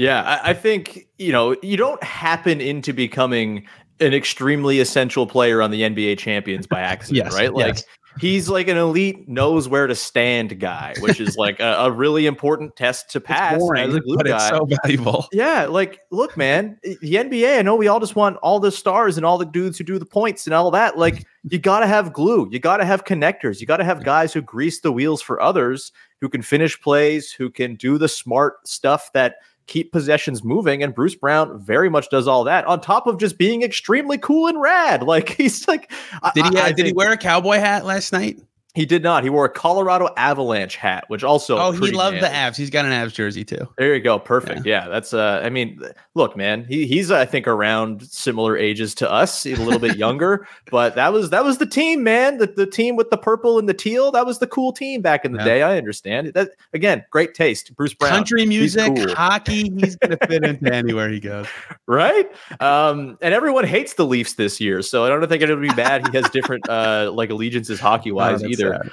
Yeah, 0.00 0.22
I, 0.22 0.50
I 0.50 0.54
think 0.54 1.08
you 1.18 1.30
know 1.30 1.54
you 1.62 1.76
don't 1.76 2.02
happen 2.02 2.62
into 2.62 2.94
becoming 2.94 3.66
an 4.00 4.14
extremely 4.14 4.80
essential 4.80 5.26
player 5.26 5.60
on 5.62 5.70
the 5.70 5.82
NBA 5.82 6.18
champions 6.18 6.66
by 6.66 6.80
accident, 6.80 7.26
yes, 7.26 7.34
right? 7.34 7.52
Like 7.52 7.76
yes. 7.76 7.84
he's 8.18 8.48
like 8.48 8.66
an 8.68 8.76
elite 8.76 9.28
knows 9.28 9.68
where 9.68 9.86
to 9.86 9.94
stand 9.94 10.58
guy, 10.58 10.94
which 11.00 11.20
is 11.20 11.36
like 11.36 11.60
a, 11.60 11.74
a 11.80 11.90
really 11.90 12.26
important 12.26 12.76
test 12.76 13.10
to 13.10 13.20
pass. 13.20 13.58
Boring, 13.58 14.00
but 14.16 14.26
guy. 14.26 14.36
it's 14.36 14.48
so 14.48 14.66
valuable. 14.82 15.28
Yeah, 15.32 15.66
like 15.66 16.00
look, 16.10 16.36
man, 16.36 16.78
the 16.82 17.14
NBA. 17.14 17.58
I 17.58 17.62
know 17.62 17.76
we 17.76 17.88
all 17.88 18.00
just 18.00 18.16
want 18.16 18.36
all 18.38 18.58
the 18.58 18.72
stars 18.72 19.16
and 19.16 19.26
all 19.26 19.38
the 19.38 19.44
dudes 19.44 19.78
who 19.78 19.84
do 19.84 19.98
the 19.98 20.06
points 20.06 20.46
and 20.46 20.54
all 20.54 20.70
that. 20.70 20.98
Like 20.98 21.26
you 21.44 21.58
got 21.58 21.80
to 21.80 21.86
have 21.86 22.12
glue, 22.12 22.48
you 22.50 22.58
got 22.58 22.78
to 22.78 22.84
have 22.84 23.04
connectors, 23.04 23.60
you 23.60 23.66
got 23.66 23.78
to 23.78 23.84
have 23.84 24.04
guys 24.04 24.32
who 24.32 24.40
grease 24.40 24.80
the 24.80 24.92
wheels 24.92 25.22
for 25.22 25.40
others, 25.40 25.92
who 26.20 26.28
can 26.28 26.42
finish 26.42 26.80
plays, 26.80 27.30
who 27.30 27.50
can 27.50 27.76
do 27.76 27.98
the 27.98 28.08
smart 28.08 28.66
stuff 28.66 29.12
that 29.12 29.36
keep 29.70 29.92
possessions 29.92 30.44
moving. 30.44 30.82
And 30.82 30.94
Bruce 30.94 31.14
Brown 31.14 31.58
very 31.58 31.88
much 31.88 32.10
does 32.10 32.28
all 32.28 32.44
that 32.44 32.66
on 32.66 32.80
top 32.82 33.06
of 33.06 33.18
just 33.18 33.38
being 33.38 33.62
extremely 33.62 34.18
cool 34.18 34.46
and 34.46 34.60
rad. 34.60 35.04
Like 35.10 35.30
he's 35.30 35.66
like, 35.66 35.90
did 36.34 36.46
he, 36.46 36.56
I, 36.56 36.60
I 36.60 36.64
uh, 36.64 36.68
did 36.68 36.76
think, 36.76 36.86
he 36.86 36.92
wear 36.92 37.10
a 37.10 37.16
cowboy 37.16 37.56
hat 37.56 37.84
last 37.84 38.12
night? 38.12 38.38
He 38.74 38.86
did 38.86 39.02
not. 39.02 39.24
He 39.24 39.30
wore 39.30 39.46
a 39.46 39.50
Colorado 39.50 40.10
Avalanche 40.16 40.76
hat, 40.76 41.04
which 41.08 41.24
also 41.24 41.58
oh, 41.58 41.72
he 41.72 41.90
loved 41.90 42.18
the 42.18 42.28
Avs. 42.28 42.56
He's 42.56 42.70
got 42.70 42.84
an 42.84 42.92
Avs 42.92 43.12
jersey 43.12 43.44
too. 43.44 43.68
There 43.76 43.92
you 43.94 44.00
go. 44.00 44.18
Perfect. 44.20 44.64
Yeah, 44.64 44.84
yeah 44.84 44.88
that's. 44.88 45.12
Uh, 45.12 45.40
I 45.42 45.50
mean, 45.50 45.82
look, 46.14 46.36
man, 46.36 46.64
he, 46.68 46.86
he's 46.86 47.10
I 47.10 47.24
think 47.24 47.48
around 47.48 48.02
similar 48.02 48.56
ages 48.56 48.94
to 48.96 49.10
us, 49.10 49.44
a 49.44 49.56
little 49.56 49.80
bit 49.80 49.96
younger, 49.96 50.46
but 50.70 50.94
that 50.94 51.12
was 51.12 51.30
that 51.30 51.42
was 51.42 51.58
the 51.58 51.66
team, 51.66 52.04
man. 52.04 52.38
The, 52.38 52.46
the 52.46 52.66
team 52.66 52.94
with 52.94 53.10
the 53.10 53.18
purple 53.18 53.58
and 53.58 53.68
the 53.68 53.74
teal. 53.74 54.12
That 54.12 54.24
was 54.24 54.38
the 54.38 54.46
cool 54.46 54.72
team 54.72 55.02
back 55.02 55.24
in 55.24 55.32
the 55.32 55.38
yeah. 55.38 55.44
day. 55.44 55.62
I 55.62 55.76
understand 55.76 56.32
that. 56.34 56.50
Again, 56.72 57.04
great 57.10 57.34
taste. 57.34 57.74
Bruce 57.74 57.94
Brown, 57.94 58.12
country 58.12 58.46
music, 58.46 58.94
cool. 58.94 59.14
hockey. 59.16 59.72
He's 59.78 59.96
gonna 59.96 60.16
fit 60.28 60.44
into 60.44 60.72
anywhere 60.72 61.08
he 61.08 61.18
goes, 61.18 61.48
right? 61.88 62.30
Um, 62.60 63.18
and 63.20 63.34
everyone 63.34 63.64
hates 63.64 63.94
the 63.94 64.06
Leafs 64.06 64.34
this 64.34 64.60
year, 64.60 64.80
so 64.80 65.04
I 65.04 65.08
don't 65.08 65.26
think 65.28 65.42
it'll 65.42 65.56
be 65.56 65.70
bad. 65.70 66.06
He 66.06 66.16
has 66.16 66.30
different 66.30 66.68
uh 66.68 67.10
like 67.12 67.30
allegiances 67.30 67.80
hockey 67.80 68.12
wise 68.12 68.44
oh, 68.44 68.46
either. 68.60 68.80
Sad. 68.82 68.92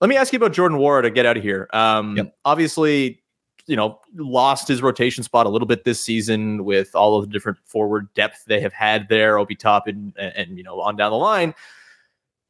Let 0.00 0.08
me 0.08 0.16
ask 0.16 0.32
you 0.32 0.36
about 0.36 0.52
Jordan 0.52 0.78
Nwora 0.78 1.02
to 1.02 1.10
get 1.10 1.24
out 1.24 1.36
of 1.36 1.42
here. 1.42 1.68
Um, 1.72 2.16
yep. 2.16 2.36
Obviously, 2.44 3.22
you 3.66 3.76
know, 3.76 3.98
lost 4.14 4.68
his 4.68 4.82
rotation 4.82 5.24
spot 5.24 5.46
a 5.46 5.48
little 5.48 5.66
bit 5.66 5.84
this 5.84 6.00
season 6.00 6.64
with 6.64 6.94
all 6.94 7.18
of 7.18 7.26
the 7.26 7.32
different 7.32 7.58
forward 7.64 8.12
depth 8.14 8.44
they 8.46 8.60
have 8.60 8.72
had 8.72 9.08
there, 9.08 9.38
Obi 9.38 9.56
Toppin, 9.56 10.12
and 10.16 10.56
you 10.56 10.62
know, 10.62 10.80
on 10.80 10.96
down 10.96 11.10
the 11.10 11.16
line. 11.16 11.54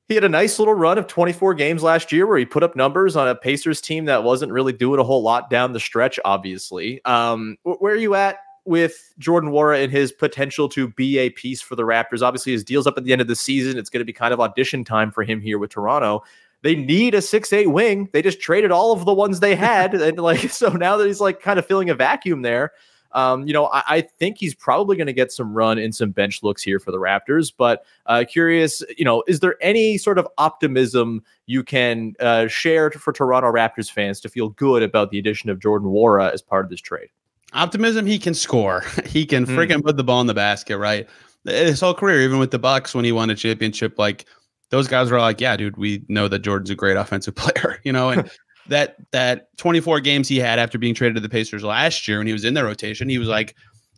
He 0.09 0.14
had 0.14 0.24
a 0.24 0.29
nice 0.29 0.61
little 0.61 0.74
run 0.74 0.98
of 0.98 1.09
24 1.09 1.55
games 1.55 1.83
last 1.83 2.12
year 2.12 2.26
where 2.29 2.38
he 2.38 2.44
put 2.44 2.62
up 2.62 2.76
numbers 2.76 3.16
on 3.16 3.26
a 3.26 3.35
Pacers 3.35 3.81
team 3.81 4.05
that 4.05 4.22
wasn't 4.22 4.52
really 4.52 4.72
doing 4.72 5.00
a 5.00 5.05
whole 5.05 5.22
lot 5.22 5.50
down 5.50 5.72
the 5.72 5.81
stretch, 5.81 6.20
obviously. 6.24 7.05
Um, 7.05 7.57
where 7.64 7.94
are 7.94 7.96
you 7.96 8.14
at 8.14 8.37
with 8.64 9.12
Jordan 9.18 9.50
Nwora 9.50 9.83
and 9.83 9.90
his 9.90 10.12
potential 10.12 10.68
to 10.68 10.88
be 10.90 11.18
a 11.18 11.31
piece 11.31 11.61
for 11.61 11.74
the 11.74 11.83
Raptors? 11.83 12.22
Obviously, 12.22 12.52
his 12.52 12.62
deal's 12.62 12.87
up 12.87 12.96
at 12.96 13.02
the 13.02 13.11
end 13.11 13.20
of 13.20 13.26
the 13.26 13.35
season. 13.35 13.79
It's 13.79 13.90
going 13.90 14.00
to 14.00 14.05
be 14.05 14.12
kind 14.12 14.33
of 14.33 14.38
audition 14.38 14.85
time 14.85 15.11
for 15.11 15.24
him 15.24 15.40
here 15.40 15.59
with 15.59 15.70
Toronto 15.70 16.22
they 16.62 16.75
need 16.75 17.14
a 17.14 17.23
six 17.23 17.53
eight 17.53 17.69
wing. 17.69 18.09
They 18.12 18.23
just 18.23 18.40
traded 18.40 18.71
all 18.71 18.92
of 18.92 19.05
the 19.05 19.14
ones 19.14 19.40
they 19.40 19.55
had, 19.55 19.95
and 19.95 20.19
like 20.19 20.51
so 20.51 20.71
now 20.71 20.97
that 20.97 21.07
he's 21.07 21.21
like 21.21 21.40
kind 21.40 21.59
of 21.59 21.66
filling 21.66 21.90
a 21.90 21.95
vacuum 21.95 22.42
there. 22.42 22.73
Um, 23.12 23.47
you 23.47 23.55
know, 23.55 23.66
I, 23.66 23.83
I, 23.87 24.01
think 24.03 24.37
he's 24.37 24.55
probably 24.55 24.95
going 24.97 25.07
to 25.07 25.12
get 25.12 25.33
some 25.33 25.55
run 25.55 25.79
in 25.79 25.90
some 25.90 26.11
bench 26.11 26.42
looks 26.42 26.62
here 26.62 26.79
for 26.79 26.90
the 26.90 26.99
Raptors. 26.99 27.51
But 27.57 27.87
uh, 28.05 28.25
curious, 28.29 28.83
you 28.99 29.07
know, 29.07 29.23
is 29.27 29.40
there 29.40 29.57
any 29.62 29.97
sort 29.97 30.19
of 30.19 30.29
optimism 30.37 31.23
you 31.47 31.64
can 31.64 32.14
uh, 32.21 32.47
share 32.49 32.90
for 32.90 33.14
Toronto 33.14 33.51
Raptors 33.51 33.90
fans 33.90 34.21
to 34.21 34.29
feel 34.29 34.51
good 34.51 34.83
about 34.83 35.11
the 35.11 35.19
addition 35.19 35.49
of 35.49 35.61
Jordan 35.61 35.88
Nwora 35.88 36.31
as 36.31 36.42
part 36.42 36.66
of 36.66 36.71
this 36.71 36.81
trade? 36.81 37.09
Optimism, 37.55 38.05
he 38.05 38.19
can 38.19 38.35
score. 38.35 38.85
He 39.07 39.25
can 39.25 39.47
hmm. 39.47 39.57
freaking 39.57 39.79
mm. 39.79 39.85
put 39.85 39.97
the 39.97 40.05
ball 40.05 40.21
in 40.21 40.27
the 40.27 40.35
basket, 40.35 40.77
right? 40.77 41.09
His 41.45 41.81
whole 41.81 41.95
career, 41.95 42.21
even 42.21 42.38
with 42.38 42.51
the 42.51 42.59
Bucks, 42.59 42.95
when 42.95 43.05
he 43.05 43.12
won 43.12 43.31
a 43.31 43.35
championship, 43.35 43.99
like 43.99 44.27
those 44.70 44.88
guys 44.88 45.11
were 45.11 45.20
like, 45.20 45.40
yeah, 45.40 45.57
dude, 45.57 45.76
we 45.76 46.05
know 46.09 46.29
that 46.29 46.40
Jordan's 46.40 46.70
a 46.70 46.74
great 46.74 46.96
offensive 46.96 47.35
player, 47.37 47.81
you 47.85 47.92
know, 47.92 48.11
and 48.11 48.31
that 48.68 48.96
that 49.12 49.57
24 49.59 50.00
games 50.00 50.29
he 50.29 50.38
had 50.38 50.59
after 50.59 50.79
being 50.79 50.94
traded 50.94 51.14
to 51.14 51.20
the 51.20 51.29
Pacers 51.29 51.62
last 51.62 52.07
year 52.09 52.18
when 52.18 52.26
he 52.26 52.33
was 52.33 52.44
in 52.44 52.55
their 52.55 52.64
rotation, 52.64 53.09
he 53.09 53.18
was 53.18 53.29
like 53.29 53.55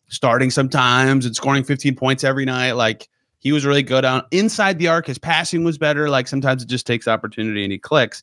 starting 0.08 0.50
sometimes 0.50 1.26
and 1.26 1.36
scoring 1.36 1.64
15 1.64 1.94
points 1.94 2.24
every 2.24 2.44
night. 2.44 2.72
Like 2.72 3.08
he 3.38 3.52
was 3.52 3.64
really 3.64 3.82
good 3.82 4.04
on 4.04 4.22
inside 4.30 4.78
the 4.78 4.88
arc. 4.88 5.06
His 5.06 5.18
passing 5.18 5.64
was 5.64 5.78
better. 5.78 6.08
Like 6.08 6.28
sometimes 6.28 6.62
it 6.62 6.68
just 6.68 6.86
takes 6.86 7.08
opportunity 7.08 7.62
and 7.62 7.72
he 7.72 7.78
clicks. 7.78 8.22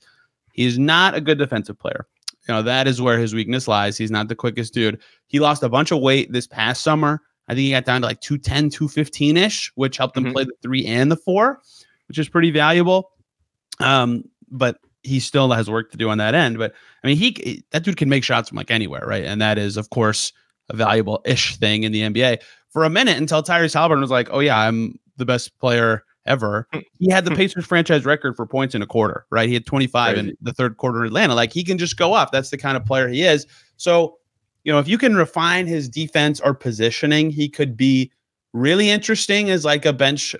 He's 0.54 0.80
not 0.80 1.16
a 1.16 1.22
good 1.22 1.38
defensive 1.38 1.78
player. 1.78 2.08
You 2.48 2.54
know, 2.54 2.62
that 2.62 2.88
is 2.88 3.02
where 3.02 3.18
his 3.18 3.34
weakness 3.34 3.68
lies. 3.68 3.98
He's 3.98 4.12
not 4.12 4.28
the 4.28 4.36
quickest 4.36 4.74
dude. 4.74 5.02
He 5.28 5.40
lost 5.40 5.64
a 5.64 5.70
bunch 5.70 5.92
of 5.92 6.00
weight 6.00 6.32
this 6.32 6.46
past 6.46 6.84
summer. 6.84 7.22
I 7.48 7.54
think 7.54 7.62
he 7.62 7.72
got 7.72 7.86
down 7.86 8.02
to 8.02 8.08
like 8.08 8.22
210, 8.22 8.70
215 8.70 9.38
ish, 9.38 9.72
which 9.76 9.98
helped 9.98 10.16
him 10.16 10.26
mm-hmm. 10.26 10.34
play 10.34 10.44
the 10.46 10.54
three 10.62 10.86
and 10.86 11.12
the 11.12 11.16
four 11.16 11.62
which 12.08 12.18
is 12.18 12.30
pretty 12.30 12.52
valuable. 12.52 13.12
Um, 13.80 14.24
but 14.50 14.80
he 15.04 15.20
still 15.20 15.52
has 15.52 15.70
work 15.70 15.92
to 15.92 15.98
do 15.98 16.10
on 16.10 16.18
that 16.18 16.36
end. 16.36 16.58
But 16.58 16.74
I 17.04 17.08
mean, 17.08 17.18
he 17.18 17.64
that 17.72 17.84
dude 17.84 17.98
can 17.98 18.10
make 18.10 18.24
shots 18.24 18.50
from 18.50 18.58
like 18.58 18.72
anywhere, 18.72 19.04
right? 19.06 19.24
And 19.24 19.42
that 19.42 19.58
is, 19.58 19.78
of 19.78 19.90
course, 19.90 20.34
a 20.70 20.76
valuable 20.76 21.22
ish 21.26 21.58
thing 21.58 21.84
in 21.84 21.92
the 21.92 22.02
NBA. 22.02 22.42
For 22.70 22.84
a 22.84 22.90
minute 22.90 23.18
until 23.18 23.42
Tyrese 23.42 23.76
Haliburton 23.76 24.02
was 24.02 24.12
like, 24.12 24.30
"Oh 24.32 24.40
yeah, 24.40 24.58
I'm 24.58 25.00
the 25.18 25.26
best 25.26 25.58
player 25.60 26.04
ever." 26.26 26.68
He 27.00 27.10
had 27.10 27.26
the. 27.26 27.32
Pacers 27.36 27.66
franchise 27.66 28.06
record 28.06 28.36
for 28.36 28.46
points 28.46 28.76
in 28.76 28.82
a 28.82 28.88
quarter, 28.88 29.26
right? 29.30 29.48
He 29.48 29.54
had 29.54 29.66
25 29.66 30.14
Crazy. 30.16 30.30
in 30.30 30.38
the 30.42 30.54
third 30.54 30.78
quarter 30.78 31.02
in 31.02 31.08
Atlanta. 31.08 31.36
Like 31.36 31.54
he 31.54 31.64
can 31.64 31.78
just 31.78 31.98
go 31.98 32.14
off. 32.14 32.32
That's 32.32 32.50
the 32.50 32.58
kind 32.58 32.76
of 32.76 32.86
player 32.86 33.08
he 33.08 33.24
is. 33.24 33.46
So, 33.78 34.18
you 34.64 34.72
know, 34.72 34.80
if 34.80 34.88
you 34.88 34.98
can 34.98 35.16
refine 35.16 35.68
his 35.68 35.88
defense 35.88 36.40
or 36.40 36.54
positioning, 36.54 37.30
he 37.30 37.48
could 37.48 37.78
be 37.78 38.12
really 38.54 38.90
interesting 38.90 39.50
as 39.50 39.64
like 39.66 39.86
a 39.86 39.94
bench 39.94 40.36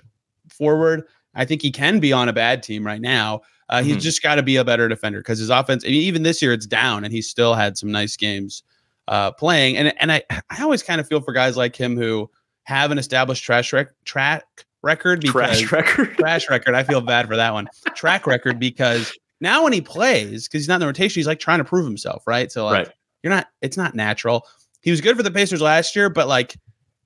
forward. 0.48 1.04
I 1.36 1.44
think 1.44 1.62
he 1.62 1.70
can 1.70 2.00
be 2.00 2.12
on 2.12 2.28
a 2.28 2.32
bad 2.32 2.62
team 2.62 2.84
right 2.84 3.00
now. 3.00 3.42
Uh, 3.68 3.78
mm-hmm. 3.78 3.88
He's 3.88 4.02
just 4.02 4.22
got 4.22 4.36
to 4.36 4.42
be 4.42 4.56
a 4.56 4.64
better 4.64 4.88
defender 4.88 5.18
because 5.18 5.38
his 5.38 5.50
offense, 5.50 5.84
I 5.84 5.88
mean, 5.88 6.02
even 6.02 6.22
this 6.22 6.40
year, 6.40 6.52
it's 6.52 6.66
down, 6.66 7.04
and 7.04 7.12
he 7.12 7.22
still 7.22 7.54
had 7.54 7.76
some 7.76 7.90
nice 7.90 8.16
games 8.16 8.62
uh, 9.08 9.32
playing. 9.32 9.76
And 9.76 9.92
and 10.00 10.12
I 10.12 10.22
I 10.50 10.62
always 10.62 10.82
kind 10.82 11.00
of 11.00 11.08
feel 11.08 11.20
for 11.20 11.32
guys 11.32 11.56
like 11.56 11.76
him 11.76 11.96
who 11.96 12.30
have 12.64 12.90
an 12.90 12.98
established 12.98 13.44
trash 13.44 13.72
rec- 13.72 13.94
track 14.04 14.44
record 14.82 15.20
because 15.20 15.60
trash 15.60 15.72
record 15.98 16.16
trash 16.16 16.50
record. 16.50 16.74
I 16.74 16.82
feel 16.82 17.00
bad 17.00 17.26
for 17.26 17.36
that 17.36 17.52
one. 17.52 17.68
track 17.94 18.26
record 18.26 18.58
because 18.58 19.12
now 19.40 19.64
when 19.64 19.72
he 19.72 19.80
plays, 19.80 20.48
because 20.48 20.62
he's 20.62 20.68
not 20.68 20.76
in 20.76 20.80
the 20.80 20.86
rotation, 20.86 21.18
he's 21.18 21.26
like 21.26 21.40
trying 21.40 21.58
to 21.58 21.64
prove 21.64 21.84
himself, 21.84 22.22
right? 22.26 22.50
So 22.50 22.64
like 22.64 22.86
right. 22.86 22.96
you're 23.22 23.32
not, 23.32 23.48
it's 23.60 23.76
not 23.76 23.94
natural. 23.94 24.46
He 24.80 24.90
was 24.90 25.00
good 25.00 25.16
for 25.16 25.22
the 25.22 25.30
Pacers 25.30 25.60
last 25.60 25.96
year, 25.96 26.08
but 26.08 26.28
like 26.28 26.56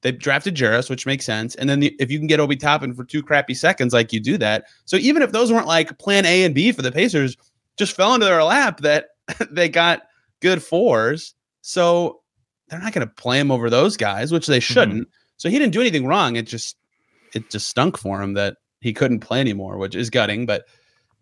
they 0.02 0.12
drafted 0.12 0.54
Jarace, 0.54 0.88
which 0.88 1.06
makes 1.06 1.24
sense. 1.24 1.54
And 1.56 1.68
then 1.68 1.80
the, 1.80 1.94
if 1.98 2.10
you 2.10 2.18
can 2.18 2.26
get 2.26 2.40
Obi 2.40 2.56
Toppin 2.56 2.94
for 2.94 3.04
two 3.04 3.22
crappy 3.22 3.54
seconds, 3.54 3.92
like 3.92 4.12
you 4.12 4.20
do 4.20 4.38
that. 4.38 4.64
So 4.86 4.96
even 4.96 5.22
if 5.22 5.32
those 5.32 5.52
weren't 5.52 5.66
like 5.66 5.98
plan 5.98 6.24
A 6.24 6.44
and 6.44 6.54
B 6.54 6.72
for 6.72 6.82
the 6.82 6.92
Pacers, 6.92 7.36
just 7.76 7.94
fell 7.94 8.14
into 8.14 8.26
their 8.26 8.42
lap 8.42 8.80
that 8.80 9.08
they 9.50 9.68
got 9.68 10.02
good 10.40 10.62
fours. 10.62 11.34
So 11.62 12.20
they're 12.68 12.80
not 12.80 12.92
going 12.92 13.06
to 13.06 13.14
play 13.14 13.38
him 13.38 13.50
over 13.50 13.68
those 13.68 13.96
guys, 13.96 14.32
which 14.32 14.46
they 14.46 14.60
shouldn't. 14.60 15.02
Mm-hmm. 15.02 15.36
So 15.36 15.50
he 15.50 15.58
didn't 15.58 15.72
do 15.72 15.80
anything 15.80 16.06
wrong. 16.06 16.36
It 16.36 16.46
just 16.46 16.76
it 17.34 17.50
just 17.50 17.68
stunk 17.68 17.96
for 17.96 18.22
him 18.22 18.34
that 18.34 18.56
he 18.80 18.92
couldn't 18.92 19.20
play 19.20 19.40
anymore, 19.40 19.78
which 19.78 19.94
is 19.94 20.10
gutting. 20.10 20.46
But 20.46 20.64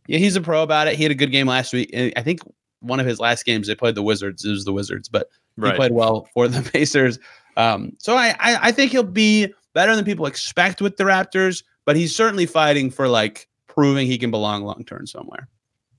yeah, 0.06 0.18
he's 0.18 0.36
a 0.36 0.40
pro 0.40 0.62
about 0.62 0.88
it. 0.88 0.96
He 0.96 1.02
had 1.02 1.12
a 1.12 1.16
good 1.16 1.32
game 1.32 1.46
last 1.46 1.72
week. 1.72 1.92
I 1.94 2.22
think 2.22 2.40
one 2.80 3.00
of 3.00 3.06
his 3.06 3.20
last 3.20 3.44
games 3.44 3.66
they 3.66 3.74
played 3.74 3.94
the 3.94 4.02
Wizards. 4.02 4.44
It 4.44 4.50
was 4.50 4.64
the 4.64 4.72
Wizards, 4.72 5.08
but 5.08 5.28
right. 5.56 5.72
he 5.72 5.76
played 5.76 5.92
well 5.92 6.28
for 6.34 6.48
the 6.48 6.68
Pacers. 6.72 7.18
Um, 7.58 7.92
so 7.98 8.16
I, 8.16 8.28
I 8.38 8.68
I 8.68 8.72
think 8.72 8.92
he'll 8.92 9.02
be 9.02 9.52
better 9.74 9.94
than 9.94 10.04
people 10.04 10.24
expect 10.24 10.80
with 10.80 10.96
the 10.96 11.04
Raptors, 11.04 11.62
but 11.84 11.96
he's 11.96 12.16
certainly 12.16 12.46
fighting 12.46 12.90
for 12.90 13.08
like 13.08 13.48
proving 13.66 14.06
he 14.06 14.16
can 14.16 14.30
belong 14.30 14.64
long 14.64 14.84
term 14.86 15.06
somewhere. 15.06 15.48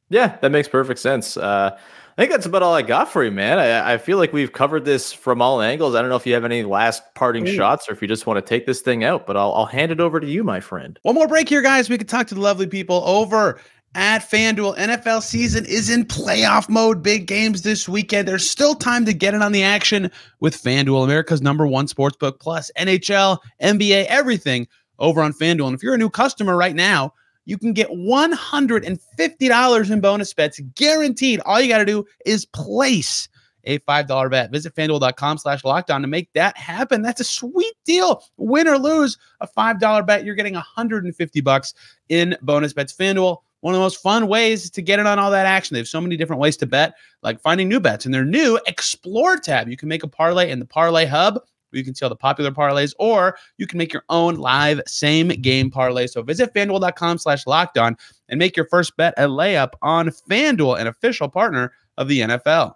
Yeah, 0.10 0.38
that 0.42 0.52
makes 0.52 0.68
perfect 0.68 1.00
sense. 1.00 1.38
Uh, 1.38 1.78
I 2.20 2.22
think 2.22 2.32
that's 2.32 2.46
about 2.46 2.64
all 2.64 2.74
I 2.74 2.82
got 2.82 3.10
for 3.10 3.24
you, 3.24 3.32
man. 3.32 3.60
I, 3.60 3.94
I, 3.94 3.98
feel 3.98 4.18
like 4.18 4.34
we've 4.34 4.52
covered 4.52 4.84
this 4.84 5.14
from 5.14 5.42
all 5.42 5.62
angles. 5.62 5.96
I 5.96 6.02
don't 6.02 6.10
know 6.10 6.18
if 6.18 6.26
you 6.26 6.34
have 6.34 6.44
any 6.44 6.64
last 6.64 7.02
parting 7.16 7.48
Ooh. 7.48 7.54
shots 7.54 7.88
or 7.88 7.94
if 7.94 8.02
you 8.02 8.10
just 8.10 8.26
want 8.26 8.38
to 8.38 8.42
take 8.42 8.66
this 8.66 8.82
thing 8.82 9.06
out, 9.06 9.26
but 9.26 9.38
I'll, 9.38 9.54
I'll 9.54 9.66
hand 9.66 9.92
it 9.92 10.02
over 10.02 10.20
to 10.20 10.28
you, 10.28 10.44
my 10.44 10.60
friend. 10.60 11.00
One 11.04 11.16
more 11.16 11.30
break 11.30 11.48
here, 11.48 11.62
guys. 11.62 11.90
We 11.90 11.98
could 11.98 12.10
talk 12.10 12.28
to 12.28 12.36
the 12.36 12.42
lovely 12.42 12.68
people 12.68 13.04
over 13.06 13.62
at 13.96 14.20
FanDuel. 14.20 14.78
NFL 14.78 15.22
season 15.22 15.66
is 15.66 15.90
in 15.90 16.06
playoff 16.06 16.70
mode. 16.70 17.02
Big 17.02 17.26
games 17.26 17.64
this 17.64 17.90
weekend. 17.90 18.28
There's 18.28 18.50
still 18.50 18.76
time 18.76 19.06
to 19.06 19.14
get 19.14 19.34
in 19.34 19.42
on 19.42 19.52
the 19.52 19.64
action 19.64 20.12
with 20.40 20.62
FanDuel, 20.62 21.04
America's 21.04 21.42
number 21.42 21.68
one 21.68 21.88
sportsbook, 21.88 22.40
plus 22.40 22.72
NHL, 22.78 23.40
NBA, 23.62 24.06
everything 24.06 24.68
over 25.00 25.22
on 25.22 25.34
FanDuel. 25.34 25.68
And 25.68 25.76
if 25.76 25.84
you're 25.84 25.96
a 25.96 25.98
new 25.98 26.10
customer 26.10 26.56
right 26.56 26.76
now, 26.76 27.14
you 27.46 27.58
can 27.58 27.74
get 27.74 27.90
$150 27.90 29.92
in 29.92 30.02
bonus 30.02 30.34
bets 30.34 30.60
guaranteed. 30.76 31.40
All 31.42 31.60
you 31.60 31.68
got 31.68 31.80
to 31.80 31.86
do 31.86 32.06
is 32.26 32.46
place 32.46 33.28
a 33.64 33.80
$5 33.80 34.32
bet. 34.32 34.52
Visit 34.52 34.76
fanduel.com 34.76 35.38
slash 35.38 35.64
lockedon 35.64 36.02
to 36.02 36.08
make 36.08 36.32
that 36.34 36.58
happen. 36.58 37.02
That's 37.02 37.22
a 37.22 37.26
sweet 37.26 37.74
deal. 37.86 38.24
Win 38.38 38.68
or 38.68 38.78
lose 38.78 39.18
a 39.42 39.48
$5 39.48 40.06
bet, 40.06 40.26
you're 40.26 40.36
getting 40.36 40.54
150 40.54 41.42
bucks 41.42 41.74
in 42.10 42.38
bonus 42.42 42.74
bets. 42.74 42.94
FanDuel, 42.94 43.38
one 43.62 43.74
of 43.74 43.80
the 43.80 43.84
most 43.84 44.02
fun 44.02 44.28
ways 44.28 44.70
to 44.70 44.82
get 44.82 45.00
in 45.00 45.08
on 45.08 45.20
all 45.20 45.32
that 45.32 45.46
action. 45.46 45.74
They 45.74 45.80
have 45.80 45.88
so 45.88 46.02
many 46.02 46.18
different 46.18 46.42
ways 46.42 46.58
to 46.58 46.66
bet, 46.66 46.94
like 47.24 47.42
finding 47.42 47.68
new 47.68 47.80
bets. 47.80 48.06
In 48.06 48.12
their 48.12 48.26
new 48.26 48.60
Explore 48.68 49.38
tab, 49.38 49.68
you 49.68 49.78
can 49.78 49.90
make 49.90 50.04
a 50.04 50.08
parlay 50.08 50.50
in 50.50 50.60
the 50.60 50.66
Parlay 50.66 51.06
Hub 51.06 51.40
you 51.72 51.84
can 51.84 51.96
see 51.96 52.06
all 52.06 52.10
the 52.10 52.16
popular 52.16 52.52
parlays, 52.52 52.94
or 53.00 53.38
you 53.58 53.68
can 53.68 53.78
make 53.78 53.94
your 53.94 54.04
own 54.10 54.36
live 54.36 54.82
same 54.88 55.30
game 55.30 55.70
parlay. 55.70 56.08
So 56.08 56.22
visit 56.22 56.54
fanduel.com 56.54 57.18
slash 57.18 57.46
lockedon 57.46 57.98
and 58.30 58.40
make 58.40 58.56
your 58.56 58.68
first 58.68 58.96
bet 58.98 59.14
a 59.18 59.24
layup 59.24 59.72
on 59.82 60.10
FanDuel, 60.10 60.80
an 60.80 60.88
official 60.88 61.30
partner 61.30 61.74
of 61.98 62.08
the 62.08 62.22
NFL. 62.22 62.74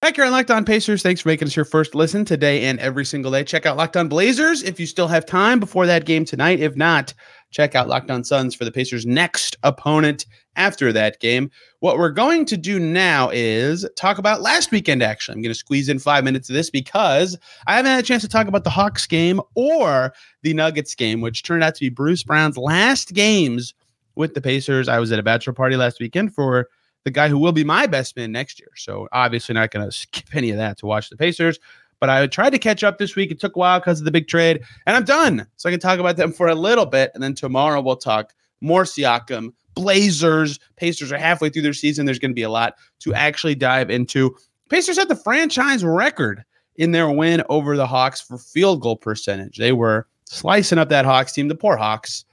Back 0.00 0.14
here 0.14 0.24
on 0.24 0.30
Locked 0.30 0.52
On 0.52 0.64
Pacers, 0.64 1.02
thanks 1.02 1.20
for 1.20 1.28
making 1.28 1.48
us 1.48 1.56
your 1.56 1.64
first 1.64 1.92
listen 1.92 2.24
today 2.24 2.66
and 2.66 2.78
every 2.78 3.04
single 3.04 3.32
day. 3.32 3.42
Check 3.42 3.66
out 3.66 3.76
Locked 3.76 3.96
On 3.96 4.08
Blazers 4.08 4.62
if 4.62 4.78
you 4.78 4.86
still 4.86 5.08
have 5.08 5.26
time 5.26 5.58
before 5.58 5.86
that 5.86 6.04
game 6.04 6.24
tonight. 6.24 6.60
If 6.60 6.76
not, 6.76 7.12
check 7.50 7.74
out 7.74 7.88
Locked 7.88 8.10
On 8.10 8.22
Suns 8.24 8.54
for 8.54 8.64
the 8.64 8.72
Pacers' 8.72 9.06
next 9.06 9.56
opponent 9.62 10.26
after 10.56 10.92
that 10.92 11.20
game. 11.20 11.50
What 11.80 11.98
we're 11.98 12.10
going 12.10 12.44
to 12.46 12.56
do 12.56 12.78
now 12.78 13.30
is 13.32 13.86
talk 13.96 14.18
about 14.18 14.42
last 14.42 14.70
weekend, 14.70 15.02
actually. 15.02 15.36
I'm 15.36 15.42
going 15.42 15.52
to 15.52 15.58
squeeze 15.58 15.88
in 15.88 15.98
five 15.98 16.24
minutes 16.24 16.48
of 16.48 16.54
this 16.54 16.70
because 16.70 17.38
I 17.66 17.76
haven't 17.76 17.90
had 17.90 18.00
a 18.00 18.06
chance 18.06 18.22
to 18.22 18.28
talk 18.28 18.48
about 18.48 18.64
the 18.64 18.70
Hawks 18.70 19.06
game 19.06 19.40
or 19.54 20.12
the 20.42 20.54
Nuggets 20.54 20.94
game, 20.94 21.20
which 21.20 21.42
turned 21.42 21.62
out 21.62 21.74
to 21.76 21.80
be 21.80 21.88
Bruce 21.88 22.22
Brown's 22.22 22.58
last 22.58 23.14
games 23.14 23.74
with 24.14 24.34
the 24.34 24.40
Pacers. 24.40 24.88
I 24.88 24.98
was 24.98 25.12
at 25.12 25.18
a 25.18 25.22
bachelor 25.22 25.52
party 25.52 25.76
last 25.76 26.00
weekend 26.00 26.34
for 26.34 26.68
the 27.04 27.10
guy 27.10 27.28
who 27.28 27.38
will 27.38 27.52
be 27.52 27.64
my 27.64 27.86
best 27.86 28.16
man 28.16 28.32
next 28.32 28.60
year. 28.60 28.70
So 28.76 29.08
obviously 29.12 29.54
not 29.54 29.70
going 29.70 29.86
to 29.90 29.92
skip 29.92 30.34
any 30.34 30.50
of 30.50 30.56
that 30.58 30.78
to 30.78 30.86
watch 30.86 31.08
the 31.08 31.16
Pacers. 31.16 31.58
But 32.00 32.10
I 32.10 32.26
tried 32.26 32.50
to 32.50 32.58
catch 32.58 32.84
up 32.84 32.98
this 32.98 33.16
week. 33.16 33.30
It 33.30 33.40
took 33.40 33.56
a 33.56 33.58
while 33.58 33.80
because 33.80 33.98
of 33.98 34.04
the 34.04 34.10
big 34.10 34.28
trade, 34.28 34.62
and 34.86 34.96
I'm 34.96 35.04
done. 35.04 35.46
So 35.56 35.68
I 35.68 35.72
can 35.72 35.80
talk 35.80 35.98
about 35.98 36.16
them 36.16 36.32
for 36.34 36.48
a 36.48 36.54
little 36.54 36.86
bit, 36.86 37.10
and 37.14 37.22
then 37.22 37.34
tomorrow 37.34 37.80
we'll 37.80 37.96
talk 37.96 38.34
more 38.60 38.84
Siakam, 38.84 39.52
Blazers. 39.74 40.58
Pacers 40.76 41.12
are 41.12 41.18
halfway 41.18 41.50
through 41.50 41.62
their 41.62 41.72
season. 41.72 42.06
There's 42.06 42.18
going 42.18 42.30
to 42.30 42.36
be 42.36 42.42
a 42.42 42.50
lot 42.50 42.74
to 43.00 43.14
actually 43.14 43.54
dive 43.54 43.90
into. 43.90 44.36
Pacers 44.68 44.98
had 44.98 45.08
the 45.08 45.16
franchise 45.16 45.84
record 45.84 46.44
in 46.76 46.92
their 46.92 47.10
win 47.10 47.42
over 47.48 47.76
the 47.76 47.86
Hawks 47.86 48.20
for 48.20 48.38
field 48.38 48.80
goal 48.80 48.96
percentage. 48.96 49.58
They 49.58 49.72
were 49.72 50.06
slicing 50.24 50.78
up 50.78 50.88
that 50.88 51.04
Hawks 51.04 51.32
team. 51.32 51.48
The 51.48 51.54
poor 51.54 51.76
Hawks, 51.76 52.24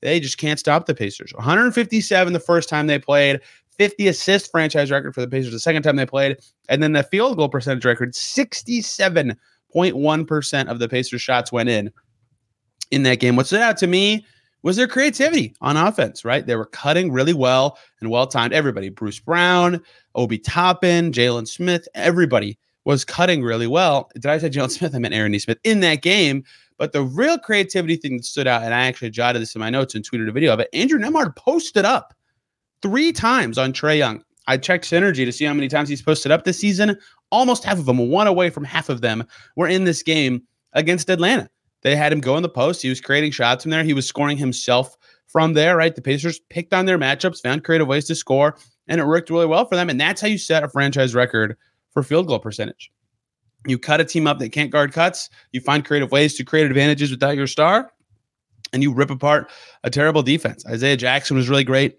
they 0.00 0.20
just 0.20 0.38
can't 0.38 0.58
stop 0.58 0.86
the 0.86 0.94
Pacers. 0.94 1.32
157 1.34 2.32
the 2.32 2.40
first 2.40 2.68
time 2.68 2.86
they 2.86 2.98
played, 2.98 3.40
50 3.78 4.08
assist 4.08 4.50
franchise 4.50 4.90
record 4.90 5.14
for 5.14 5.20
the 5.20 5.28
Pacers 5.28 5.52
the 5.52 5.60
second 5.60 5.82
time 5.82 5.96
they 5.96 6.06
played. 6.06 6.38
And 6.68 6.82
then 6.82 6.92
the 6.92 7.02
field 7.02 7.36
goal 7.36 7.48
percentage 7.48 7.84
record 7.84 8.12
67.1% 8.12 10.68
of 10.68 10.78
the 10.78 10.88
Pacers 10.88 11.22
shots 11.22 11.52
went 11.52 11.68
in 11.68 11.90
in 12.90 13.02
that 13.04 13.20
game. 13.20 13.36
What 13.36 13.46
stood 13.46 13.60
out 13.60 13.76
to 13.78 13.86
me 13.86 14.26
was 14.62 14.76
their 14.76 14.88
creativity 14.88 15.54
on 15.60 15.76
offense, 15.76 16.24
right? 16.24 16.46
They 16.46 16.56
were 16.56 16.66
cutting 16.66 17.12
really 17.12 17.34
well 17.34 17.78
and 18.00 18.10
well 18.10 18.26
timed. 18.26 18.54
Everybody, 18.54 18.88
Bruce 18.88 19.20
Brown, 19.20 19.82
Obi 20.14 20.38
Toppin, 20.38 21.12
Jalen 21.12 21.46
Smith, 21.46 21.86
everybody 21.94 22.58
was 22.84 23.04
cutting 23.04 23.42
really 23.42 23.66
well. 23.66 24.10
Did 24.14 24.26
I 24.26 24.38
say 24.38 24.50
Jalen 24.50 24.70
Smith? 24.70 24.94
I 24.94 24.98
meant 24.98 25.14
Aaron 25.14 25.32
Nesmith 25.32 25.58
in 25.64 25.80
that 25.80 26.02
game. 26.02 26.44
But 26.76 26.92
the 26.92 27.02
real 27.02 27.38
creativity 27.38 27.96
thing 27.96 28.16
that 28.16 28.24
stood 28.24 28.46
out, 28.46 28.62
and 28.62 28.74
I 28.74 28.86
actually 28.86 29.10
jotted 29.10 29.40
this 29.40 29.54
in 29.54 29.60
my 29.60 29.70
notes 29.70 29.94
and 29.94 30.08
tweeted 30.08 30.28
a 30.28 30.32
video 30.32 30.52
of 30.52 30.60
it. 30.60 30.68
Andrew 30.72 30.98
Nembhard 30.98 31.36
posted 31.36 31.84
up 31.84 32.14
three 32.84 33.12
times 33.12 33.56
on 33.56 33.72
Trae 33.72 33.96
Young. 33.96 34.22
I 34.46 34.58
checked 34.58 34.84
Synergy 34.84 35.24
to 35.24 35.32
see 35.32 35.46
how 35.46 35.54
many 35.54 35.68
times 35.68 35.88
he's 35.88 36.02
posted 36.02 36.30
up 36.30 36.44
this 36.44 36.58
season. 36.58 36.98
Almost 37.30 37.64
half 37.64 37.78
of 37.78 37.86
them, 37.86 37.96
one 38.10 38.26
away 38.26 38.50
from 38.50 38.62
half 38.62 38.90
of 38.90 39.00
them, 39.00 39.24
were 39.56 39.66
in 39.66 39.84
this 39.84 40.02
game 40.02 40.42
against 40.74 41.08
Atlanta. 41.08 41.48
They 41.80 41.96
had 41.96 42.12
him 42.12 42.20
go 42.20 42.36
in 42.36 42.42
the 42.42 42.48
post. 42.50 42.82
He 42.82 42.90
was 42.90 43.00
creating 43.00 43.30
shots 43.30 43.64
from 43.64 43.70
there. 43.70 43.84
He 43.84 43.94
was 43.94 44.06
scoring 44.06 44.36
himself 44.36 44.98
from 45.28 45.54
there, 45.54 45.78
right? 45.78 45.94
The 45.94 46.02
Pacers 46.02 46.40
picked 46.50 46.74
on 46.74 46.84
their 46.84 46.98
matchups, 46.98 47.42
found 47.42 47.64
creative 47.64 47.88
ways 47.88 48.04
to 48.04 48.14
score, 48.14 48.58
and 48.86 49.00
it 49.00 49.06
worked 49.06 49.30
really 49.30 49.46
well 49.46 49.64
for 49.64 49.76
them. 49.76 49.88
And 49.88 49.98
that's 49.98 50.20
how 50.20 50.28
you 50.28 50.36
set 50.36 50.62
a 50.62 50.68
franchise 50.68 51.14
record 51.14 51.56
for 51.90 52.02
field 52.02 52.26
goal 52.26 52.38
percentage. 52.38 52.92
You 53.66 53.78
cut 53.78 54.02
a 54.02 54.04
team 54.04 54.26
up 54.26 54.38
that 54.40 54.52
can't 54.52 54.70
guard 54.70 54.92
cuts, 54.92 55.30
you 55.52 55.62
find 55.62 55.86
creative 55.86 56.12
ways 56.12 56.34
to 56.34 56.44
create 56.44 56.66
advantages 56.66 57.10
without 57.10 57.34
your 57.34 57.46
star, 57.46 57.90
and 58.74 58.82
you 58.82 58.92
rip 58.92 59.08
apart 59.08 59.50
a 59.84 59.88
terrible 59.88 60.22
defense. 60.22 60.66
Isaiah 60.66 60.98
Jackson 60.98 61.34
was 61.34 61.48
really 61.48 61.64
great 61.64 61.98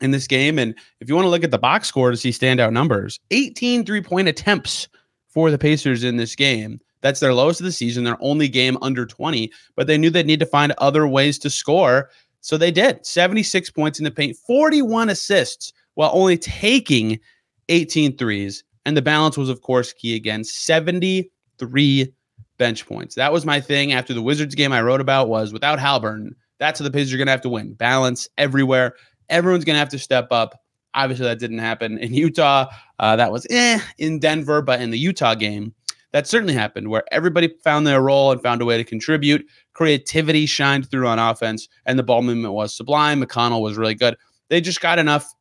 in 0.00 0.10
this 0.10 0.26
game. 0.26 0.58
And 0.58 0.74
if 1.00 1.08
you 1.08 1.14
want 1.14 1.26
to 1.26 1.30
look 1.30 1.44
at 1.44 1.50
the 1.50 1.58
box 1.58 1.88
score 1.88 2.10
to 2.10 2.16
see 2.16 2.30
standout 2.30 2.72
numbers, 2.72 3.18
18 3.30 3.84
three 3.84 4.02
point 4.02 4.28
attempts 4.28 4.88
for 5.28 5.50
the 5.50 5.58
Pacers 5.58 6.04
in 6.04 6.16
this 6.16 6.34
game. 6.34 6.80
That's 7.02 7.20
their 7.20 7.34
lowest 7.34 7.60
of 7.60 7.66
the 7.66 7.72
season, 7.72 8.04
their 8.04 8.16
only 8.20 8.48
game 8.48 8.78
under 8.82 9.06
20, 9.06 9.52
but 9.76 9.86
they 9.86 9.98
knew 9.98 10.10
they'd 10.10 10.26
need 10.26 10.40
to 10.40 10.46
find 10.46 10.72
other 10.78 11.06
ways 11.06 11.38
to 11.40 11.50
score. 11.50 12.10
So 12.40 12.56
they 12.56 12.70
did 12.70 13.04
76 13.04 13.70
points 13.70 13.98
in 13.98 14.04
the 14.04 14.10
paint, 14.10 14.36
41 14.46 15.10
assists 15.10 15.72
while 15.94 16.10
only 16.12 16.38
taking 16.38 17.20
18 17.68 18.16
threes. 18.16 18.64
And 18.86 18.96
the 18.96 19.02
balance 19.02 19.36
was, 19.36 19.48
of 19.48 19.62
course, 19.62 19.92
key 19.92 20.16
again 20.16 20.42
73 20.44 22.12
bench 22.58 22.86
points. 22.86 23.14
That 23.14 23.32
was 23.32 23.44
my 23.44 23.60
thing 23.60 23.92
after 23.92 24.14
the 24.14 24.22
Wizards 24.22 24.54
game 24.54 24.72
I 24.72 24.80
wrote 24.82 25.00
about 25.00 25.28
was 25.28 25.52
without 25.52 25.78
Haliburton, 25.78 26.30
that's 26.58 26.80
what 26.80 26.84
the 26.84 26.96
Pacers 26.96 27.12
are 27.12 27.18
going 27.18 27.26
to 27.26 27.32
have 27.32 27.42
to 27.42 27.48
win. 27.48 27.74
Balance 27.74 28.28
everywhere. 28.38 28.94
Everyone's 29.28 29.64
going 29.64 29.74
to 29.74 29.80
have 29.80 29.88
to 29.90 29.98
step 29.98 30.28
up. 30.30 30.62
Obviously, 30.94 31.26
that 31.26 31.38
didn't 31.38 31.58
happen 31.58 31.98
in 31.98 32.14
Utah. 32.14 32.66
Uh, 32.98 33.16
that 33.16 33.30
was 33.30 33.46
eh 33.50 33.80
in 33.98 34.18
Denver, 34.18 34.62
but 34.62 34.80
in 34.80 34.90
the 34.90 34.98
Utah 34.98 35.34
game, 35.34 35.74
that 36.12 36.26
certainly 36.26 36.54
happened 36.54 36.88
where 36.88 37.04
everybody 37.12 37.54
found 37.62 37.86
their 37.86 38.00
role 38.00 38.32
and 38.32 38.42
found 38.42 38.62
a 38.62 38.64
way 38.64 38.78
to 38.78 38.84
contribute. 38.84 39.46
Creativity 39.74 40.46
shined 40.46 40.90
through 40.90 41.06
on 41.06 41.18
offense, 41.18 41.68
and 41.84 41.98
the 41.98 42.02
ball 42.02 42.22
movement 42.22 42.54
was 42.54 42.74
sublime. 42.74 43.22
McConnell 43.22 43.60
was 43.60 43.76
really 43.76 43.94
good. 43.94 44.16
They 44.48 44.60
just 44.60 44.80
got 44.80 44.98
enough 44.98 45.34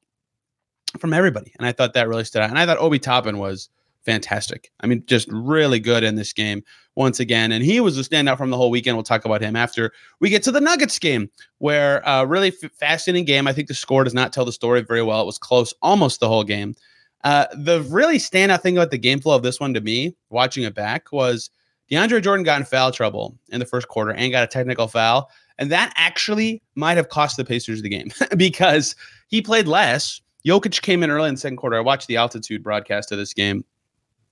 from 1.00 1.14
everybody, 1.14 1.54
and 1.58 1.66
I 1.66 1.72
thought 1.72 1.94
that 1.94 2.10
really 2.10 2.26
stood 2.26 2.42
out. 2.42 2.50
And 2.50 2.60
I 2.60 2.66
thought 2.66 2.80
Obi 2.80 3.00
Toppin 3.00 3.38
was 3.38 3.70
fantastic. 4.06 4.72
I 4.80 4.88
mean, 4.88 5.04
just 5.08 5.28
really 5.32 5.80
good 5.80 6.04
in 6.04 6.16
this 6.16 6.32
game 6.34 6.64
once 6.96 7.20
again. 7.20 7.52
And 7.52 7.64
he 7.64 7.80
was 7.80 7.98
a 7.98 8.02
standout 8.02 8.38
from 8.38 8.52
the 8.52 8.58
whole 8.58 8.70
weekend. 8.70 8.96
We'll 8.96 9.04
talk 9.04 9.26
about 9.26 9.42
him 9.42 9.56
after 9.56 9.92
we 10.20 10.30
get 10.30 10.44
to 10.44 10.52
the 10.52 10.62
Nuggets 10.62 11.00
game, 11.00 11.30
where 11.58 12.08
uh, 12.08 12.24
really 12.24 12.54
f- 12.64 12.72
fascinating 12.72 13.26
game. 13.26 13.48
I 13.48 13.54
think 13.54 13.68
the 13.68 13.74
score 13.74 14.04
does 14.04 14.14
not 14.14 14.32
tell 14.32 14.46
the 14.46 14.52
story 14.52 14.82
very 14.82 15.04
well. 15.04 15.22
It 15.22 15.26
was 15.26 15.38
close 15.38 15.74
almost 15.82 16.20
the 16.20 16.28
whole 16.28 16.44
game. 16.44 16.76
Uh, 17.24 17.48
the 17.54 17.82
really 17.90 18.18
standout 18.18 18.62
thing 18.62 18.78
about 18.78 18.92
the 18.92 18.98
game 18.98 19.20
flow 19.20 19.36
of 19.36 19.44
this 19.44 19.60
one 19.60 19.74
to 19.74 19.82
me, 19.82 20.16
watching 20.30 20.64
it 20.64 20.76
back, 20.76 21.12
was 21.12 21.50
DeAndre 21.92 22.22
Jordan 22.22 22.44
got 22.44 22.60
in 22.60 22.66
foul 22.66 22.92
trouble 22.92 23.38
in 23.50 23.60
the 23.60 23.66
first 23.66 23.88
quarter 23.88 24.12
and 24.12 24.32
got 24.32 24.44
a 24.44 24.48
technical 24.48 24.88
foul. 24.88 25.30
And 25.58 25.72
that 25.72 25.94
actually 25.96 26.62
might 26.76 26.98
have 26.98 27.10
cost 27.10 27.38
the 27.38 27.46
Pacers 27.46 27.82
the 27.82 27.90
game 27.90 28.12
because 28.38 28.96
he 29.28 29.42
played 29.42 29.68
less. 29.68 30.22
Jokic 30.46 30.82
came 30.82 31.02
in 31.02 31.10
early 31.10 31.30
in 31.30 31.36
the 31.36 31.42
second 31.42 31.58
quarter. 31.58 31.78
I 31.78 31.82
watched 31.82 32.08
the 32.08 32.18
altitude 32.18 32.62
broadcast 32.62 33.12
of 33.12 33.18
this 33.18 33.34
game 33.34 33.66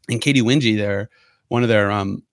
and 0.10 0.22
Katie 0.22 0.42
Wingy, 0.42 0.76
their 0.76 1.10
one 1.50 1.64
of 1.64 1.70
their 1.70 1.92
um, 1.92 2.24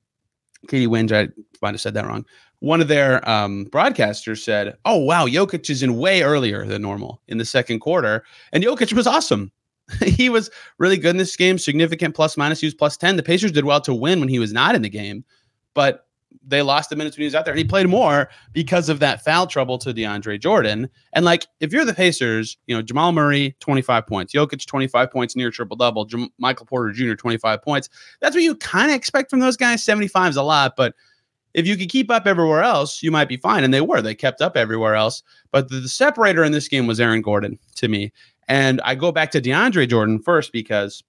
Katie 0.69 0.87
Winge, 0.87 1.13
I 1.13 1.29
might 1.63 1.75
have 1.75 1.81
said 1.81 1.95
that 1.95 2.07
wrong. 2.07 2.25
One 2.61 2.81
of 2.81 2.89
their 2.89 3.27
um, 3.29 3.67
broadcasters 3.67 4.43
said, 4.43 4.77
"Oh 4.85 4.99
wow, 4.99 5.27
Jokic 5.27 5.71
is 5.71 5.83
in 5.83 5.97
way 5.97 6.23
earlier 6.23 6.67
than 6.67 6.83
normal 6.83 7.21
in 7.29 7.39
the 7.39 7.45
second 7.45 7.81
quarter," 7.81 8.25
and 8.53 8.63
Jokic 8.63 8.93
was 8.93 9.07
awesome. 9.07 9.51
he 10.05 10.29
was 10.29 10.51
really 10.79 10.97
good 10.97 11.11
in 11.11 11.17
this 11.17 11.37
game, 11.37 11.59
significant 11.59 12.15
plus 12.15 12.37
minus. 12.37 12.61
He 12.61 12.67
was 12.67 12.75
plus 12.75 12.97
ten. 12.97 13.17
The 13.17 13.23
Pacers 13.23 13.53
did 13.53 13.65
well 13.65 13.81
to 13.83 13.95
win 13.95 14.21
when 14.21 14.29
he 14.29 14.39
was 14.39 14.53
not 14.53 14.75
in 14.75 14.83
the 14.83 14.91
game, 14.91 15.25
but 15.75 16.07
they 16.47 16.63
lost 16.63 16.91
the 16.91 16.97
minutes 16.97 17.17
when 17.17 17.23
he 17.23 17.27
was 17.27 17.35
out 17.35 17.45
there, 17.45 17.53
and 17.53 17.59
he 17.59 17.65
played 17.65 17.89
more 17.89 18.31
because 18.53 18.89
of 18.89 18.99
that 19.01 19.25
foul 19.25 19.47
trouble 19.47 19.79
to 19.79 19.93
DeAndre 19.93 20.41
Jordan. 20.41 20.89
And 21.13 21.25
like, 21.25 21.47
if 21.61 21.73
you're 21.73 21.85
the 21.85 21.95
Pacers, 21.95 22.57
you 22.67 22.75
know 22.75 22.83
Jamal 22.83 23.13
Murray, 23.13 23.57
25 23.61 24.07
points, 24.07 24.35
Jokic, 24.35 24.67
25 24.67 25.11
points, 25.11 25.37
near 25.37 25.51
triple 25.51 25.77
double, 25.77 26.05
J- 26.05 26.31
Michael 26.39 26.67
Porter 26.67 26.93
Jr., 26.93 27.15
25 27.15 27.63
points. 27.63 27.89
That's 28.21 28.35
what 28.35 28.43
you 28.43 28.55
kind 28.57 28.91
of 28.91 28.97
expect 28.97 29.31
from 29.31 29.41
those 29.41 29.57
guys. 29.57 29.83
75 29.83 30.31
is 30.31 30.37
a 30.37 30.43
lot, 30.43 30.75
but 30.77 30.95
if 31.55 31.67
you 31.67 31.77
could 31.77 31.89
keep 31.89 32.11
up 32.11 32.27
everywhere 32.27 32.63
else, 32.63 33.03
you 33.03 33.11
might 33.11 33.29
be 33.29 33.37
fine. 33.37 33.65
And 33.65 33.75
they 33.75 33.81
were. 33.81 34.01
They 34.01 34.15
kept 34.15 34.41
up 34.41 34.57
everywhere 34.57 34.95
else. 34.95 35.23
But 35.51 35.69
the, 35.69 35.81
the 35.81 35.89
separator 35.89 36.45
in 36.45 36.53
this 36.53 36.69
game 36.69 36.87
was 36.87 37.01
Aaron 37.01 37.23
Gordon 37.23 37.59
to 37.77 37.89
me. 37.89 38.13
And 38.49 38.81
I 38.83 38.95
go 38.95 39.13
back 39.13 39.31
to 39.33 39.41
DeAndre 39.41 39.89
Jordan 39.89 40.21
first 40.21 40.53
because 40.53 41.03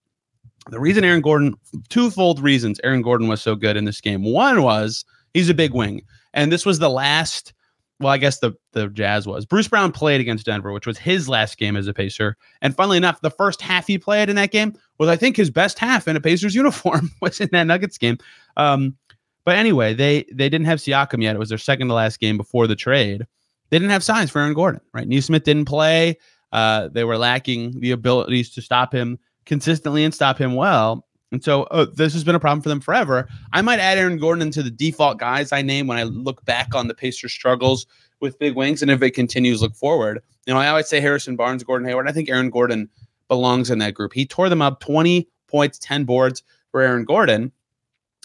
the 0.70 0.80
reason 0.80 1.04
Aaron 1.04 1.22
Gordon, 1.22 1.56
twofold 1.90 2.40
reasons 2.40 2.80
Aaron 2.84 3.02
Gordon 3.02 3.28
was 3.28 3.42
so 3.42 3.56
good 3.56 3.78
in 3.78 3.86
this 3.86 4.02
game. 4.02 4.24
One 4.24 4.62
was 4.62 5.04
he's 5.34 5.50
a 5.50 5.54
big 5.54 5.74
wing. 5.74 6.04
And 6.34 6.52
this 6.52 6.66
was 6.66 6.80
the 6.80 6.90
last, 6.90 7.54
well, 8.00 8.14
I 8.14 8.18
guess 8.18 8.40
the, 8.40 8.54
the 8.74 8.88
Jazz 8.88 9.28
was. 9.28 9.46
Bruce 9.46 9.68
Brown 9.68 9.92
played 9.92 10.22
against 10.22 10.46
Denver, 10.46 10.72
which 10.72 10.88
was 10.88 10.98
his 10.98 11.28
last 11.28 11.58
game 11.58 11.76
as 11.76 11.88
a 11.88 11.94
Pacer. 11.94 12.38
And 12.62 12.76
funnily 12.76 12.98
enough, 12.98 13.22
the 13.22 13.32
first 13.32 13.62
half 13.62 13.88
he 13.88 13.98
played 13.98 14.30
in 14.30 14.36
that 14.36 14.52
game 14.52 14.76
was, 14.98 15.10
I 15.10 15.16
think, 15.16 15.36
his 15.36 15.50
best 15.50 15.80
half 15.80 16.08
in 16.08 16.16
a 16.16 16.22
Pacers 16.22 16.56
uniform 16.56 17.12
was 17.22 17.42
in 17.42 17.50
that 17.52 17.68
Nuggets 17.68 17.98
game. 17.98 18.18
Um, 18.56 18.96
but 19.44 19.58
anyway, 19.58 19.96
they 19.96 20.26
they 20.32 20.50
didn't 20.50 20.68
have 20.68 20.78
Siakam 20.80 21.24
yet. 21.24 21.36
It 21.36 21.40
was 21.40 21.50
their 21.50 21.58
second 21.58 21.88
to 21.88 21.96
last 21.96 22.20
game 22.20 22.38
before 22.38 22.68
the 22.68 22.76
trade. 22.76 23.26
They 23.72 23.80
didn't 23.80 23.92
have 23.92 24.04
signs 24.04 24.30
for 24.30 24.40
Aaron 24.40 24.54
Gordon, 24.54 24.82
right? 24.94 25.08
Nesmith 25.08 25.44
didn't 25.44 25.66
play. 25.66 26.18
Uh, 26.52 26.90
they 26.90 27.04
were 27.04 27.18
lacking 27.18 27.80
the 27.80 27.92
abilities 27.92 28.52
to 28.52 28.62
stop 28.62 28.94
him 28.94 29.18
consistently 29.46 30.04
and 30.04 30.14
stop 30.14 30.38
him 30.38 30.56
well. 30.56 31.06
And 31.32 31.44
so 31.44 31.64
uh, 31.64 31.86
this 31.94 32.14
has 32.14 32.24
been 32.24 32.36
a 32.36 32.40
problem 32.40 32.62
for 32.62 32.70
them 32.70 32.82
forever. 32.82 33.28
I 33.54 33.62
might 33.62 33.80
add 33.80 33.98
Aaron 33.98 34.18
Gordon 34.18 34.42
into 34.42 34.62
the 34.62 34.72
default 34.72 35.18
guys 35.18 35.52
I 35.52 35.62
name 35.62 35.88
when 35.88 35.98
I 35.98 36.04
look 36.04 36.44
back 36.46 36.76
on 36.76 36.88
the 36.88 36.94
Pacers' 36.94 37.32
struggles 37.32 37.86
with 38.20 38.38
big 38.38 38.56
wings. 38.56 38.82
And 38.82 38.92
if 38.92 39.02
it 39.02 39.12
continues, 39.12 39.62
look 39.62 39.76
forward. 39.76 40.22
You 40.46 40.54
know, 40.54 40.60
I 40.60 40.68
always 40.68 40.90
say 40.90 41.00
Harrison 41.00 41.38
Barnes, 41.38 41.64
Gordon 41.64 41.88
Hayward. 41.88 42.10
I 42.10 42.12
think 42.12 42.30
Aaron 42.30 42.50
Gordon 42.50 42.90
belongs 43.30 43.70
in 43.70 43.80
that 43.80 43.94
group. 43.94 44.14
He 44.14 44.26
tore 44.26 44.50
them 44.50 44.62
up 44.62 44.82
20 44.82 45.28
points, 45.48 45.80
10 45.80 46.04
boards 46.04 46.44
for 46.70 46.82
Aaron 46.82 47.06
Gordon. 47.06 47.52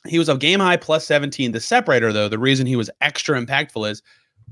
He 0.06 0.18
was 0.18 0.28
a 0.28 0.36
game 0.36 0.60
high 0.60 0.76
plus 0.76 1.06
17. 1.06 1.52
The 1.52 1.60
separator, 1.60 2.12
though, 2.12 2.28
the 2.28 2.38
reason 2.38 2.66
he 2.66 2.76
was 2.76 2.90
extra 3.00 3.40
impactful 3.40 3.88
is 3.88 4.02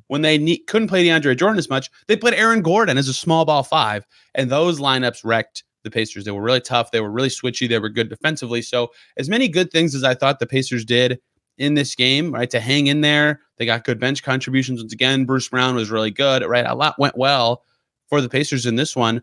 when 0.09 0.23
they 0.23 0.39
couldn't 0.69 0.89
play 0.89 1.05
DeAndre 1.05 1.37
Jordan 1.37 1.59
as 1.59 1.71
much, 1.71 1.91
they 2.07 2.17
put 2.17 2.35
Aaron 2.35 2.63
Gordon 2.63 2.99
as 2.99 3.09
a 3.09 3.15
small 3.15 3.45
ball 3.45 3.63
five. 3.63 4.07
And 4.35 4.51
those 4.51 4.81
lineups 4.81 5.25
wrecked 5.25 5.65
the 5.85 5.91
Pacers. 5.91 6.25
They 6.25 6.33
were 6.33 6.43
really 6.43 6.61
tough. 6.61 6.91
They 6.91 7.01
were 7.01 7.11
really 7.11 7.29
switchy. 7.29 7.69
They 7.69 7.79
were 7.79 7.89
good 7.89 8.09
defensively. 8.09 8.63
So, 8.63 8.91
as 9.17 9.29
many 9.29 9.49
good 9.49 9.71
things 9.71 9.95
as 9.95 10.03
I 10.03 10.15
thought 10.15 10.41
the 10.41 10.47
Pacers 10.47 10.85
did 10.85 11.21
in 11.57 11.75
this 11.75 11.95
game, 11.95 12.35
right, 12.35 12.51
to 12.51 12.59
hang 12.59 12.89
in 12.89 13.01
there, 13.01 13.41
they 13.59 13.67
got 13.67 13.85
good 13.85 14.01
bench 14.01 14.23
contributions. 14.23 14.81
Once 14.81 14.93
again, 14.93 15.25
Bruce 15.25 15.49
Brown 15.49 15.77
was 15.77 15.91
really 15.91 16.11
good, 16.11 16.45
right? 16.45 16.67
A 16.67 16.75
lot 16.75 16.99
went 16.99 17.17
well 17.17 17.63
for 18.09 18.21
the 18.21 18.29
Pacers 18.29 18.67
in 18.67 18.77
this 18.77 18.97
one. 18.97 19.23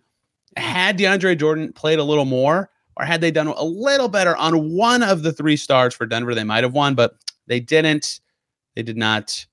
Had 0.56 0.98
DeAndre 0.98 1.38
Jordan 1.38 1.74
played 1.74 2.00
a 2.00 2.04
little 2.04 2.26
more, 2.26 2.70
or 2.98 3.06
had 3.06 3.22
they 3.22 3.32
done 3.32 3.48
a 3.48 3.64
little 3.64 4.08
better 4.08 4.36
on 4.38 4.74
one 4.74 5.04
of 5.04 5.24
the 5.24 5.34
three 5.34 5.58
stars 5.58 5.94
for 5.94 6.06
Denver, 6.06 6.36
they 6.36 6.44
might 6.44 6.64
have 6.64 6.74
won, 6.74 6.96
but 6.96 7.16
they 7.48 7.60
didn't. 7.60 8.20
They 8.76 8.84
did 8.84 8.98
not. 8.98 9.46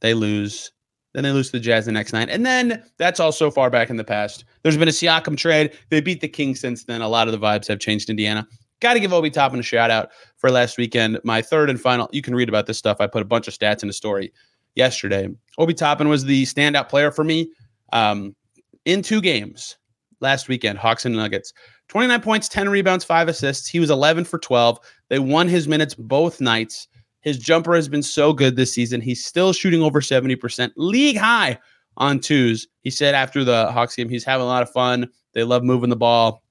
They 0.00 0.14
lose. 0.14 0.72
Then 1.18 1.24
they 1.24 1.32
lose 1.32 1.48
to 1.50 1.58
the 1.58 1.60
Jazz 1.60 1.86
the 1.86 1.90
next 1.90 2.12
night. 2.12 2.28
And 2.30 2.46
then 2.46 2.80
that's 2.96 3.18
all 3.18 3.32
so 3.32 3.50
far 3.50 3.70
back 3.70 3.90
in 3.90 3.96
the 3.96 4.04
past. 4.04 4.44
There's 4.62 4.76
been 4.76 4.86
a 4.86 4.92
Siakam 4.92 5.36
trade. 5.36 5.76
They 5.90 6.00
beat 6.00 6.20
the 6.20 6.28
Kings 6.28 6.60
since 6.60 6.84
then. 6.84 7.02
A 7.02 7.08
lot 7.08 7.26
of 7.26 7.32
the 7.32 7.44
vibes 7.44 7.66
have 7.66 7.80
changed 7.80 8.08
Indiana. 8.08 8.46
Got 8.78 8.94
to 8.94 9.00
give 9.00 9.12
Obi 9.12 9.28
Toppin 9.28 9.58
a 9.58 9.62
shout 9.64 9.90
out 9.90 10.10
for 10.36 10.48
last 10.48 10.78
weekend. 10.78 11.18
My 11.24 11.42
third 11.42 11.70
and 11.70 11.80
final, 11.80 12.08
you 12.12 12.22
can 12.22 12.36
read 12.36 12.48
about 12.48 12.66
this 12.66 12.78
stuff. 12.78 12.98
I 13.00 13.08
put 13.08 13.20
a 13.20 13.24
bunch 13.24 13.48
of 13.48 13.54
stats 13.54 13.82
in 13.82 13.88
the 13.88 13.92
story 13.92 14.32
yesterday. 14.76 15.28
Obi 15.58 15.74
Toppin 15.74 16.08
was 16.08 16.24
the 16.24 16.44
standout 16.44 16.88
player 16.88 17.10
for 17.10 17.24
me 17.24 17.50
um, 17.92 18.36
in 18.84 19.02
two 19.02 19.20
games 19.20 19.76
last 20.20 20.46
weekend, 20.46 20.78
Hawks 20.78 21.04
and 21.04 21.16
Nuggets. 21.16 21.52
29 21.88 22.20
points, 22.20 22.48
10 22.48 22.68
rebounds, 22.68 23.04
five 23.04 23.26
assists. 23.26 23.66
He 23.66 23.80
was 23.80 23.90
11 23.90 24.24
for 24.24 24.38
12. 24.38 24.78
They 25.08 25.18
won 25.18 25.48
his 25.48 25.66
minutes 25.66 25.96
both 25.96 26.40
nights. 26.40 26.86
His 27.20 27.38
jumper 27.38 27.74
has 27.74 27.88
been 27.88 28.02
so 28.02 28.32
good 28.32 28.56
this 28.56 28.72
season. 28.72 29.00
He's 29.00 29.24
still 29.24 29.52
shooting 29.52 29.82
over 29.82 30.00
70%, 30.00 30.72
league 30.76 31.16
high 31.16 31.58
on 31.96 32.20
twos. 32.20 32.68
He 32.82 32.90
said 32.90 33.14
after 33.14 33.44
the 33.44 33.70
Hawks 33.72 33.96
game, 33.96 34.08
he's 34.08 34.24
having 34.24 34.44
a 34.44 34.48
lot 34.48 34.62
of 34.62 34.70
fun. 34.70 35.08
They 35.34 35.44
love 35.44 35.62
moving 35.62 35.90
the 35.90 35.96
ball. 35.96 36.42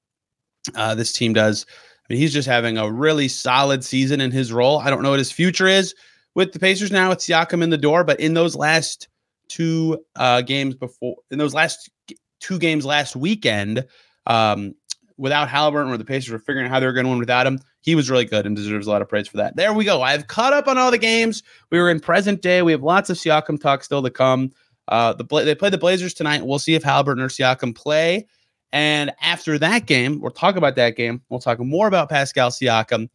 Uh, 0.74 0.94
this 0.94 1.12
team 1.12 1.32
does. 1.32 1.64
I 1.68 2.12
mean, 2.12 2.20
he's 2.20 2.32
just 2.32 2.48
having 2.48 2.78
a 2.78 2.90
really 2.90 3.28
solid 3.28 3.84
season 3.84 4.20
in 4.20 4.30
his 4.30 4.52
role. 4.52 4.78
I 4.78 4.90
don't 4.90 5.02
know 5.02 5.10
what 5.10 5.18
his 5.18 5.32
future 5.32 5.66
is 5.66 5.94
with 6.34 6.52
the 6.52 6.58
Pacers 6.58 6.92
now 6.92 7.10
with 7.10 7.18
Siakam 7.18 7.62
in 7.62 7.70
the 7.70 7.78
door, 7.78 8.04
but 8.04 8.20
in 8.20 8.34
those 8.34 8.54
last 8.54 9.08
two 9.48 9.98
uh, 10.16 10.42
games 10.42 10.74
before, 10.74 11.16
in 11.30 11.38
those 11.38 11.54
last 11.54 11.90
two 12.40 12.58
games 12.58 12.84
last 12.84 13.16
weekend, 13.16 13.84
um, 14.26 14.74
without 15.16 15.48
Haliburton, 15.48 15.88
where 15.88 15.98
the 15.98 16.04
Pacers 16.04 16.30
were 16.30 16.38
figuring 16.38 16.66
out 16.66 16.70
how 16.70 16.80
they 16.80 16.86
were 16.86 16.92
going 16.92 17.04
to 17.04 17.10
win 17.10 17.18
without 17.18 17.46
him, 17.46 17.58
he 17.80 17.94
was 17.94 18.10
really 18.10 18.24
good 18.24 18.46
and 18.46 18.56
deserves 18.56 18.86
a 18.86 18.90
lot 18.90 19.02
of 19.02 19.08
praise 19.08 19.28
for 19.28 19.36
that. 19.38 19.56
There 19.56 19.72
we 19.72 19.84
go. 19.84 20.02
I've 20.02 20.26
caught 20.26 20.52
up 20.52 20.68
on 20.68 20.78
all 20.78 20.90
the 20.90 20.98
games. 20.98 21.42
We 21.70 21.78
were 21.78 21.90
in 21.90 22.00
present 22.00 22.42
day. 22.42 22.62
We 22.62 22.72
have 22.72 22.82
lots 22.82 23.10
of 23.10 23.16
Siakam 23.16 23.60
talk 23.60 23.84
still 23.84 24.02
to 24.02 24.10
come. 24.10 24.52
Uh, 24.88 25.12
the 25.12 25.24
they 25.44 25.54
play 25.54 25.70
the 25.70 25.78
Blazers 25.78 26.14
tonight. 26.14 26.44
We'll 26.44 26.58
see 26.58 26.74
if 26.74 26.82
Haliburton 26.82 27.20
or 27.20 27.28
Siakam 27.28 27.74
play. 27.74 28.26
And 28.72 29.12
after 29.22 29.58
that 29.58 29.86
game, 29.86 30.20
we'll 30.20 30.30
talk 30.30 30.56
about 30.56 30.76
that 30.76 30.96
game. 30.96 31.22
We'll 31.28 31.40
talk 31.40 31.58
more 31.60 31.88
about 31.88 32.08
Pascal 32.08 32.50
Siakam. 32.50 33.08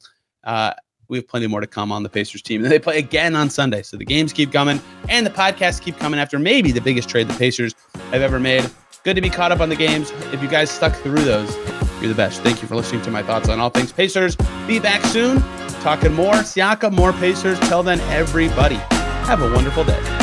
Uh, 0.44 0.74
we 1.10 1.18
have 1.18 1.28
plenty 1.28 1.48
more 1.48 1.62
to 1.62 1.68
come 1.68 1.92
on 1.92 2.04
the 2.04 2.10
Pacers 2.10 2.42
team. 2.42 2.64
And 2.64 2.72
they 2.72 2.80
play 2.80 2.98
again 2.98 3.36
on 3.36 3.50
Sunday. 3.50 3.84
So 3.84 3.98
the 3.98 4.06
games 4.06 4.34
keep 4.34 4.52
coming 4.52 4.82
and 5.10 5.26
the 5.26 5.32
podcasts 5.32 5.82
keep 5.82 5.98
coming 5.98 6.20
after 6.20 6.40
maybe 6.40 6.72
the 6.72 6.82
biggest 6.82 7.10
trade 7.10 7.28
the 7.28 7.38
Pacers 7.38 7.76
have 8.12 8.22
ever 8.22 8.40
made. 8.40 8.70
Good 9.04 9.16
to 9.16 9.22
be 9.22 9.30
caught 9.30 9.52
up 9.52 9.60
on 9.60 9.68
the 9.68 9.76
games. 9.76 10.12
If 10.32 10.42
you 10.42 10.48
guys 10.48 10.72
stuck 10.72 10.96
through 10.96 11.26
those, 11.26 11.54
you're 12.00 12.08
the 12.08 12.16
best. 12.16 12.42
Thank 12.42 12.62
you 12.62 12.70
for 12.70 12.78
listening 12.78 13.02
to 13.02 13.12
my 13.12 13.22
thoughts 13.22 13.50
on 13.50 13.60
all 13.60 13.70
things 13.70 13.92
Pacers. 13.92 14.38
Be 14.66 14.80
back 14.80 15.04
soon, 15.04 15.42
talking 15.82 16.14
more 16.14 16.36
Siaka, 16.36 16.90
more 16.90 17.12
Pacers. 17.12 17.60
Till 17.68 17.84
then, 17.84 18.00
everybody, 18.12 18.76
have 19.26 19.42
a 19.42 19.52
wonderful 19.54 19.84
day. 19.84 20.23